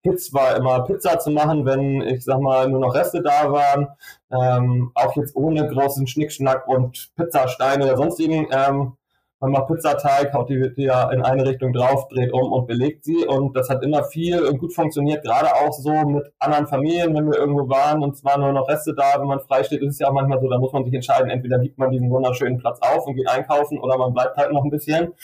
Hits 0.02 0.32
war 0.32 0.56
immer 0.56 0.84
Pizza 0.84 1.18
zu 1.18 1.30
machen, 1.30 1.66
wenn 1.66 2.00
ich 2.02 2.24
sag 2.24 2.40
mal 2.40 2.68
nur 2.68 2.80
noch 2.80 2.94
Reste 2.94 3.22
da 3.22 3.52
waren. 3.52 3.88
Ähm, 4.30 4.92
auch 4.94 5.14
jetzt 5.16 5.36
ohne 5.36 5.68
großen 5.68 6.06
Schnickschnack 6.06 6.66
und 6.68 7.10
Pizzasteine 7.16 7.84
oder 7.84 7.96
sonstigen. 7.96 8.46
Ähm, 8.50 8.92
man 9.40 9.52
macht 9.52 9.68
Pizzateig, 9.68 10.34
haut 10.34 10.50
die, 10.50 10.74
die 10.74 10.82
ja 10.82 11.10
in 11.10 11.22
eine 11.22 11.46
Richtung 11.46 11.72
drauf, 11.72 12.08
dreht 12.08 12.30
um 12.32 12.52
und 12.52 12.66
belegt 12.66 13.04
sie. 13.04 13.24
Und 13.26 13.56
das 13.56 13.70
hat 13.70 13.82
immer 13.82 14.04
viel 14.04 14.44
und 14.44 14.58
gut 14.58 14.74
funktioniert, 14.74 15.24
gerade 15.24 15.48
auch 15.54 15.72
so 15.72 15.92
mit 15.92 16.30
anderen 16.38 16.66
Familien, 16.66 17.14
wenn 17.14 17.30
wir 17.30 17.38
irgendwo 17.38 17.66
waren 17.70 18.02
und 18.02 18.22
waren 18.22 18.42
nur 18.42 18.52
noch 18.52 18.68
Reste 18.68 18.94
da, 18.94 19.18
wenn 19.18 19.26
man 19.26 19.40
frei 19.40 19.64
steht, 19.64 19.80
ist 19.80 19.94
es 19.94 19.98
ja 19.98 20.08
auch 20.08 20.12
manchmal 20.12 20.40
so, 20.40 20.48
da 20.48 20.58
muss 20.58 20.74
man 20.74 20.84
sich 20.84 20.92
entscheiden, 20.92 21.30
entweder 21.30 21.58
gibt 21.58 21.78
man 21.78 21.90
diesen 21.90 22.10
wunderschönen 22.10 22.58
Platz 22.58 22.80
auf 22.82 23.06
und 23.06 23.16
geht 23.16 23.28
einkaufen 23.28 23.78
oder 23.78 23.96
man 23.96 24.12
bleibt 24.12 24.36
halt 24.36 24.52
noch 24.52 24.62
ein 24.62 24.70
bisschen. 24.70 25.14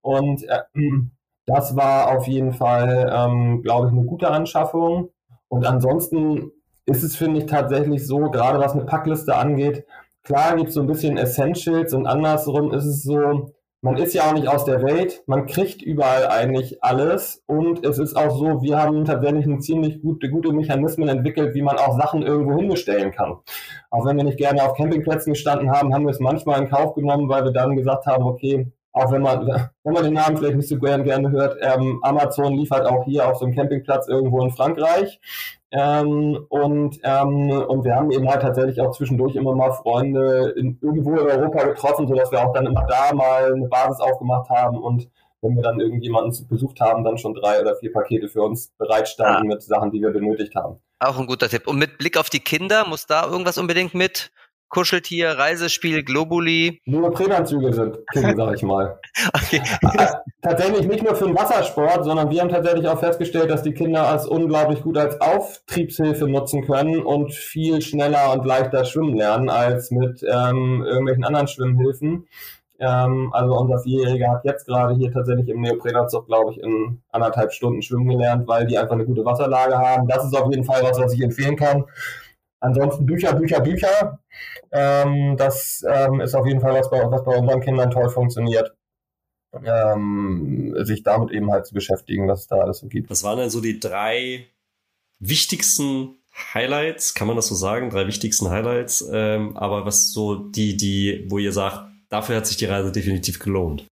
Und 0.00 0.44
äh, 0.48 0.62
das 1.46 1.74
war 1.74 2.16
auf 2.16 2.28
jeden 2.28 2.52
Fall, 2.52 3.12
ähm, 3.12 3.62
glaube 3.62 3.88
ich, 3.88 3.92
eine 3.92 4.04
gute 4.04 4.30
Anschaffung. 4.30 5.10
Und 5.48 5.66
ansonsten 5.66 6.52
ist 6.86 7.02
es, 7.02 7.16
finde 7.16 7.40
ich, 7.40 7.46
tatsächlich 7.46 8.06
so, 8.06 8.30
gerade 8.30 8.60
was 8.60 8.74
eine 8.74 8.84
Packliste 8.84 9.34
angeht, 9.34 9.84
klar 10.22 10.54
gibt 10.54 10.68
es 10.68 10.74
so 10.74 10.82
ein 10.82 10.86
bisschen 10.86 11.16
Essentials 11.16 11.92
und 11.94 12.06
andersrum 12.06 12.72
ist 12.72 12.84
es 12.84 13.02
so, 13.02 13.55
man 13.86 13.98
ist 13.98 14.14
ja 14.14 14.28
auch 14.28 14.32
nicht 14.32 14.48
aus 14.48 14.64
der 14.64 14.82
Welt, 14.82 15.22
man 15.26 15.46
kriegt 15.46 15.80
überall 15.80 16.26
eigentlich 16.26 16.82
alles 16.82 17.44
und 17.46 17.86
es 17.86 17.98
ist 17.98 18.16
auch 18.16 18.36
so, 18.36 18.60
wir 18.60 18.78
haben 18.78 19.04
tatsächlich 19.04 19.46
ein 19.46 19.60
ziemlich 19.60 20.02
gute, 20.02 20.28
gute 20.28 20.52
Mechanismen 20.52 21.08
entwickelt, 21.08 21.54
wie 21.54 21.62
man 21.62 21.78
auch 21.78 21.96
Sachen 21.96 22.22
irgendwo 22.22 22.56
hinbestellen 22.58 23.12
kann. 23.12 23.36
Auch 23.90 24.04
wenn 24.04 24.16
wir 24.16 24.24
nicht 24.24 24.38
gerne 24.38 24.64
auf 24.64 24.76
Campingplätzen 24.76 25.34
gestanden 25.34 25.70
haben, 25.70 25.94
haben 25.94 26.04
wir 26.04 26.10
es 26.10 26.18
manchmal 26.18 26.60
in 26.60 26.68
Kauf 26.68 26.94
genommen, 26.94 27.28
weil 27.28 27.44
wir 27.44 27.52
dann 27.52 27.76
gesagt 27.76 28.06
haben, 28.06 28.24
okay, 28.24 28.72
auch 28.90 29.12
wenn 29.12 29.22
man, 29.22 29.46
wenn 29.84 29.92
man 29.92 30.02
den 30.02 30.14
Namen 30.14 30.36
vielleicht 30.36 30.56
nicht 30.56 30.68
so 30.68 30.80
gern, 30.80 31.04
gerne 31.04 31.30
hört, 31.30 31.56
ähm, 31.60 32.00
Amazon 32.02 32.54
liefert 32.54 32.86
auch 32.86 33.04
hier 33.04 33.28
auf 33.28 33.38
so 33.38 33.44
einem 33.44 33.54
Campingplatz 33.54 34.08
irgendwo 34.08 34.42
in 34.42 34.50
Frankreich. 34.50 35.20
Ähm, 35.72 36.46
und, 36.48 37.00
ähm, 37.02 37.50
und 37.50 37.84
wir 37.84 37.96
haben 37.96 38.10
eben 38.10 38.28
halt 38.28 38.42
tatsächlich 38.42 38.80
auch 38.80 38.92
zwischendurch 38.92 39.34
immer 39.34 39.54
mal 39.54 39.72
Freunde 39.72 40.54
in, 40.56 40.78
irgendwo 40.80 41.16
in 41.16 41.26
Europa 41.26 41.64
getroffen, 41.64 42.06
sodass 42.06 42.30
wir 42.30 42.46
auch 42.46 42.52
dann 42.52 42.66
immer 42.66 42.86
da 42.86 43.14
mal 43.14 43.52
eine 43.52 43.66
Basis 43.66 44.00
aufgemacht 44.00 44.48
haben 44.48 44.78
und 44.78 45.08
wenn 45.42 45.56
wir 45.56 45.62
dann 45.62 45.80
irgendjemanden 45.80 46.46
besucht 46.48 46.80
haben, 46.80 47.04
dann 47.04 47.18
schon 47.18 47.34
drei 47.34 47.60
oder 47.60 47.76
vier 47.76 47.92
Pakete 47.92 48.28
für 48.28 48.42
uns 48.42 48.72
bereitstanden 48.78 49.50
ja. 49.50 49.54
mit 49.54 49.62
Sachen, 49.62 49.90
die 49.90 50.00
wir 50.00 50.10
benötigt 50.10 50.54
haben. 50.54 50.80
Auch 50.98 51.18
ein 51.18 51.26
guter 51.26 51.48
Tipp. 51.48 51.66
Und 51.66 51.78
mit 51.78 51.98
Blick 51.98 52.16
auf 52.16 52.30
die 52.30 52.40
Kinder, 52.40 52.86
muss 52.86 53.06
da 53.06 53.26
irgendwas 53.26 53.58
unbedingt 53.58 53.94
mit? 53.94 54.30
Kuscheltier, 54.68 55.30
Reisespiel, 55.30 56.02
Globuli. 56.02 56.80
Nur 56.86 57.14
Traineranzüge 57.14 57.72
sind 57.72 57.98
Kinder, 58.12 58.34
sag 58.36 58.56
ich 58.56 58.62
mal. 58.62 58.98
okay. 59.34 59.62
Äh, 59.82 60.06
tatsächlich 60.42 60.86
nicht 60.86 61.02
nur 61.02 61.14
für 61.14 61.26
den 61.26 61.36
Wassersport, 61.36 62.04
sondern 62.04 62.30
wir 62.30 62.40
haben 62.40 62.48
tatsächlich 62.48 62.88
auch 62.88 62.98
festgestellt, 62.98 63.50
dass 63.50 63.62
die 63.62 63.72
Kinder 63.72 64.12
es 64.14 64.26
unglaublich 64.26 64.82
gut 64.82 64.98
als 64.98 65.20
Auftriebshilfe 65.20 66.28
nutzen 66.28 66.66
können 66.66 67.02
und 67.02 67.32
viel 67.32 67.80
schneller 67.80 68.32
und 68.32 68.44
leichter 68.44 68.84
schwimmen 68.84 69.16
lernen 69.16 69.48
als 69.48 69.90
mit 69.90 70.22
ähm, 70.22 70.84
irgendwelchen 70.84 71.24
anderen 71.24 71.48
Schwimmhilfen. 71.48 72.26
Ähm, 72.78 73.30
also 73.32 73.56
unser 73.56 73.78
Vierjähriger 73.78 74.30
hat 74.30 74.44
jetzt 74.44 74.66
gerade 74.66 74.94
hier 74.94 75.12
tatsächlich 75.12 75.48
im 75.48 75.60
Neoprenanzug, 75.60 76.26
glaube 76.26 76.52
ich, 76.52 76.60
in 76.60 77.00
anderthalb 77.10 77.52
Stunden 77.52 77.82
schwimmen 77.82 78.08
gelernt, 78.08 78.46
weil 78.46 78.66
die 78.66 78.76
einfach 78.76 78.94
eine 78.94 79.06
gute 79.06 79.24
Wasserlage 79.24 79.78
haben. 79.78 80.08
Das 80.08 80.24
ist 80.24 80.36
auf 80.36 80.50
jeden 80.50 80.64
Fall 80.64 80.82
was, 80.82 80.98
was 80.98 81.12
ich 81.14 81.22
empfehlen 81.22 81.56
kann. 81.56 81.84
Ansonsten 82.60 83.06
Bücher, 83.06 83.34
Bücher, 83.34 83.60
Bücher. 83.60 84.20
Ähm, 84.72 85.36
das 85.36 85.84
ähm, 85.88 86.20
ist 86.20 86.34
auf 86.34 86.46
jeden 86.46 86.60
Fall 86.60 86.74
was, 86.74 86.90
was 86.90 87.24
bei 87.24 87.36
unseren 87.36 87.60
Kindern 87.60 87.90
toll 87.90 88.08
funktioniert. 88.08 88.74
Ähm, 89.64 90.74
sich 90.80 91.02
damit 91.02 91.30
eben 91.30 91.50
halt 91.50 91.66
zu 91.66 91.74
beschäftigen, 91.74 92.28
was 92.28 92.40
es 92.40 92.46
da 92.46 92.56
alles 92.56 92.78
so 92.78 92.88
gibt. 92.88 93.10
Was 93.10 93.24
waren 93.24 93.38
denn 93.38 93.50
so 93.50 93.60
die 93.60 93.80
drei 93.80 94.46
wichtigsten 95.18 96.18
Highlights, 96.52 97.14
kann 97.14 97.26
man 97.26 97.36
das 97.36 97.46
so 97.46 97.54
sagen? 97.54 97.90
Drei 97.90 98.06
wichtigsten 98.06 98.50
Highlights, 98.50 99.08
ähm, 99.10 99.56
aber 99.56 99.86
was 99.86 100.12
so 100.12 100.34
die, 100.36 100.76
die, 100.76 101.26
wo 101.28 101.38
ihr 101.38 101.52
sagt, 101.52 101.86
dafür 102.10 102.36
hat 102.36 102.46
sich 102.46 102.58
die 102.58 102.66
Reise 102.66 102.92
definitiv 102.92 103.38
gelohnt. 103.38 103.86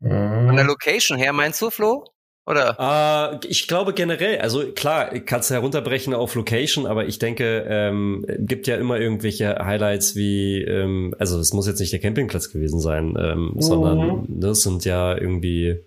Von 0.00 0.56
der 0.56 0.64
Location 0.64 1.16
her 1.16 1.32
meinst 1.32 1.62
du, 1.62 1.70
Flo? 1.70 2.04
Oder? 2.46 3.40
Äh, 3.42 3.46
ich 3.46 3.68
glaube 3.68 3.92
generell, 3.92 4.38
also 4.40 4.72
klar, 4.72 5.10
kannst 5.20 5.50
du 5.50 5.54
herunterbrechen 5.54 6.12
auf 6.12 6.34
Location, 6.34 6.86
aber 6.86 7.06
ich 7.06 7.18
denke, 7.18 7.64
ähm, 7.68 8.26
gibt 8.38 8.66
ja 8.66 8.76
immer 8.76 8.98
irgendwelche 8.98 9.64
Highlights 9.64 10.16
wie, 10.16 10.60
ähm, 10.62 11.14
also 11.18 11.38
es 11.38 11.52
muss 11.52 11.68
jetzt 11.68 11.78
nicht 11.78 11.92
der 11.92 12.00
Campingplatz 12.00 12.50
gewesen 12.50 12.80
sein, 12.80 13.14
ähm, 13.18 13.52
mhm. 13.54 13.60
sondern 13.60 14.26
das 14.28 14.60
sind 14.60 14.84
ja 14.84 15.16
irgendwie 15.16 15.84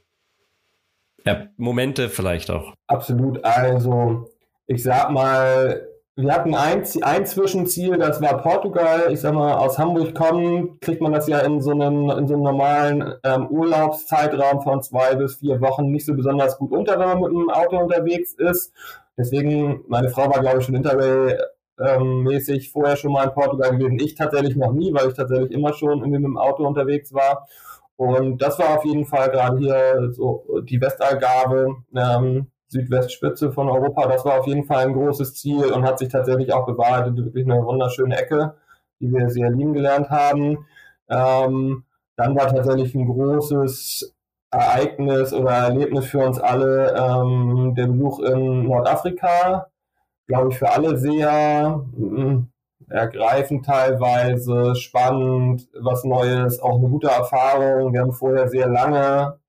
ja, 1.25 1.47
Momente 1.57 2.09
vielleicht 2.09 2.49
auch. 2.51 2.73
Absolut, 2.87 3.43
also 3.43 4.29
ich 4.67 4.83
sag 4.83 5.11
mal, 5.11 5.85
wir 6.17 6.33
hatten 6.33 6.55
ein, 6.55 6.83
ein 7.01 7.25
Zwischenziel, 7.25 7.97
das 7.97 8.21
war 8.21 8.41
Portugal. 8.41 9.11
Ich 9.11 9.19
sag 9.19 9.33
mal, 9.33 9.55
aus 9.55 9.77
Hamburg 9.77 10.15
kommen, 10.15 10.79
kriegt 10.79 11.01
man 11.01 11.11
das 11.11 11.27
ja 11.27 11.39
in 11.39 11.59
so 11.59 11.71
einem, 11.71 12.09
in 12.09 12.27
so 12.27 12.35
einem 12.35 12.43
normalen 12.43 13.15
ähm, 13.23 13.47
Urlaubszeitraum 13.47 14.61
von 14.61 14.81
zwei 14.81 15.15
bis 15.15 15.35
vier 15.35 15.59
Wochen 15.59 15.91
nicht 15.91 16.05
so 16.05 16.13
besonders 16.13 16.57
gut 16.57 16.71
unter, 16.71 16.97
wenn 16.99 17.07
man 17.09 17.19
mit 17.19 17.31
dem 17.31 17.49
Auto 17.49 17.77
unterwegs 17.77 18.33
ist. 18.33 18.73
Deswegen, 19.17 19.83
meine 19.87 20.07
Frau 20.09 20.29
war, 20.33 20.39
glaube 20.39 20.59
ich, 20.59 20.65
schon 20.65 20.75
Interrail-mäßig 20.75 22.65
ähm, 22.65 22.71
vorher 22.71 22.95
schon 22.95 23.11
mal 23.11 23.25
in 23.27 23.33
Portugal 23.33 23.77
gewesen. 23.77 23.99
Ich 23.99 24.15
tatsächlich 24.15 24.55
noch 24.55 24.71
nie, 24.71 24.93
weil 24.93 25.09
ich 25.09 25.15
tatsächlich 25.15 25.51
immer 25.51 25.73
schon 25.73 25.99
mit 25.99 26.23
dem 26.23 26.37
Auto 26.37 26.65
unterwegs 26.65 27.13
war. 27.13 27.45
Und 27.97 28.41
das 28.41 28.57
war 28.59 28.77
auf 28.77 28.85
jeden 28.85 29.05
Fall 29.05 29.29
gerade 29.31 29.57
hier 29.57 30.11
so 30.13 30.45
die 30.63 30.79
Westalgarve. 30.79 31.75
Ähm, 31.93 32.47
Südwestspitze 32.75 33.51
von 33.51 33.69
Europa. 33.69 34.07
Das 34.07 34.25
war 34.25 34.39
auf 34.39 34.47
jeden 34.47 34.65
Fall 34.65 34.85
ein 34.85 34.93
großes 34.93 35.35
Ziel 35.35 35.71
und 35.71 35.83
hat 35.83 35.99
sich 35.99 36.09
tatsächlich 36.09 36.53
auch 36.53 36.65
bewahrheitet. 36.65 37.15
Wirklich 37.17 37.45
eine 37.45 37.63
wunderschöne 37.63 38.17
Ecke, 38.17 38.55
die 38.99 39.11
wir 39.11 39.29
sehr 39.29 39.49
lieben 39.49 39.73
gelernt 39.73 40.09
haben. 40.09 40.65
Ähm, 41.09 41.83
dann 42.17 42.35
war 42.35 42.47
tatsächlich 42.47 42.93
ein 42.95 43.07
großes 43.07 44.13
Ereignis 44.51 45.33
oder 45.33 45.51
Erlebnis 45.51 46.05
für 46.05 46.19
uns 46.19 46.39
alle 46.39 46.93
ähm, 46.95 47.73
der 47.75 47.87
Besuch 47.87 48.19
in 48.19 48.63
Nordafrika. 48.63 49.67
Glaube 50.27 50.49
ich 50.49 50.57
für 50.57 50.69
alle 50.69 50.97
sehr 50.97 51.81
mh, 51.95 52.47
ergreifend 52.89 53.65
teilweise, 53.65 54.75
spannend, 54.75 55.67
was 55.79 56.03
Neues, 56.03 56.59
auch 56.59 56.77
eine 56.77 56.89
gute 56.89 57.07
Erfahrung. 57.07 57.93
Wir 57.93 58.01
haben 58.01 58.11
vorher 58.11 58.49
sehr 58.49 58.67
lange 58.67 59.39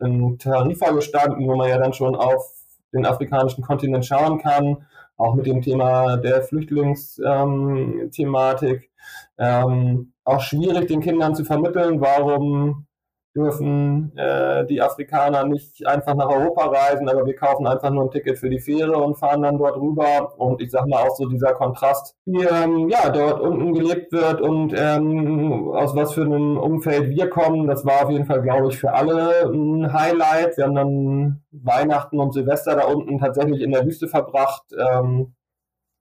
in 0.00 0.38
Tarifa 0.38 0.90
gestanden, 0.90 1.46
wo 1.46 1.56
man 1.56 1.68
ja 1.68 1.78
dann 1.78 1.92
schon 1.92 2.14
auf 2.14 2.53
den 2.94 3.06
afrikanischen 3.06 3.62
Kontinent 3.62 4.06
schauen 4.06 4.38
kann, 4.38 4.86
auch 5.16 5.34
mit 5.34 5.46
dem 5.46 5.62
Thema 5.62 6.16
der 6.16 6.42
Flüchtlingsthematik. 6.42 8.90
Ähm, 9.36 10.12
auch 10.24 10.40
schwierig 10.40 10.88
den 10.88 11.02
Kindern 11.02 11.34
zu 11.34 11.44
vermitteln, 11.44 12.00
warum 12.00 12.86
dürfen 13.34 14.16
äh, 14.16 14.64
die 14.66 14.80
Afrikaner 14.80 15.44
nicht 15.44 15.86
einfach 15.86 16.14
nach 16.14 16.28
Europa 16.28 16.66
reisen, 16.66 17.08
aber 17.08 17.26
wir 17.26 17.34
kaufen 17.34 17.66
einfach 17.66 17.90
nur 17.90 18.04
ein 18.04 18.10
Ticket 18.10 18.38
für 18.38 18.48
die 18.48 18.60
Fähre 18.60 18.96
und 18.96 19.16
fahren 19.16 19.42
dann 19.42 19.58
dort 19.58 19.76
rüber. 19.76 20.34
Und 20.38 20.62
ich 20.62 20.70
sag 20.70 20.86
mal 20.86 21.02
auch 21.02 21.16
so 21.16 21.26
dieser 21.26 21.52
Kontrast, 21.52 22.16
wie 22.24 22.44
ähm, 22.44 22.88
ja 22.88 23.10
dort 23.10 23.40
unten 23.40 23.74
gelebt 23.74 24.12
wird 24.12 24.40
und 24.40 24.72
ähm, 24.76 25.70
aus 25.72 25.94
was 25.96 26.14
für 26.14 26.22
einem 26.22 26.56
Umfeld 26.56 27.10
wir 27.10 27.28
kommen, 27.28 27.66
das 27.66 27.84
war 27.84 28.04
auf 28.04 28.10
jeden 28.10 28.26
Fall, 28.26 28.42
glaube 28.42 28.68
ich, 28.68 28.78
für 28.78 28.92
alle 28.92 29.50
ein 29.52 29.92
Highlight. 29.92 30.56
Wir 30.56 30.64
haben 30.64 30.74
dann 30.74 31.42
Weihnachten 31.50 32.20
und 32.20 32.32
Silvester 32.32 32.76
da 32.76 32.84
unten 32.84 33.18
tatsächlich 33.18 33.62
in 33.62 33.72
der 33.72 33.84
Wüste 33.84 34.08
verbracht. 34.08 34.64
Ähm, 34.78 35.34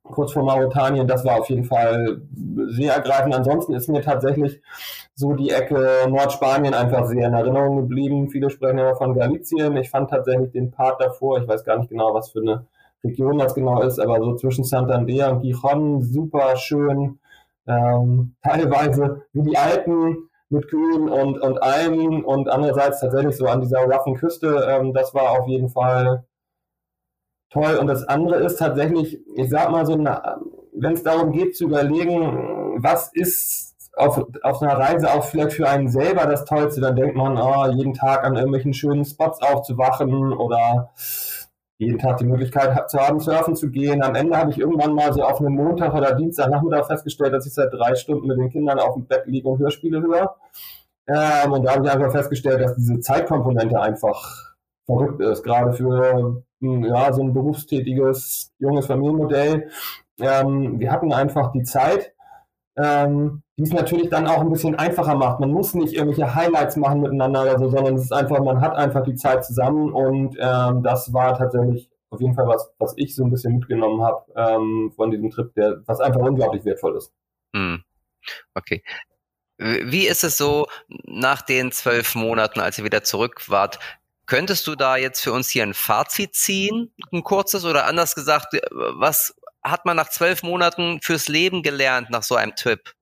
kurz 0.04 0.34
vor 0.34 0.44
Mauretanien, 0.44 1.08
das 1.08 1.26
war 1.26 1.40
auf 1.40 1.50
jeden 1.50 1.64
Fall 1.64 2.22
sehr 2.68 2.94
ergreifend. 2.94 3.34
Ansonsten 3.34 3.74
ist 3.74 3.90
mir 3.90 4.02
tatsächlich 4.02 4.62
so 5.16 5.34
die 5.34 5.50
Ecke 5.50 6.08
Nordspanien 6.10 6.74
einfach 6.74 7.06
sehr 7.06 7.28
in 7.28 7.34
Erinnerung 7.34 7.78
geblieben. 7.78 8.30
Viele 8.30 8.50
sprechen 8.50 8.80
immer 8.80 8.96
von 8.96 9.16
Galicien. 9.16 9.78
Ich 9.78 9.90
fand 9.90 10.10
tatsächlich 10.10 10.52
den 10.52 10.72
Part 10.72 11.02
davor, 11.02 11.40
ich 11.40 11.48
weiß 11.48 11.64
gar 11.64 11.78
nicht 11.78 11.90
genau, 11.90 12.14
was 12.14 12.30
für 12.30 12.42
eine 12.42 12.66
Region 13.04 13.38
das 13.38 13.54
genau 13.54 13.82
ist, 13.82 14.00
aber 14.00 14.20
so 14.20 14.36
zwischen 14.36 14.64
Santander 14.64 15.32
und 15.32 15.42
Gijon 15.42 16.02
super 16.02 16.56
schön. 16.56 17.20
Ähm, 17.66 18.36
teilweise 18.44 19.24
wie 19.32 19.44
die 19.44 19.58
Alpen 19.58 20.30
mit 20.50 20.68
Kühen 20.68 21.10
und, 21.10 21.40
und 21.40 21.64
Almen 21.64 22.24
und 22.24 22.50
andererseits 22.50 23.00
tatsächlich 23.00 23.38
so 23.38 23.46
an 23.48 23.62
dieser 23.62 23.80
roughen 23.80 24.16
Küste. 24.16 24.68
Ähm, 24.70 24.94
das 24.94 25.14
war 25.14 25.32
auf 25.32 25.48
jeden 25.48 25.70
Fall 25.70 26.26
toll. 27.54 27.78
Und 27.78 27.88
das 27.88 28.04
andere 28.04 28.38
ist 28.44 28.58
tatsächlich, 28.58 29.20
ich 29.36 29.50
sag 29.50 29.72
mal 29.72 29.86
so, 29.86 29.94
wenn 29.96 30.94
es 30.94 31.04
darum 31.04 31.32
geht 31.32 31.56
zu 31.56 31.66
überlegen, 31.66 32.76
was 32.82 33.12
ist 33.14 33.74
auf, 33.96 34.26
auf 34.42 34.62
einer 34.62 34.78
Reise 34.78 35.14
auch 35.14 35.24
vielleicht 35.24 35.54
für 35.54 35.70
einen 35.70 35.88
selber 35.88 36.26
das 36.26 36.46
Tollste, 36.46 36.82
dann 36.82 36.96
denkt 36.96 37.16
man, 37.16 37.38
oh, 37.38 37.72
jeden 37.72 37.94
Tag 37.94 38.24
an 38.24 38.36
irgendwelchen 38.36 38.74
schönen 38.74 39.06
Spots 39.06 39.42
aufzuwachen 39.42 40.34
oder 40.34 40.90
jeden 41.78 42.00
Tag 42.00 42.18
die 42.18 42.26
Möglichkeit 42.26 42.90
zu 42.90 43.00
haben, 43.00 43.20
surfen 43.20 43.56
zu 43.56 43.70
gehen. 43.70 44.02
Am 44.02 44.16
Ende 44.16 44.38
habe 44.38 44.52
ich 44.52 44.60
irgendwann 44.60 44.94
mal 44.94 45.14
so 45.14 45.24
auf 45.24 45.40
einem 45.40 45.56
Montag 45.56 45.94
oder 45.94 46.16
Dienstagnachmittag 46.16 46.88
festgestellt, 46.88 47.34
dass 47.34 47.46
ich 47.46 47.54
seit 47.54 47.74
drei 47.74 47.96
Stunden 47.96 48.28
mit 48.28 48.38
den 48.38 48.50
Kindern 48.50 48.80
auf 48.80 48.96
dem 48.96 49.06
Bett 49.06 49.26
liege 49.26 49.48
und 49.48 49.60
Hörspiele 49.60 50.02
höre. 50.02 50.36
Ähm, 51.08 51.52
und 51.52 51.64
da 51.64 51.74
habe 51.74 51.86
ich 51.86 51.92
einfach 51.92 52.12
festgestellt, 52.12 52.62
dass 52.62 52.76
diese 52.76 53.00
Zeitkomponente 53.00 53.80
einfach 53.80 54.53
verrückt 54.86 55.22
ist, 55.22 55.44
gerade 55.44 55.74
für 55.74 56.44
ja, 56.60 57.14
so 57.14 57.22
ein 57.22 57.34
berufstätiges 57.34 58.54
junges 58.60 58.86
Familienmodell. 58.86 59.70
Ähm, 60.20 60.80
wir 60.80 60.92
hatten 60.92 61.12
einfach 61.12 61.52
die 61.52 61.64
Zeit, 61.64 62.14
ähm, 62.78 63.44
die 63.58 63.64
es 63.64 63.74
natürlich 63.74 64.10
dann 64.10 64.28
auch 64.28 64.40
ein 64.40 64.52
bisschen 64.52 64.76
einfacher 64.76 65.16
macht. 65.16 65.40
Man 65.40 65.52
muss 65.52 65.74
nicht 65.74 65.94
irgendwelche 65.94 66.34
Highlights 66.34 66.78
machen 66.78 67.02
miteinander 67.02 67.44
oder 67.44 67.60
so, 67.60 67.70
sondern 67.70 67.96
es 67.96 68.04
ist 68.04 68.14
einfach, 68.14 68.40
man 68.40 68.62
hat 68.62 68.76
einfach 68.76 69.04
die 69.04 69.16
Zeit 69.16 69.46
zusammen 69.46 69.92
und 69.92 70.38
ähm, 70.40 70.84
das 70.84 71.14
war 71.14 71.38
tatsächlich 71.38 71.90
auf 72.10 72.22
jeden 72.22 72.36
Fall 72.36 72.48
was, 72.48 72.72
was 72.78 72.94
ich 72.98 73.16
so 73.16 73.24
ein 73.24 73.32
bisschen 73.32 73.56
mitgenommen 73.56 74.02
habe 74.04 74.24
ähm, 74.36 74.92
von 74.96 75.12
diesem 75.12 75.32
Trip, 75.32 75.54
der, 75.56 75.82
was 75.86 76.00
einfach 76.00 76.22
unglaublich 76.22 76.64
wertvoll 76.64 76.96
ist. 76.98 77.12
Hm. 77.56 77.84
Okay. 78.54 78.84
Wie 79.58 80.08
ist 80.08 80.24
es 80.24 80.38
so 80.38 80.68
nach 81.06 81.42
den 81.42 81.72
zwölf 81.72 82.16
Monaten, 82.16 82.60
als 82.60 82.78
ihr 82.80 82.86
wieder 82.86 83.04
zurück 83.04 83.50
wart? 83.50 83.80
Könntest 84.26 84.68
du 84.68 84.76
da 84.76 84.96
jetzt 84.96 85.22
für 85.22 85.34
uns 85.34 85.50
hier 85.50 85.64
ein 85.64 85.74
Fazit 85.74 86.36
ziehen, 86.36 86.94
ein 87.12 87.24
kurzes 87.24 87.66
oder 87.66 87.86
anders 87.86 88.16
gesagt, 88.16 88.54
was 88.72 89.36
hat 89.62 89.86
man 89.86 89.98
nach 89.98 90.10
zwölf 90.10 90.44
Monaten 90.44 91.00
fürs 91.02 91.28
Leben 91.28 91.64
gelernt 91.64 92.10
nach 92.10 92.24
so 92.24 92.36
einem 92.36 92.56
Trip? 92.56 92.94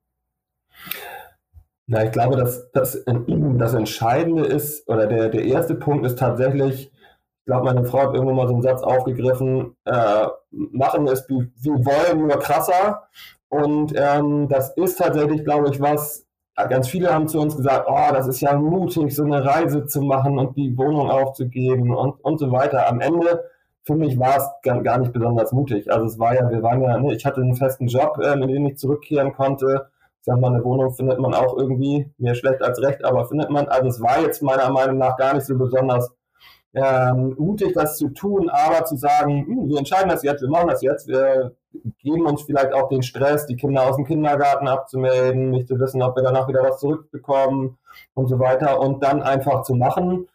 Na, 1.87 2.05
ich 2.05 2.11
glaube, 2.11 2.37
dass, 2.37 2.71
dass 2.71 3.03
das 3.05 3.73
Entscheidende 3.73 4.45
ist, 4.45 4.87
oder 4.87 5.07
der, 5.07 5.29
der 5.29 5.43
erste 5.43 5.75
Punkt 5.75 6.05
ist 6.05 6.17
tatsächlich, 6.17 6.91
ich 7.41 7.45
glaube, 7.45 7.65
meine 7.65 7.83
Frau 7.83 7.99
hat 7.99 8.13
irgendwann 8.13 8.35
mal 8.35 8.47
so 8.47 8.53
einen 8.53 8.61
Satz 8.61 8.81
aufgegriffen, 8.81 9.75
äh, 9.85 10.27
machen 10.51 11.07
es 11.07 11.27
wie, 11.27 11.51
wie 11.57 11.85
wollen, 11.85 12.27
nur 12.27 12.39
krasser. 12.39 13.09
Und 13.49 13.93
ähm, 13.95 14.47
das 14.47 14.75
ist 14.77 14.99
tatsächlich, 14.99 15.43
glaube 15.43 15.69
ich, 15.69 15.81
was, 15.81 16.27
ganz 16.55 16.89
viele 16.89 17.13
haben 17.13 17.27
zu 17.27 17.39
uns 17.39 17.55
gesagt, 17.55 17.87
oh, 17.89 18.13
das 18.13 18.27
ist 18.27 18.41
ja 18.41 18.55
mutig, 18.57 19.15
so 19.15 19.23
eine 19.23 19.43
Reise 19.43 19.85
zu 19.85 20.01
machen 20.01 20.37
und 20.37 20.55
die 20.57 20.77
Wohnung 20.77 21.09
aufzugeben 21.09 21.95
und, 21.95 22.23
und 22.23 22.39
so 22.39 22.51
weiter. 22.51 22.87
Am 22.87 22.99
Ende, 22.99 23.45
für 23.83 23.95
mich 23.95 24.19
war 24.19 24.37
es 24.37 24.47
gar, 24.63 24.81
gar 24.83 24.99
nicht 24.99 25.13
besonders 25.13 25.51
mutig. 25.51 25.91
Also 25.91 26.05
es 26.05 26.19
war 26.19 26.35
ja, 26.35 26.49
wir 26.49 26.61
waren 26.61 26.81
ja, 26.81 26.99
ne, 26.99 27.15
ich 27.15 27.25
hatte 27.25 27.41
einen 27.41 27.55
festen 27.55 27.87
Job, 27.87 28.19
äh, 28.21 28.33
in 28.33 28.47
den 28.47 28.65
ich 28.65 28.77
zurückkehren 28.77 29.33
konnte 29.33 29.89
ich 30.21 30.25
sag 30.25 30.39
mal, 30.39 30.53
eine 30.53 30.63
Wohnung 30.63 30.93
findet 30.93 31.17
man 31.17 31.33
auch 31.33 31.57
irgendwie, 31.57 32.05
mehr 32.19 32.35
schlecht 32.35 32.61
als 32.61 32.79
recht, 32.79 33.03
aber 33.03 33.25
findet 33.25 33.49
man. 33.49 33.67
Also 33.67 33.87
es 33.87 34.01
war 34.01 34.21
jetzt 34.21 34.43
meiner 34.43 34.69
Meinung 34.69 34.99
nach 34.99 35.17
gar 35.17 35.33
nicht 35.33 35.47
so 35.47 35.57
besonders 35.57 36.11
ähm, 36.73 37.35
mutig, 37.37 37.73
das 37.73 37.97
zu 37.97 38.09
tun, 38.09 38.49
aber 38.49 38.85
zu 38.85 38.95
sagen, 38.95 39.45
hm, 39.45 39.69
wir 39.69 39.77
entscheiden 39.77 40.09
das 40.09 40.23
jetzt, 40.23 40.41
wir 40.41 40.49
machen 40.49 40.69
das 40.69 40.81
jetzt, 40.81 41.07
wir 41.07 41.55
geben 41.99 42.25
uns 42.25 42.43
vielleicht 42.43 42.73
auch 42.73 42.89
den 42.89 43.03
Stress, 43.03 43.45
die 43.45 43.55
Kinder 43.55 43.83
aus 43.83 43.95
dem 43.95 44.05
Kindergarten 44.05 44.67
abzumelden, 44.67 45.51
nicht 45.51 45.67
zu 45.67 45.79
wissen, 45.79 46.01
ob 46.01 46.15
wir 46.15 46.23
danach 46.23 46.47
wieder 46.47 46.63
was 46.63 46.79
zurückbekommen 46.79 47.77
und 48.13 48.27
so 48.27 48.39
weiter 48.39 48.79
und 48.79 49.03
dann 49.03 49.21
einfach 49.21 49.63
zu 49.63 49.75
machen. 49.75 50.27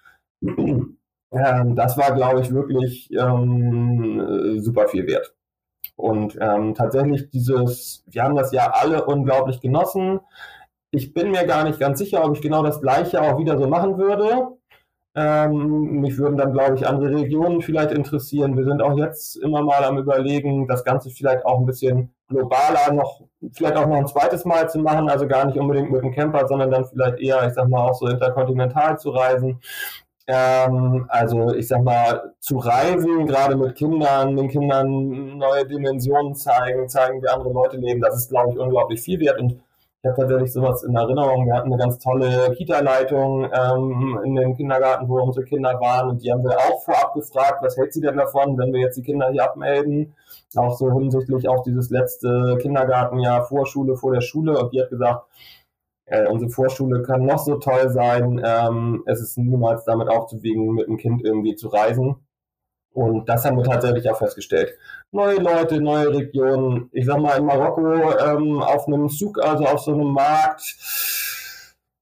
Ähm, 1.33 1.75
das 1.75 1.99
war, 1.99 2.15
glaube 2.15 2.41
ich, 2.41 2.55
wirklich 2.55 3.11
ähm, 3.13 4.61
super 4.61 4.87
viel 4.87 5.09
wert. 5.09 5.35
Und 5.97 6.39
ähm, 6.41 6.75
tatsächlich 6.75 7.31
dieses, 7.31 8.05
wir 8.07 8.23
haben 8.23 8.37
das 8.37 8.53
ja 8.53 8.71
alle 8.71 9.05
unglaublich 9.05 9.61
genossen. 9.61 10.21
Ich 10.93 11.15
bin 11.15 11.33
mir 11.33 11.45
gar 11.45 11.65
nicht 11.65 11.81
ganz 11.81 11.99
sicher, 11.99 12.25
ob 12.25 12.37
ich 12.37 12.43
genau 12.43 12.63
das 12.63 12.81
gleiche 12.81 13.21
auch 13.21 13.39
wieder 13.39 13.59
so 13.59 13.67
machen 13.67 13.99
würde. 13.99 14.57
Ähm, 15.19 16.03
mich 16.03 16.19
würden 16.19 16.37
dann, 16.37 16.53
glaube 16.53 16.77
ich, 16.77 16.87
andere 16.87 17.11
Regionen 17.11 17.63
vielleicht 17.63 17.91
interessieren. 17.91 18.55
Wir 18.55 18.65
sind 18.65 18.83
auch 18.83 18.99
jetzt 18.99 19.37
immer 19.37 19.63
mal 19.63 19.83
am 19.83 19.97
Überlegen, 19.97 20.69
das 20.69 20.85
Ganze 20.85 21.09
vielleicht 21.09 21.47
auch 21.47 21.59
ein 21.59 21.65
bisschen 21.65 22.15
globaler 22.29 22.93
noch, 22.93 23.23
vielleicht 23.53 23.77
auch 23.77 23.87
noch 23.87 23.97
ein 23.97 24.07
zweites 24.07 24.45
Mal 24.45 24.69
zu 24.69 24.79
machen, 24.79 25.09
also 25.09 25.27
gar 25.27 25.47
nicht 25.47 25.59
unbedingt 25.59 25.91
mit 25.91 26.03
dem 26.03 26.13
Camper, 26.13 26.47
sondern 26.47 26.71
dann 26.71 26.85
vielleicht 26.85 27.19
eher, 27.19 27.47
ich 27.47 27.55
sag 27.55 27.67
mal, 27.67 27.89
auch 27.89 27.95
so 27.95 28.09
interkontinental 28.09 28.99
zu 28.99 29.09
reisen. 29.09 29.59
Ähm, 30.27 31.07
also 31.09 31.55
ich 31.55 31.69
sag 31.69 31.83
mal, 31.83 32.35
zu 32.41 32.59
reisen, 32.59 33.27
gerade 33.27 33.57
mit 33.57 33.75
Kindern, 33.75 34.37
den 34.37 34.49
Kindern 34.49 35.39
neue 35.39 35.67
Dimensionen 35.67 36.35
zeigen, 36.35 36.91
zeigen, 36.91 37.23
wie 37.23 37.29
andere 37.29 37.53
Leute 37.55 37.79
leben, 37.79 38.03
das 38.03 38.17
ist, 38.17 38.31
glaube 38.31 38.53
ich, 38.53 38.59
unglaublich 38.59 39.01
viel 39.01 39.21
wert. 39.21 39.41
Und 39.41 39.61
ich 40.07 40.11
habe 40.11 40.21
tatsächlich 40.21 40.53
sowas 40.53 40.85
in 40.85 40.95
Erinnerung. 40.95 41.47
Wir 41.47 41.55
hatten 41.55 41.73
eine 41.73 41.83
ganz 41.83 41.99
tolle 41.99 42.53
Kita-Leitung 42.53 43.51
ähm, 43.53 44.21
in 44.25 44.37
dem 44.37 44.55
Kindergarten, 44.55 45.09
wo 45.09 45.21
unsere 45.21 45.45
Kinder 45.45 45.81
waren. 45.81 46.11
Und 46.11 46.23
die 46.23 46.31
haben 46.31 46.45
wir 46.45 46.57
auch 46.57 46.81
vorab 46.85 47.13
gefragt, 47.15 47.61
was 47.63 47.77
hält 47.77 47.93
sie 47.93 48.01
denn 48.01 48.17
davon, 48.17 48.57
wenn 48.57 48.73
wir 48.73 48.81
jetzt 48.81 48.97
die 48.97 49.03
Kinder 49.03 49.31
hier 49.33 49.43
abmelden? 49.43 50.15
Auch 50.55 50.77
so 50.77 50.93
hinsichtlich 50.93 51.49
auch 51.49 51.65
dieses 51.65 51.91
letzte 51.91 52.57
Kindergartenjahr 52.61 53.47
Vorschule 53.47 53.97
vor 53.97 54.13
der 54.13 54.21
Schule. 54.21 54.57
Und 54.57 54.73
die 54.73 54.81
hat 54.81 54.91
gesagt, 54.91 55.27
äh, 56.05 56.29
unsere 56.29 56.53
Vorschule 56.53 57.03
kann 57.03 57.27
noch 57.27 57.39
so 57.39 57.57
toll 57.57 57.89
sein. 57.91 58.41
Ähm, 58.45 59.03
es 59.07 59.21
ist 59.21 59.37
niemals 59.37 59.85
damit 59.85 60.09
aufzuwiegen, 60.09 60.73
mit 60.73 60.87
dem 60.87 60.99
Kind 60.99 61.25
irgendwie 61.25 61.57
zu 61.57 61.67
reisen. 61.67 62.26
Und 62.97 63.29
das 63.29 63.45
haben 63.45 63.59
wir 63.59 63.65
tatsächlich 63.65 64.09
auch 64.09 64.17
festgestellt. 64.17 64.73
Neue 65.13 65.37
Leute, 65.37 65.83
neue 65.83 66.09
Regionen. 66.09 66.89
Ich 66.93 67.05
sag 67.05 67.19
mal, 67.21 67.37
in 67.37 67.45
Marokko 67.45 67.93
ähm, 68.19 68.63
auf 68.63 68.87
einem 68.87 69.11
Zug, 69.11 69.39
also 69.39 69.67
auf 69.67 69.81
so 69.81 69.93
einem 69.93 70.13
Markt, 70.13 70.63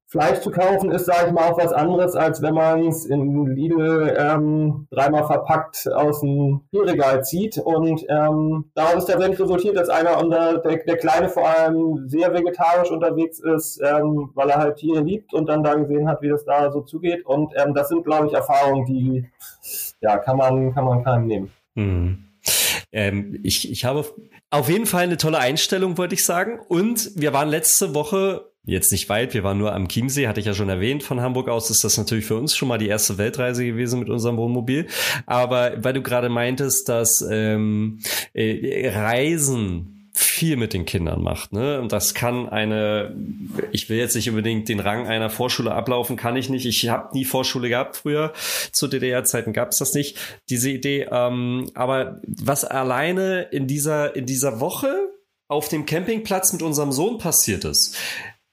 Fleisch 0.07 0.39
zu 0.39 0.53
kaufen 0.53 0.93
ist, 0.93 1.07
sage 1.07 1.27
ich 1.27 1.33
mal, 1.33 1.51
auch 1.51 1.59
was 1.59 1.73
anderes, 1.73 2.15
als 2.15 2.41
wenn 2.41 2.55
man 2.55 2.87
es 2.87 3.07
in 3.07 3.47
Lidl 3.47 4.15
ähm, 4.17 4.87
dreimal 4.93 5.25
verpackt 5.25 5.93
aus 5.93 6.21
dem 6.21 6.61
Bierregal 6.71 7.25
zieht. 7.25 7.59
Und 7.59 8.07
ähm, 8.09 8.71
daraus 8.77 8.99
ist 8.99 9.07
tatsächlich 9.07 9.41
resultiert, 9.41 9.77
dass 9.77 9.89
einer 9.89 10.23
unter 10.23 10.59
der, 10.59 10.77
der 10.85 10.97
Kleine 10.99 11.29
vor 11.29 11.49
allem 11.49 12.09
sehr 12.09 12.33
vegetarisch 12.33 12.93
unterwegs 12.93 13.41
ist, 13.41 13.81
ähm, 13.83 14.31
weil 14.35 14.51
er 14.51 14.59
halt 14.59 14.77
Tiere 14.77 15.03
liebt 15.03 15.35
und 15.35 15.49
dann 15.49 15.65
da 15.65 15.75
gesehen 15.75 16.09
hat, 16.09 16.23
wie 16.23 16.29
das 16.29 16.45
da 16.45 16.71
so 16.71 16.83
zugeht. 16.83 17.27
Und 17.27 17.53
ähm, 17.57 17.75
das 17.75 17.89
sind, 17.89 18.05
glaube 18.05 18.29
ich, 18.29 18.35
Erfahrungen, 18.35 18.85
die 18.87 19.29
ja 20.05 20.19
kann 20.19 20.37
man 20.37 20.75
kann 20.75 20.85
man 20.85 21.03
keinem 21.03 21.27
nehmen. 21.27 21.51
Hm. 21.75 22.25
Ähm, 22.93 23.41
ich, 23.43 23.71
ich 23.71 23.85
habe 23.85 24.05
auf 24.51 24.69
jeden 24.69 24.87
Fall 24.87 25.03
eine 25.03 25.17
tolle 25.17 25.39
Einstellung, 25.39 25.99
wollte 25.99 26.15
ich 26.15 26.25
sagen. 26.25 26.61
Und 26.69 27.11
wir 27.17 27.33
waren 27.33 27.49
letzte 27.49 27.95
Woche 27.95 28.51
jetzt 28.67 28.93
nicht 28.93 29.09
weit, 29.09 29.35
wir 29.35 29.45
waren 29.45 29.59
nur 29.59 29.75
am 29.75 29.89
Chiemsee, 29.89 30.27
hatte 30.27 30.41
ich 30.41 30.47
ja 30.47 30.55
schon 30.55 30.69
erwähnt. 30.69 31.03
Von 31.03 31.21
Hamburg 31.21 31.49
aus 31.49 31.71
ist 31.71 31.85
das 31.85 31.99
natürlich 31.99 32.25
für 32.25 32.37
uns 32.37 32.57
schon 32.57 32.69
mal 32.69 32.79
die 32.79 32.89
erste 32.89 33.19
Weltreise 33.19 33.65
gewesen 33.65 33.99
mit 33.99 34.09
unserem 34.09 34.37
Wohnmobil. 34.37 34.87
Aber 35.27 35.73
weil 35.83 35.93
du 35.93 36.03
gerade 36.03 36.29
meintest, 36.29 36.89
dass 36.89 37.27
ähm, 37.29 38.01
äh, 38.33 38.91
Reisen 38.95 39.94
viel 40.17 40.57
mit 40.57 40.73
den 40.73 40.85
Kindern 40.85 41.23
macht. 41.23 41.53
Ne? 41.53 41.81
Und 41.81 41.93
das 41.93 42.15
kann 42.15 42.49
eine, 42.49 43.17
ich 43.73 43.89
will 43.89 43.99
jetzt 43.99 44.15
nicht 44.15 44.29
unbedingt 44.29 44.69
den 44.69 44.79
Rang 44.79 45.09
einer 45.09 45.29
Vorschule 45.29 45.73
ablaufen, 45.73 46.17
kann 46.17 46.37
ich 46.37 46.49
nicht. 46.49 46.67
Ich 46.67 46.89
habe 46.89 47.17
nie 47.17 47.25
Vorschule 47.25 47.69
gehabt 47.69 47.97
früher. 47.97 48.33
Zu 48.71 48.87
DDR-Zeiten 48.87 49.53
gab 49.53 49.73
es 49.73 49.79
das 49.79 49.93
nicht, 49.93 50.17
diese 50.49 50.71
Idee. 50.71 51.09
Ähm, 51.11 51.71
aber 51.75 52.21
was 52.27 52.65
alleine 52.65 53.43
in 53.51 53.67
dieser, 53.67 54.15
in 54.15 54.25
dieser 54.25 54.61
Woche 54.61 54.95
auf 55.49 55.69
dem 55.69 55.85
Campingplatz 55.85 56.53
mit 56.53 56.63
unserem 56.63 56.93
Sohn 56.93 57.19
passiert 57.19 57.65
ist, 57.65 57.97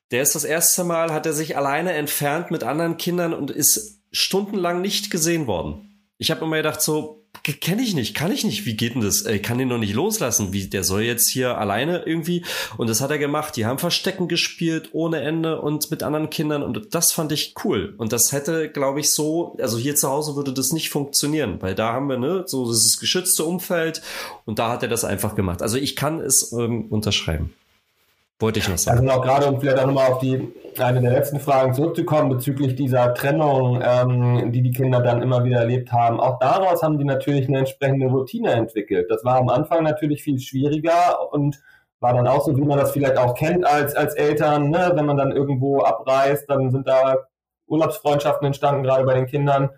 der 0.09 0.23
ist 0.23 0.35
das 0.35 0.43
erste 0.43 0.83
Mal, 0.83 1.13
hat 1.13 1.25
er 1.25 1.33
sich 1.33 1.55
alleine 1.55 1.93
entfernt 1.93 2.51
mit 2.51 2.63
anderen 2.63 2.97
Kindern 2.97 3.33
und 3.33 3.51
ist 3.51 4.01
stundenlang 4.11 4.81
nicht 4.81 5.11
gesehen 5.11 5.47
worden. 5.47 6.09
Ich 6.17 6.31
habe 6.31 6.43
immer 6.43 6.57
gedacht, 6.57 6.81
so, 6.81 7.20
kenne 7.43 7.81
ich 7.81 7.95
nicht, 7.95 8.15
kann 8.15 8.31
ich 8.31 8.43
nicht, 8.43 8.65
wie 8.65 8.75
geht 8.75 8.95
denn 8.95 9.01
das? 9.01 9.25
Ich 9.25 9.41
kann 9.41 9.57
den 9.57 9.67
noch 9.67 9.77
nicht 9.77 9.93
loslassen, 9.93 10.53
wie, 10.53 10.67
der 10.67 10.83
soll 10.83 11.01
jetzt 11.01 11.29
hier 11.29 11.57
alleine 11.57 12.03
irgendwie. 12.05 12.43
Und 12.77 12.89
das 12.89 13.01
hat 13.01 13.11
er 13.11 13.17
gemacht. 13.17 13.55
Die 13.55 13.65
haben 13.65 13.79
Verstecken 13.79 14.27
gespielt 14.27 14.89
ohne 14.91 15.21
Ende 15.21 15.61
und 15.61 15.91
mit 15.91 16.03
anderen 16.03 16.29
Kindern 16.29 16.63
und 16.63 16.93
das 16.93 17.11
fand 17.11 17.31
ich 17.31 17.55
cool. 17.63 17.93
Und 17.97 18.13
das 18.13 18.31
hätte, 18.31 18.69
glaube 18.69 18.99
ich, 18.99 19.11
so, 19.11 19.57
also 19.59 19.77
hier 19.77 19.95
zu 19.95 20.09
Hause 20.09 20.35
würde 20.35 20.53
das 20.53 20.71
nicht 20.71 20.89
funktionieren, 20.89 21.57
weil 21.61 21.75
da 21.75 21.93
haben 21.93 22.07
wir, 22.07 22.17
ne, 22.17 22.43
so 22.45 22.67
dieses 22.67 22.99
geschützte 22.99 23.43
Umfeld 23.43 24.01
und 24.45 24.59
da 24.59 24.69
hat 24.69 24.83
er 24.83 24.89
das 24.89 25.03
einfach 25.03 25.35
gemacht. 25.35 25.61
Also 25.61 25.77
ich 25.77 25.95
kann 25.95 26.19
es 26.19 26.51
ähm, 26.53 26.85
unterschreiben. 26.89 27.53
Wollte 28.41 28.59
ich 28.59 28.67
noch 28.67 28.77
sagen. 28.77 29.07
Also 29.07 29.19
auch 29.19 29.23
gerade, 29.23 29.47
um 29.47 29.59
vielleicht 29.59 29.79
auch 29.79 29.85
nochmal 29.85 30.11
auf 30.11 30.19
die 30.19 30.51
eine 30.79 31.01
der 31.01 31.11
letzten 31.11 31.39
Fragen 31.39 31.73
zurückzukommen 31.73 32.29
bezüglich 32.29 32.75
dieser 32.75 33.13
Trennung, 33.13 33.81
ähm, 33.83 34.51
die 34.51 34.61
die 34.61 34.71
Kinder 34.71 35.01
dann 35.01 35.21
immer 35.21 35.43
wieder 35.43 35.59
erlebt 35.59 35.91
haben. 35.91 36.19
Auch 36.19 36.39
daraus 36.39 36.81
haben 36.81 36.97
die 36.97 37.05
natürlich 37.05 37.47
eine 37.47 37.59
entsprechende 37.59 38.07
Routine 38.07 38.51
entwickelt. 38.53 39.07
Das 39.09 39.23
war 39.23 39.35
am 39.35 39.49
Anfang 39.49 39.83
natürlich 39.83 40.23
viel 40.23 40.39
schwieriger 40.39 41.31
und 41.31 41.61
war 41.99 42.13
dann 42.13 42.27
auch 42.27 42.43
so, 42.43 42.57
wie 42.57 42.63
man 42.63 42.79
das 42.79 42.91
vielleicht 42.91 43.17
auch 43.17 43.35
kennt 43.35 43.65
als, 43.65 43.95
als 43.95 44.15
Eltern, 44.15 44.69
ne? 44.69 44.91
wenn 44.95 45.05
man 45.05 45.17
dann 45.17 45.31
irgendwo 45.31 45.81
abreist, 45.81 46.49
dann 46.49 46.71
sind 46.71 46.87
da 46.87 47.17
Urlaubsfreundschaften 47.67 48.47
entstanden, 48.47 48.83
gerade 48.83 49.05
bei 49.05 49.13
den 49.13 49.27
Kindern. 49.27 49.69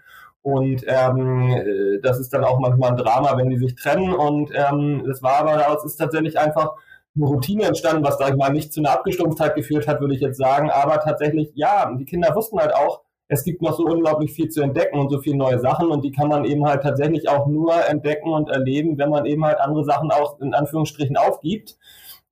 Und 0.41 0.84
ähm, 0.88 1.99
das 2.01 2.20
ist 2.20 2.34
dann 2.34 2.43
auch 2.43 2.59
manchmal 2.59 2.91
ein 2.91 2.97
Drama, 2.97 3.38
wenn 3.38 3.49
die 3.49 3.57
sich 3.57 3.76
trennen. 3.76 4.14
Und 4.14 4.51
ähm, 4.53 5.03
das 5.05 5.22
war 5.22 5.39
aber, 5.39 5.76
es 5.78 5.84
ist 5.86 5.97
tatsächlich 5.97 6.39
einfach 6.39 6.72
eine 7.16 7.26
Routine 7.26 7.64
entstanden, 7.64 8.03
was, 8.03 8.18
sag 8.18 8.32
ich 8.32 8.36
mal, 8.36 8.51
nicht 8.51 8.74
zu 8.74 8.80
einer 8.80 8.91
Abgestumpftheit 8.91 9.55
geführt 9.55 9.88
hat, 9.88 10.01
würde 10.01 10.16
ich 10.16 10.22
jetzt 10.22 10.38
sagen. 10.38 10.70
Aber 10.72 10.99
tatsächlich, 10.99 11.51
ja, 11.55 11.93
die 11.95 12.05
Kinder 12.05 12.36
wussten 12.36 12.59
halt 12.59 12.74
auch, 12.74 13.01
es 13.28 13.43
gibt 13.43 13.61
noch 13.61 13.76
so 13.78 13.86
unglaublich 13.86 14.34
viel 14.34 14.49
zu 14.49 14.61
entdecken 14.61 14.99
und 14.99 15.09
so 15.09 15.20
viele 15.20 15.38
neue 15.38 15.59
Sachen 15.59 15.89
und 15.89 16.03
die 16.03 16.11
kann 16.11 16.28
man 16.28 16.45
eben 16.45 16.66
halt 16.66 16.84
tatsächlich 16.84 17.30
auch 17.30 17.47
nur 17.47 17.74
entdecken 17.88 18.30
und 18.30 18.49
erleben, 18.49 18.97
wenn 18.97 19.09
man 19.09 19.26
eben 19.26 19.45
halt 19.45 19.59
andere 19.59 19.86
Sachen 19.86 20.11
auch 20.11 20.39
in 20.39 20.53
Anführungsstrichen 20.53 21.18
aufgibt 21.18 21.78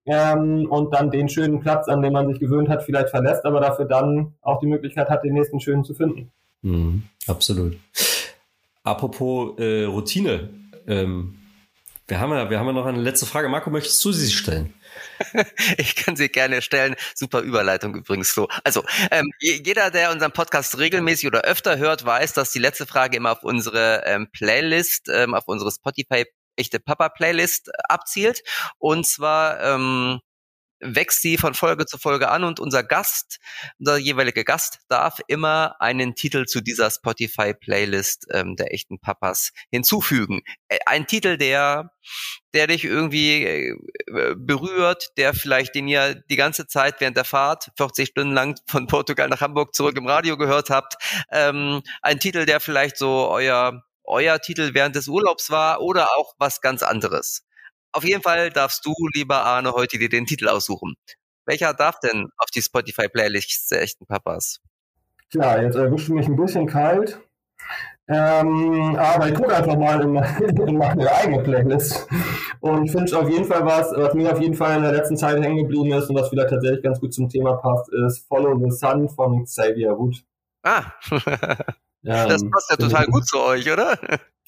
ähm, 0.06 0.68
und 0.70 0.94
dann 0.94 1.10
den 1.10 1.30
schönen 1.30 1.60
Platz, 1.60 1.88
an 1.88 2.02
dem 2.02 2.14
man 2.14 2.28
sich 2.28 2.40
gewöhnt 2.40 2.70
hat, 2.70 2.84
vielleicht 2.84 3.10
verlässt, 3.10 3.46
aber 3.46 3.62
dafür 3.62 3.86
dann 3.86 4.34
auch 4.42 4.60
die 4.60 4.68
Möglichkeit 4.68 5.10
hat, 5.10 5.24
den 5.24 5.34
nächsten 5.34 5.60
schönen 5.60 5.84
zu 5.84 5.94
finden. 5.94 6.32
Mhm, 6.62 7.04
absolut. 7.28 7.78
Apropos 8.84 9.58
äh, 9.60 9.86
Routine, 9.86 10.50
ähm, 10.88 11.36
wir 12.12 12.20
haben 12.20 12.34
ja, 12.34 12.50
wir 12.50 12.60
haben 12.60 12.68
ja 12.68 12.74
noch 12.74 12.86
eine 12.86 13.00
letzte 13.00 13.26
Frage. 13.26 13.48
Marco, 13.48 13.70
möchtest 13.70 14.04
du 14.04 14.12
sie 14.12 14.32
stellen? 14.32 14.74
Ich 15.78 15.96
kann 15.96 16.18
sie 16.18 16.28
gerne 16.28 16.62
stellen. 16.62 16.96
Super 17.16 17.40
Überleitung 17.40 17.96
übrigens, 17.96 18.34
so. 18.34 18.50
Also, 18.66 18.84
ähm, 19.12 19.32
jeder, 19.40 19.92
der 19.92 20.12
unseren 20.12 20.34
Podcast 20.34 20.78
regelmäßig 20.78 21.28
oder 21.28 21.44
öfter 21.44 21.78
hört, 21.78 22.06
weiß, 22.06 22.34
dass 22.34 22.52
die 22.52 22.60
letzte 22.60 22.86
Frage 22.86 23.16
immer 23.16 23.32
auf 23.32 23.44
unsere 23.44 24.04
ähm, 24.06 24.28
Playlist, 24.30 25.08
ähm, 25.08 25.34
auf 25.34 25.48
unsere 25.48 25.72
Spotify 25.72 26.26
echte 26.58 26.82
Papa 26.82 27.08
Playlist 27.08 27.72
abzielt. 27.88 28.42
Und 28.78 29.08
zwar 29.08 29.62
ähm, 29.62 30.20
wächst 30.82 31.22
sie 31.22 31.38
von 31.38 31.54
Folge 31.54 31.86
zu 31.86 31.98
Folge 31.98 32.30
an 32.30 32.44
und 32.44 32.60
unser 32.60 32.84
Gast, 32.84 33.40
unser 33.80 33.98
jeweiliger 33.98 34.44
Gast 34.44 34.80
darf 34.90 35.20
immer 35.28 35.76
einen 35.80 36.16
Titel 36.16 36.46
zu 36.46 36.62
dieser 36.62 36.90
Spotify-Playlist 36.90 38.28
ähm, 38.32 38.56
der 38.56 38.74
echten 38.74 39.00
Papas 39.00 39.52
hinzufügen. 39.70 40.42
Äh, 40.68 40.80
ein 40.86 41.08
Titel, 41.08 41.38
der, 41.38 41.92
der 42.54 42.68
dich 42.68 42.84
irgendwie 42.84 43.44
äh, 43.46 43.76
berührt, 44.36 45.10
der 45.18 45.34
vielleicht, 45.34 45.76
den 45.76 45.88
ihr 45.88 46.16
die 46.30 46.36
ganze 46.36 46.68
Zeit 46.68 47.00
während 47.00 47.18
der 47.18 47.26
Fahrt, 47.26 47.72
40 47.78 48.10
Stunden 48.10 48.34
lang 48.34 48.60
von 48.68 48.88
Portugal 48.88 49.30
nach 49.30 49.42
Hamburg 49.42 49.76
zurück 49.76 49.98
im 49.98 50.08
Radio 50.08 50.38
gehört 50.38 50.70
habt. 50.70 50.96
Ähm, 51.32 51.82
ein 52.02 52.20
Titel, 52.20 52.46
der 52.46 52.60
vielleicht 52.60 52.98
so 52.98 53.30
euer, 53.30 53.84
euer 54.04 54.40
Titel 54.40 54.74
während 54.74 54.96
des 54.96 55.08
Urlaubs 55.08 55.50
war 55.52 55.82
oder 55.82 56.18
auch 56.18 56.34
was 56.38 56.62
ganz 56.62 56.84
anderes. 56.84 57.46
Auf 57.94 58.04
jeden 58.04 58.22
Fall 58.22 58.50
darfst 58.50 58.86
du, 58.86 58.94
lieber 59.14 59.44
Arne, 59.44 59.74
heute 59.74 59.98
dir 59.98 60.10
den 60.10 60.26
Titel 60.26 60.48
aussuchen. 60.48 60.96
Welcher 61.46 61.74
darf 61.74 62.00
denn 62.00 62.30
auf 62.38 62.50
die 62.50 62.62
Spotify-Playlist 62.62 63.72
der 63.72 63.82
echten 63.82 64.06
Papas? 64.06 64.60
Klar, 65.32 65.62
jetzt 65.62 65.76
erwischt 65.76 66.08
du 66.08 66.14
mich 66.14 66.28
ein 66.28 66.36
bisschen 66.36 66.68
kalt. 66.68 67.20
Ähm, 68.08 68.96
aber 68.98 69.30
ich 69.30 69.36
gucke 69.36 69.56
einfach 69.56 69.78
mal 69.78 70.02
in, 70.02 70.16
in 70.68 70.78
meine 70.78 71.12
eigene 71.12 71.44
Playlist 71.44 72.08
und 72.60 72.90
finde 72.90 73.18
auf 73.18 73.30
jeden 73.30 73.46
Fall 73.46 73.66
was, 73.66 73.92
was 73.96 74.14
mir 74.14 74.32
auf 74.32 74.42
jeden 74.42 74.56
Fall 74.56 74.78
in 74.78 74.84
der 74.84 74.92
letzten 74.92 75.16
Zeit 75.16 75.42
hängen 75.42 75.58
geblieben 75.58 75.92
ist 75.94 76.10
und 76.10 76.18
was 76.18 76.32
wieder 76.32 76.48
tatsächlich 76.48 76.84
ganz 76.84 77.00
gut 77.00 77.14
zum 77.14 77.30
Thema 77.30 77.54
passt, 77.58 77.90
ist 77.94 78.28
Follow 78.28 78.58
the 78.58 78.72
Sun 78.72 79.08
von 79.08 79.46
Xavier 79.46 79.98
Wood. 79.98 80.24
Ah, 80.64 80.84
das 82.02 82.50
passt 82.50 82.70
ja 82.70 82.76
total 82.76 83.06
gut 83.08 83.26
zu 83.26 83.40
euch, 83.40 83.72
oder? 83.72 83.98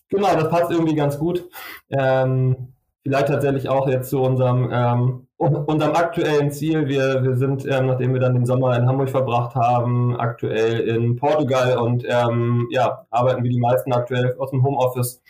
Genau, 0.09 0.35
das 0.35 0.49
passt 0.49 0.71
irgendwie 0.71 0.95
ganz 0.95 1.17
gut. 1.17 1.49
Ähm, 1.89 2.73
vielleicht 3.03 3.27
tatsächlich 3.27 3.69
auch 3.69 3.87
jetzt 3.87 4.09
zu 4.09 4.21
unserem, 4.21 4.69
ähm, 4.71 5.27
unserem 5.37 5.93
aktuellen 5.93 6.51
Ziel. 6.51 6.87
Wir, 6.87 7.21
wir 7.23 7.35
sind, 7.35 7.65
ähm, 7.65 7.87
nachdem 7.87 8.13
wir 8.13 8.21
dann 8.21 8.33
den 8.33 8.45
Sommer 8.45 8.77
in 8.77 8.87
Hamburg 8.87 9.09
verbracht 9.09 9.55
haben, 9.55 10.19
aktuell 10.19 10.79
in 10.81 11.17
Portugal 11.17 11.77
und 11.77 12.05
ähm, 12.07 12.67
ja, 12.71 13.05
arbeiten 13.09 13.43
wie 13.43 13.49
die 13.49 13.59
meisten 13.59 13.91
aktuell 13.91 14.35
aus 14.39 14.51
dem 14.51 14.63
Homeoffice 14.63 15.21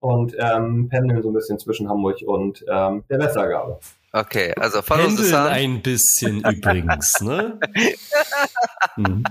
und 0.00 0.34
ähm, 0.36 0.88
pendeln 0.88 1.22
so 1.22 1.30
ein 1.30 1.34
bisschen 1.34 1.58
zwischen 1.60 1.88
Hamburg 1.88 2.18
und 2.26 2.64
ähm, 2.68 3.04
der 3.08 3.20
Westergabe. 3.20 3.78
Okay, 4.12 4.52
also 4.56 4.82
follow 4.82 5.06
Pendeln 5.06 5.34
ein 5.34 5.80
bisschen 5.80 6.40
übrigens, 6.44 7.20
ne? 7.20 7.58
hm. 8.96 9.22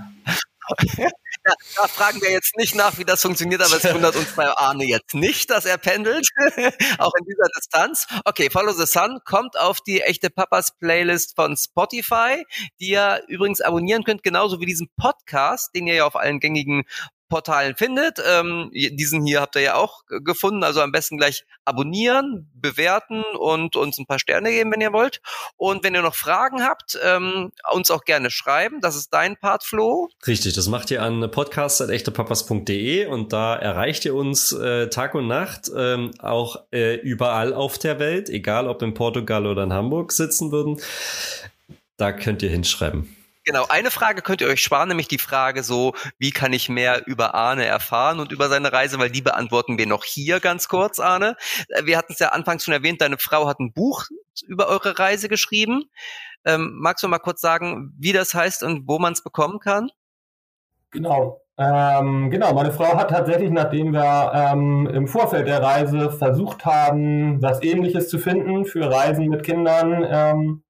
Ja, 1.44 1.54
da 1.76 1.88
fragen 1.88 2.20
wir 2.20 2.30
jetzt 2.30 2.56
nicht 2.56 2.76
nach, 2.76 2.98
wie 2.98 3.04
das 3.04 3.22
funktioniert, 3.22 3.62
aber 3.62 3.76
es 3.76 3.92
wundert 3.92 4.14
uns 4.14 4.32
bei 4.36 4.48
Arne 4.48 4.84
jetzt 4.84 5.14
nicht, 5.14 5.50
dass 5.50 5.64
er 5.64 5.76
pendelt, 5.76 6.28
auch 6.98 7.12
in 7.18 7.24
dieser 7.24 7.48
Distanz. 7.56 8.06
Okay, 8.24 8.48
Follow 8.48 8.72
the 8.72 8.86
Sun 8.86 9.18
kommt 9.24 9.58
auf 9.58 9.80
die 9.80 10.02
echte 10.02 10.30
Papas 10.30 10.78
Playlist 10.78 11.34
von 11.34 11.56
Spotify, 11.56 12.44
die 12.78 12.90
ihr 12.90 13.24
übrigens 13.26 13.60
abonnieren 13.60 14.04
könnt, 14.04 14.22
genauso 14.22 14.60
wie 14.60 14.66
diesen 14.66 14.88
Podcast, 14.96 15.74
den 15.74 15.88
ihr 15.88 15.94
ja 15.94 16.06
auf 16.06 16.14
allen 16.14 16.38
gängigen 16.38 16.84
Portalen 17.32 17.76
findet. 17.76 18.22
Ähm, 18.28 18.70
diesen 18.74 19.24
hier 19.24 19.40
habt 19.40 19.56
ihr 19.56 19.62
ja 19.62 19.74
auch 19.76 20.02
gefunden. 20.06 20.62
Also 20.62 20.82
am 20.82 20.92
besten 20.92 21.16
gleich 21.16 21.46
abonnieren, 21.64 22.50
bewerten 22.52 23.24
und 23.38 23.74
uns 23.74 23.96
ein 23.96 24.04
paar 24.04 24.18
Sterne 24.18 24.50
geben, 24.50 24.70
wenn 24.70 24.82
ihr 24.82 24.92
wollt. 24.92 25.22
Und 25.56 25.82
wenn 25.82 25.94
ihr 25.94 26.02
noch 26.02 26.14
Fragen 26.14 26.62
habt, 26.62 26.98
ähm, 27.02 27.50
uns 27.72 27.90
auch 27.90 28.04
gerne 28.04 28.30
schreiben. 28.30 28.82
Das 28.82 28.96
ist 28.96 29.14
dein 29.14 29.38
Part, 29.38 29.64
Flo. 29.64 30.10
Richtig, 30.26 30.52
das 30.52 30.68
macht 30.68 30.90
ihr 30.90 31.02
an 31.02 31.30
podcast.echtepapas.de 31.30 33.06
und 33.06 33.32
da 33.32 33.56
erreicht 33.56 34.04
ihr 34.04 34.14
uns 34.14 34.52
äh, 34.52 34.88
Tag 34.90 35.14
und 35.14 35.26
Nacht, 35.26 35.70
ähm, 35.74 36.10
auch 36.18 36.56
äh, 36.70 36.96
überall 36.96 37.54
auf 37.54 37.78
der 37.78 37.98
Welt, 37.98 38.28
egal 38.28 38.68
ob 38.68 38.82
in 38.82 38.92
Portugal 38.92 39.46
oder 39.46 39.62
in 39.62 39.72
Hamburg 39.72 40.12
sitzen 40.12 40.52
würden. 40.52 40.78
Da 41.96 42.12
könnt 42.12 42.42
ihr 42.42 42.50
hinschreiben. 42.50 43.21
Genau, 43.44 43.66
eine 43.68 43.90
Frage 43.90 44.22
könnt 44.22 44.40
ihr 44.40 44.46
euch 44.46 44.62
sparen, 44.62 44.88
nämlich 44.88 45.08
die 45.08 45.18
Frage 45.18 45.64
so, 45.64 45.94
wie 46.18 46.30
kann 46.30 46.52
ich 46.52 46.68
mehr 46.68 47.06
über 47.08 47.34
Arne 47.34 47.64
erfahren 47.64 48.20
und 48.20 48.30
über 48.30 48.48
seine 48.48 48.72
Reise, 48.72 49.00
weil 49.00 49.10
die 49.10 49.20
beantworten 49.20 49.78
wir 49.78 49.86
noch 49.86 50.04
hier 50.04 50.38
ganz 50.38 50.68
kurz, 50.68 51.00
Arne. 51.00 51.36
Äh, 51.68 51.84
wir 51.84 51.98
hatten 51.98 52.12
es 52.12 52.20
ja 52.20 52.28
anfangs 52.28 52.64
schon 52.64 52.74
erwähnt, 52.74 53.00
deine 53.00 53.18
Frau 53.18 53.48
hat 53.48 53.58
ein 53.58 53.72
Buch 53.72 54.06
über 54.46 54.68
eure 54.68 54.96
Reise 54.98 55.28
geschrieben. 55.28 55.90
Ähm, 56.44 56.78
magst 56.80 57.02
du 57.02 57.08
mal 57.08 57.18
kurz 57.18 57.40
sagen, 57.40 57.92
wie 57.98 58.12
das 58.12 58.32
heißt 58.32 58.62
und 58.62 58.86
wo 58.86 59.00
man 59.00 59.12
es 59.12 59.24
bekommen 59.24 59.58
kann? 59.58 59.90
Genau. 60.92 61.40
Ähm, 61.58 62.30
genau, 62.30 62.54
meine 62.54 62.72
Frau 62.72 62.96
hat 62.96 63.10
tatsächlich, 63.10 63.50
nachdem 63.50 63.92
wir 63.92 64.32
ähm, 64.34 64.86
im 64.86 65.06
Vorfeld 65.06 65.48
der 65.48 65.62
Reise 65.62 66.10
versucht 66.10 66.64
haben, 66.64 67.42
was 67.42 67.62
Ähnliches 67.62 68.08
zu 68.08 68.18
finden 68.18 68.64
für 68.64 68.90
Reisen 68.90 69.26
mit 69.28 69.42
Kindern, 69.42 70.06
ähm, 70.08 70.61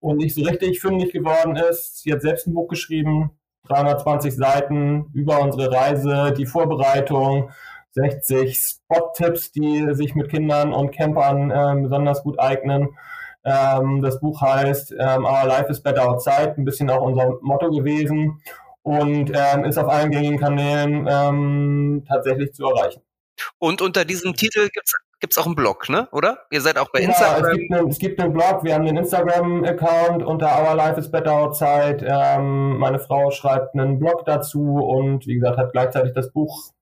und 0.00 0.18
nicht 0.18 0.34
so 0.34 0.42
richtig 0.42 0.80
fündig 0.80 1.12
geworden 1.12 1.56
ist. 1.56 2.02
Sie 2.02 2.12
hat 2.12 2.22
selbst 2.22 2.46
ein 2.46 2.54
Buch 2.54 2.68
geschrieben, 2.68 3.30
320 3.68 4.34
Seiten 4.34 5.10
über 5.14 5.40
unsere 5.40 5.70
Reise, 5.72 6.34
die 6.36 6.46
Vorbereitung, 6.46 7.50
60 7.92 8.56
Spot-Tipps, 8.56 9.52
die 9.52 9.86
sich 9.92 10.14
mit 10.14 10.30
Kindern 10.30 10.72
und 10.72 10.92
Campern 10.92 11.50
äh, 11.50 11.82
besonders 11.82 12.22
gut 12.22 12.38
eignen. 12.38 12.96
Ähm, 13.44 14.02
das 14.02 14.20
Buch 14.20 14.40
heißt 14.40 14.92
ähm, 14.98 15.24
Our 15.24 15.46
Life 15.46 15.70
is 15.70 15.82
Better 15.82 16.08
Outside, 16.08 16.54
ein 16.56 16.64
bisschen 16.64 16.90
auch 16.90 17.02
unser 17.02 17.38
Motto 17.40 17.70
gewesen 17.70 18.42
und 18.82 19.32
ähm, 19.34 19.64
ist 19.64 19.78
auf 19.78 19.88
allen 19.88 20.10
gängigen 20.10 20.38
Kanälen 20.38 21.06
ähm, 21.08 22.04
tatsächlich 22.06 22.52
zu 22.54 22.66
erreichen. 22.66 23.02
Und 23.58 23.82
unter 23.82 24.04
diesem 24.04 24.34
Titel 24.34 24.68
gibt 24.72 24.86
es 24.86 24.94
gibt 25.20 25.32
es 25.32 25.38
auch 25.38 25.46
einen 25.46 25.54
Blog, 25.54 25.88
ne? 25.88 26.08
Oder? 26.12 26.38
Ihr 26.50 26.60
seid 26.60 26.78
auch 26.78 26.90
bei 26.92 27.00
genau, 27.00 27.12
Instagram. 27.12 27.44
Es 27.44 27.58
gibt, 27.58 27.72
einen, 27.72 27.88
es 27.88 27.98
gibt 27.98 28.20
einen 28.20 28.32
Blog, 28.32 28.64
wir 28.64 28.74
haben 28.74 28.86
einen 28.86 28.96
Instagram-Account 28.98 30.22
unter 30.22 30.46
Our 30.46 30.74
Life 30.74 31.00
is 31.00 31.10
Better 31.10 31.32
Outside. 31.32 32.04
Ähm, 32.06 32.78
meine 32.78 32.98
Frau 32.98 33.30
schreibt 33.30 33.74
einen 33.74 33.98
Blog 33.98 34.24
dazu 34.26 34.76
und 34.76 35.26
wie 35.26 35.34
gesagt, 35.34 35.58
hat 35.58 35.72
gleichzeitig 35.72 36.12
das 36.14 36.30
Buch 36.32 36.72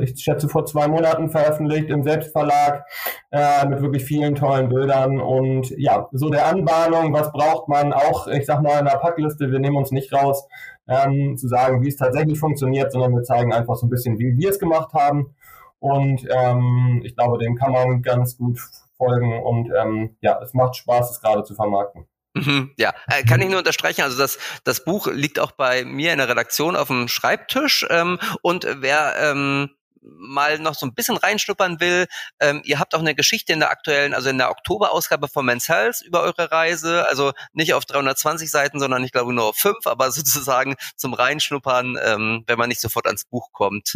ich 0.00 0.20
schätze 0.20 0.48
vor 0.48 0.66
zwei 0.66 0.88
Monaten 0.88 1.30
veröffentlicht 1.30 1.88
im 1.88 2.02
Selbstverlag 2.02 2.84
äh, 3.30 3.66
mit 3.66 3.80
wirklich 3.80 4.04
vielen 4.04 4.34
tollen 4.34 4.68
Bildern 4.68 5.20
und 5.20 5.70
ja, 5.70 6.08
so 6.12 6.28
der 6.28 6.46
Anbahnung, 6.46 7.14
was 7.14 7.32
braucht 7.32 7.68
man 7.68 7.92
auch, 7.92 8.26
ich 8.26 8.44
sag 8.44 8.62
mal 8.62 8.78
in 8.78 8.84
der 8.84 8.98
Packliste, 8.98 9.50
wir 9.50 9.58
nehmen 9.58 9.76
uns 9.76 9.90
nicht 9.90 10.12
raus, 10.12 10.46
ähm, 10.86 11.36
zu 11.38 11.48
sagen, 11.48 11.82
wie 11.82 11.88
es 11.88 11.96
tatsächlich 11.96 12.38
funktioniert, 12.38 12.92
sondern 12.92 13.14
wir 13.14 13.22
zeigen 13.22 13.52
einfach 13.52 13.76
so 13.76 13.86
ein 13.86 13.90
bisschen, 13.90 14.18
wie 14.18 14.36
wir 14.36 14.50
es 14.50 14.58
gemacht 14.58 14.92
haben 14.92 15.34
und 15.80 16.26
ähm, 16.30 17.02
ich 17.04 17.16
glaube, 17.16 17.38
dem 17.38 17.56
kann 17.56 17.72
man 17.72 18.02
ganz 18.02 18.36
gut 18.36 18.60
folgen 18.96 19.42
und 19.42 19.72
ähm, 19.76 20.16
ja, 20.20 20.40
es 20.42 20.54
macht 20.54 20.76
Spaß, 20.76 21.10
es 21.10 21.20
gerade 21.20 21.42
zu 21.42 21.54
vermarkten. 21.54 22.06
Mhm, 22.34 22.72
ja, 22.76 22.92
äh, 23.08 23.24
kann 23.24 23.40
ich 23.40 23.48
nur 23.48 23.58
unterstreichen. 23.58 24.02
Also 24.02 24.16
das, 24.16 24.38
das 24.62 24.84
Buch 24.84 25.08
liegt 25.08 25.40
auch 25.40 25.52
bei 25.52 25.84
mir 25.84 26.12
in 26.12 26.18
der 26.18 26.28
Redaktion 26.28 26.76
auf 26.76 26.88
dem 26.88 27.08
Schreibtisch. 27.08 27.84
Ähm, 27.90 28.20
und 28.42 28.66
wer 28.78 29.16
ähm, 29.18 29.70
mal 30.02 30.58
noch 30.58 30.74
so 30.74 30.86
ein 30.86 30.94
bisschen 30.94 31.16
reinschnuppern 31.16 31.80
will, 31.80 32.06
ähm, 32.38 32.62
ihr 32.64 32.78
habt 32.78 32.94
auch 32.94 33.00
eine 33.00 33.14
Geschichte 33.14 33.52
in 33.52 33.60
der 33.60 33.70
aktuellen, 33.70 34.14
also 34.14 34.30
in 34.30 34.38
der 34.38 34.50
Oktoberausgabe 34.50 35.28
von 35.28 35.44
Men's 35.44 35.68
Health 35.68 36.02
über 36.02 36.22
eure 36.22 36.52
Reise. 36.52 37.08
Also 37.08 37.32
nicht 37.52 37.74
auf 37.74 37.84
320 37.84 38.50
Seiten, 38.50 38.78
sondern 38.78 39.02
ich 39.02 39.12
glaube 39.12 39.32
nur 39.32 39.46
auf 39.46 39.56
fünf, 39.56 39.86
aber 39.86 40.10
sozusagen 40.12 40.76
zum 40.96 41.14
Reinschnuppern, 41.14 41.98
ähm, 42.02 42.44
wenn 42.46 42.58
man 42.58 42.68
nicht 42.68 42.80
sofort 42.80 43.06
ans 43.06 43.24
Buch 43.24 43.50
kommt, 43.52 43.94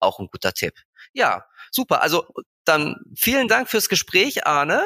auch 0.00 0.18
ein 0.18 0.28
guter 0.30 0.52
Tipp. 0.52 0.74
Ja, 1.16 1.46
super. 1.70 2.02
Also 2.02 2.26
dann 2.66 2.96
vielen 3.16 3.48
Dank 3.48 3.70
fürs 3.70 3.88
Gespräch, 3.88 4.46
Arne. 4.46 4.82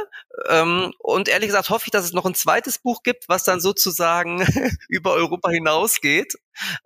Ähm, 0.49 0.93
und 0.99 1.29
ehrlich 1.29 1.49
gesagt 1.49 1.71
hoffe 1.71 1.87
ich, 1.87 1.91
dass 1.91 2.05
es 2.05 2.13
noch 2.13 2.25
ein 2.25 2.35
zweites 2.35 2.79
Buch 2.79 3.03
gibt, 3.03 3.29
was 3.29 3.43
dann 3.43 3.61
sozusagen 3.61 4.47
über 4.89 5.13
Europa 5.13 5.51
hinausgeht. 5.51 6.35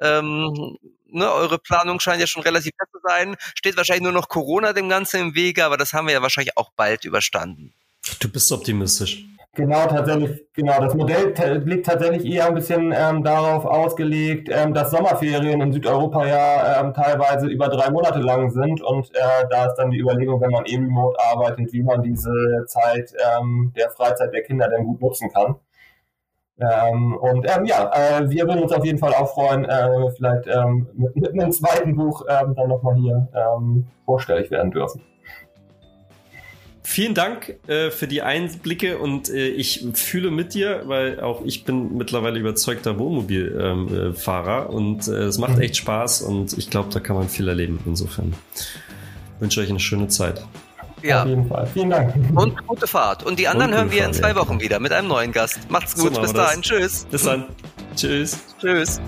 Ähm, 0.01 0.79
ne, 1.05 1.31
eure 1.31 1.59
Planung 1.59 2.01
scheint 2.01 2.21
ja 2.21 2.27
schon 2.27 2.43
relativ 2.43 2.73
fest 2.79 2.93
zu 2.93 3.01
sein. 3.07 3.37
Steht 3.55 3.77
wahrscheinlich 3.77 4.05
nur 4.05 4.13
noch 4.13 4.29
Corona 4.29 4.73
dem 4.73 4.89
Ganzen 4.89 5.21
im 5.21 5.35
Wege, 5.35 5.65
aber 5.67 5.77
das 5.77 5.93
haben 5.93 6.07
wir 6.07 6.15
ja 6.15 6.23
wahrscheinlich 6.23 6.57
auch 6.57 6.71
bald 6.75 7.05
überstanden. 7.05 7.75
Du 8.21 8.29
bist 8.31 8.51
optimistisch. 8.51 9.25
Genau, 9.55 9.87
tatsächlich, 9.87 10.47
genau. 10.53 10.81
Das 10.81 10.95
Modell 10.95 11.33
liegt 11.65 11.87
tatsächlich 11.87 12.25
eher 12.27 12.49
ein 12.49 12.55
bisschen 12.55 12.93
ähm, 12.97 13.23
darauf 13.23 13.65
ausgelegt, 13.65 14.49
ähm, 14.51 14.75
dass 14.75 14.91
Sommerferien 14.91 15.61
in 15.61 15.73
Südeuropa 15.73 16.27
ja 16.27 16.81
ähm, 16.81 16.93
teilweise 16.93 17.47
über 17.47 17.69
drei 17.69 17.89
Monate 17.91 18.19
lang 18.19 18.51
sind 18.51 18.83
und 18.83 19.15
äh, 19.15 19.47
da 19.51 19.67
ist 19.67 19.77
dann 19.77 19.93
die 19.93 20.01
Überlegung, 20.01 20.41
wenn 20.41 20.51
man 20.51 20.65
eben 20.67 20.87
remote 20.87 21.17
arbeitet, 21.21 21.73
wie 21.73 21.85
man 21.85 22.03
diese 22.03 22.65
Zeit 22.67 23.13
ähm, 23.39 23.73
der 23.77 23.91
Freizeit 23.91 24.33
der 24.35 24.43
Kinder 24.43 24.69
denn 24.69 24.87
gut 24.87 25.01
nutzen 25.01 25.31
kann. 25.33 25.55
Ähm, 26.59 27.17
und 27.17 27.47
ähm, 27.49 27.65
ja, 27.65 27.93
äh, 27.95 28.29
wir 28.29 28.47
würden 28.49 28.63
uns 28.65 28.73
auf 28.73 28.85
jeden 28.85 28.99
Fall 28.99 29.15
auch 29.15 29.33
freuen, 29.35 29.65
äh, 29.65 30.11
vielleicht 30.17 30.47
mit, 30.95 31.15
mit 31.15 31.33
einem 31.33 31.53
zweiten 31.53 31.95
Buch 31.95 32.25
dann 32.27 32.69
nochmal 32.69 32.97
hier 32.97 33.29
vorstellig 34.05 34.51
werden 34.51 34.73
dürfen. 34.73 35.01
Vielen 36.87 37.15
Dank 37.15 37.57
äh, 37.67 37.91
für 37.91 38.07
die 38.07 38.21
Einblicke 38.21 38.99
und 38.99 39.31
äh, 39.31 39.49
ich 39.49 39.87
fühle 39.95 40.31
mit 40.31 40.53
dir, 40.53 40.83
weil 40.85 41.19
auch 41.19 41.43
ich 41.43 41.65
bin 41.65 41.97
mittlerweile 41.97 42.39
überzeugter 42.39 42.99
Wohnmobilfahrer 42.99 44.67
ähm, 44.67 44.71
äh, 44.71 44.75
und 44.75 45.09
es 45.09 45.39
macht 45.39 45.59
echt 45.61 45.79
Spaß 45.79 46.21
und 46.23 46.57
ich 46.59 46.69
glaube, 46.69 46.91
da 46.93 47.01
kann 47.01 47.17
man 47.17 47.31
viel 47.31 47.49
erleben. 47.49 47.81
Insofern 47.87 48.35
wünsche 49.41 49.63
euch 49.63 49.71
eine 49.71 49.81
schöne 49.81 50.09
Zeit. 50.09 50.45
Ja. 51.03 51.23
Auf 51.23 51.29
jeden 51.29 51.49
Fall. 51.49 51.67
Vielen 51.73 51.91
Dank. 51.91 52.15
Und 52.35 52.67
gute 52.67 52.87
Fahrt. 52.87 53.25
Und 53.25 53.39
die 53.39 53.49
anderen 53.49 53.73
und 53.73 53.79
hören 53.79 53.91
wir 53.91 54.05
in 54.05 54.13
zwei 54.13 54.35
Wochen 54.37 54.61
wieder 54.61 54.79
mit 54.79 54.93
einem 54.93 55.09
neuen 55.09 55.33
Gast. 55.33 55.59
Macht's 55.71 55.95
gut. 55.95 56.15
So 56.15 56.21
Bis 56.21 56.33
dahin. 56.35 56.61
Tschüss. 56.61 57.07
Bis 57.11 57.23
dann. 57.23 57.47
Tschüss. 57.97 58.39
Tschüss. 58.61 59.01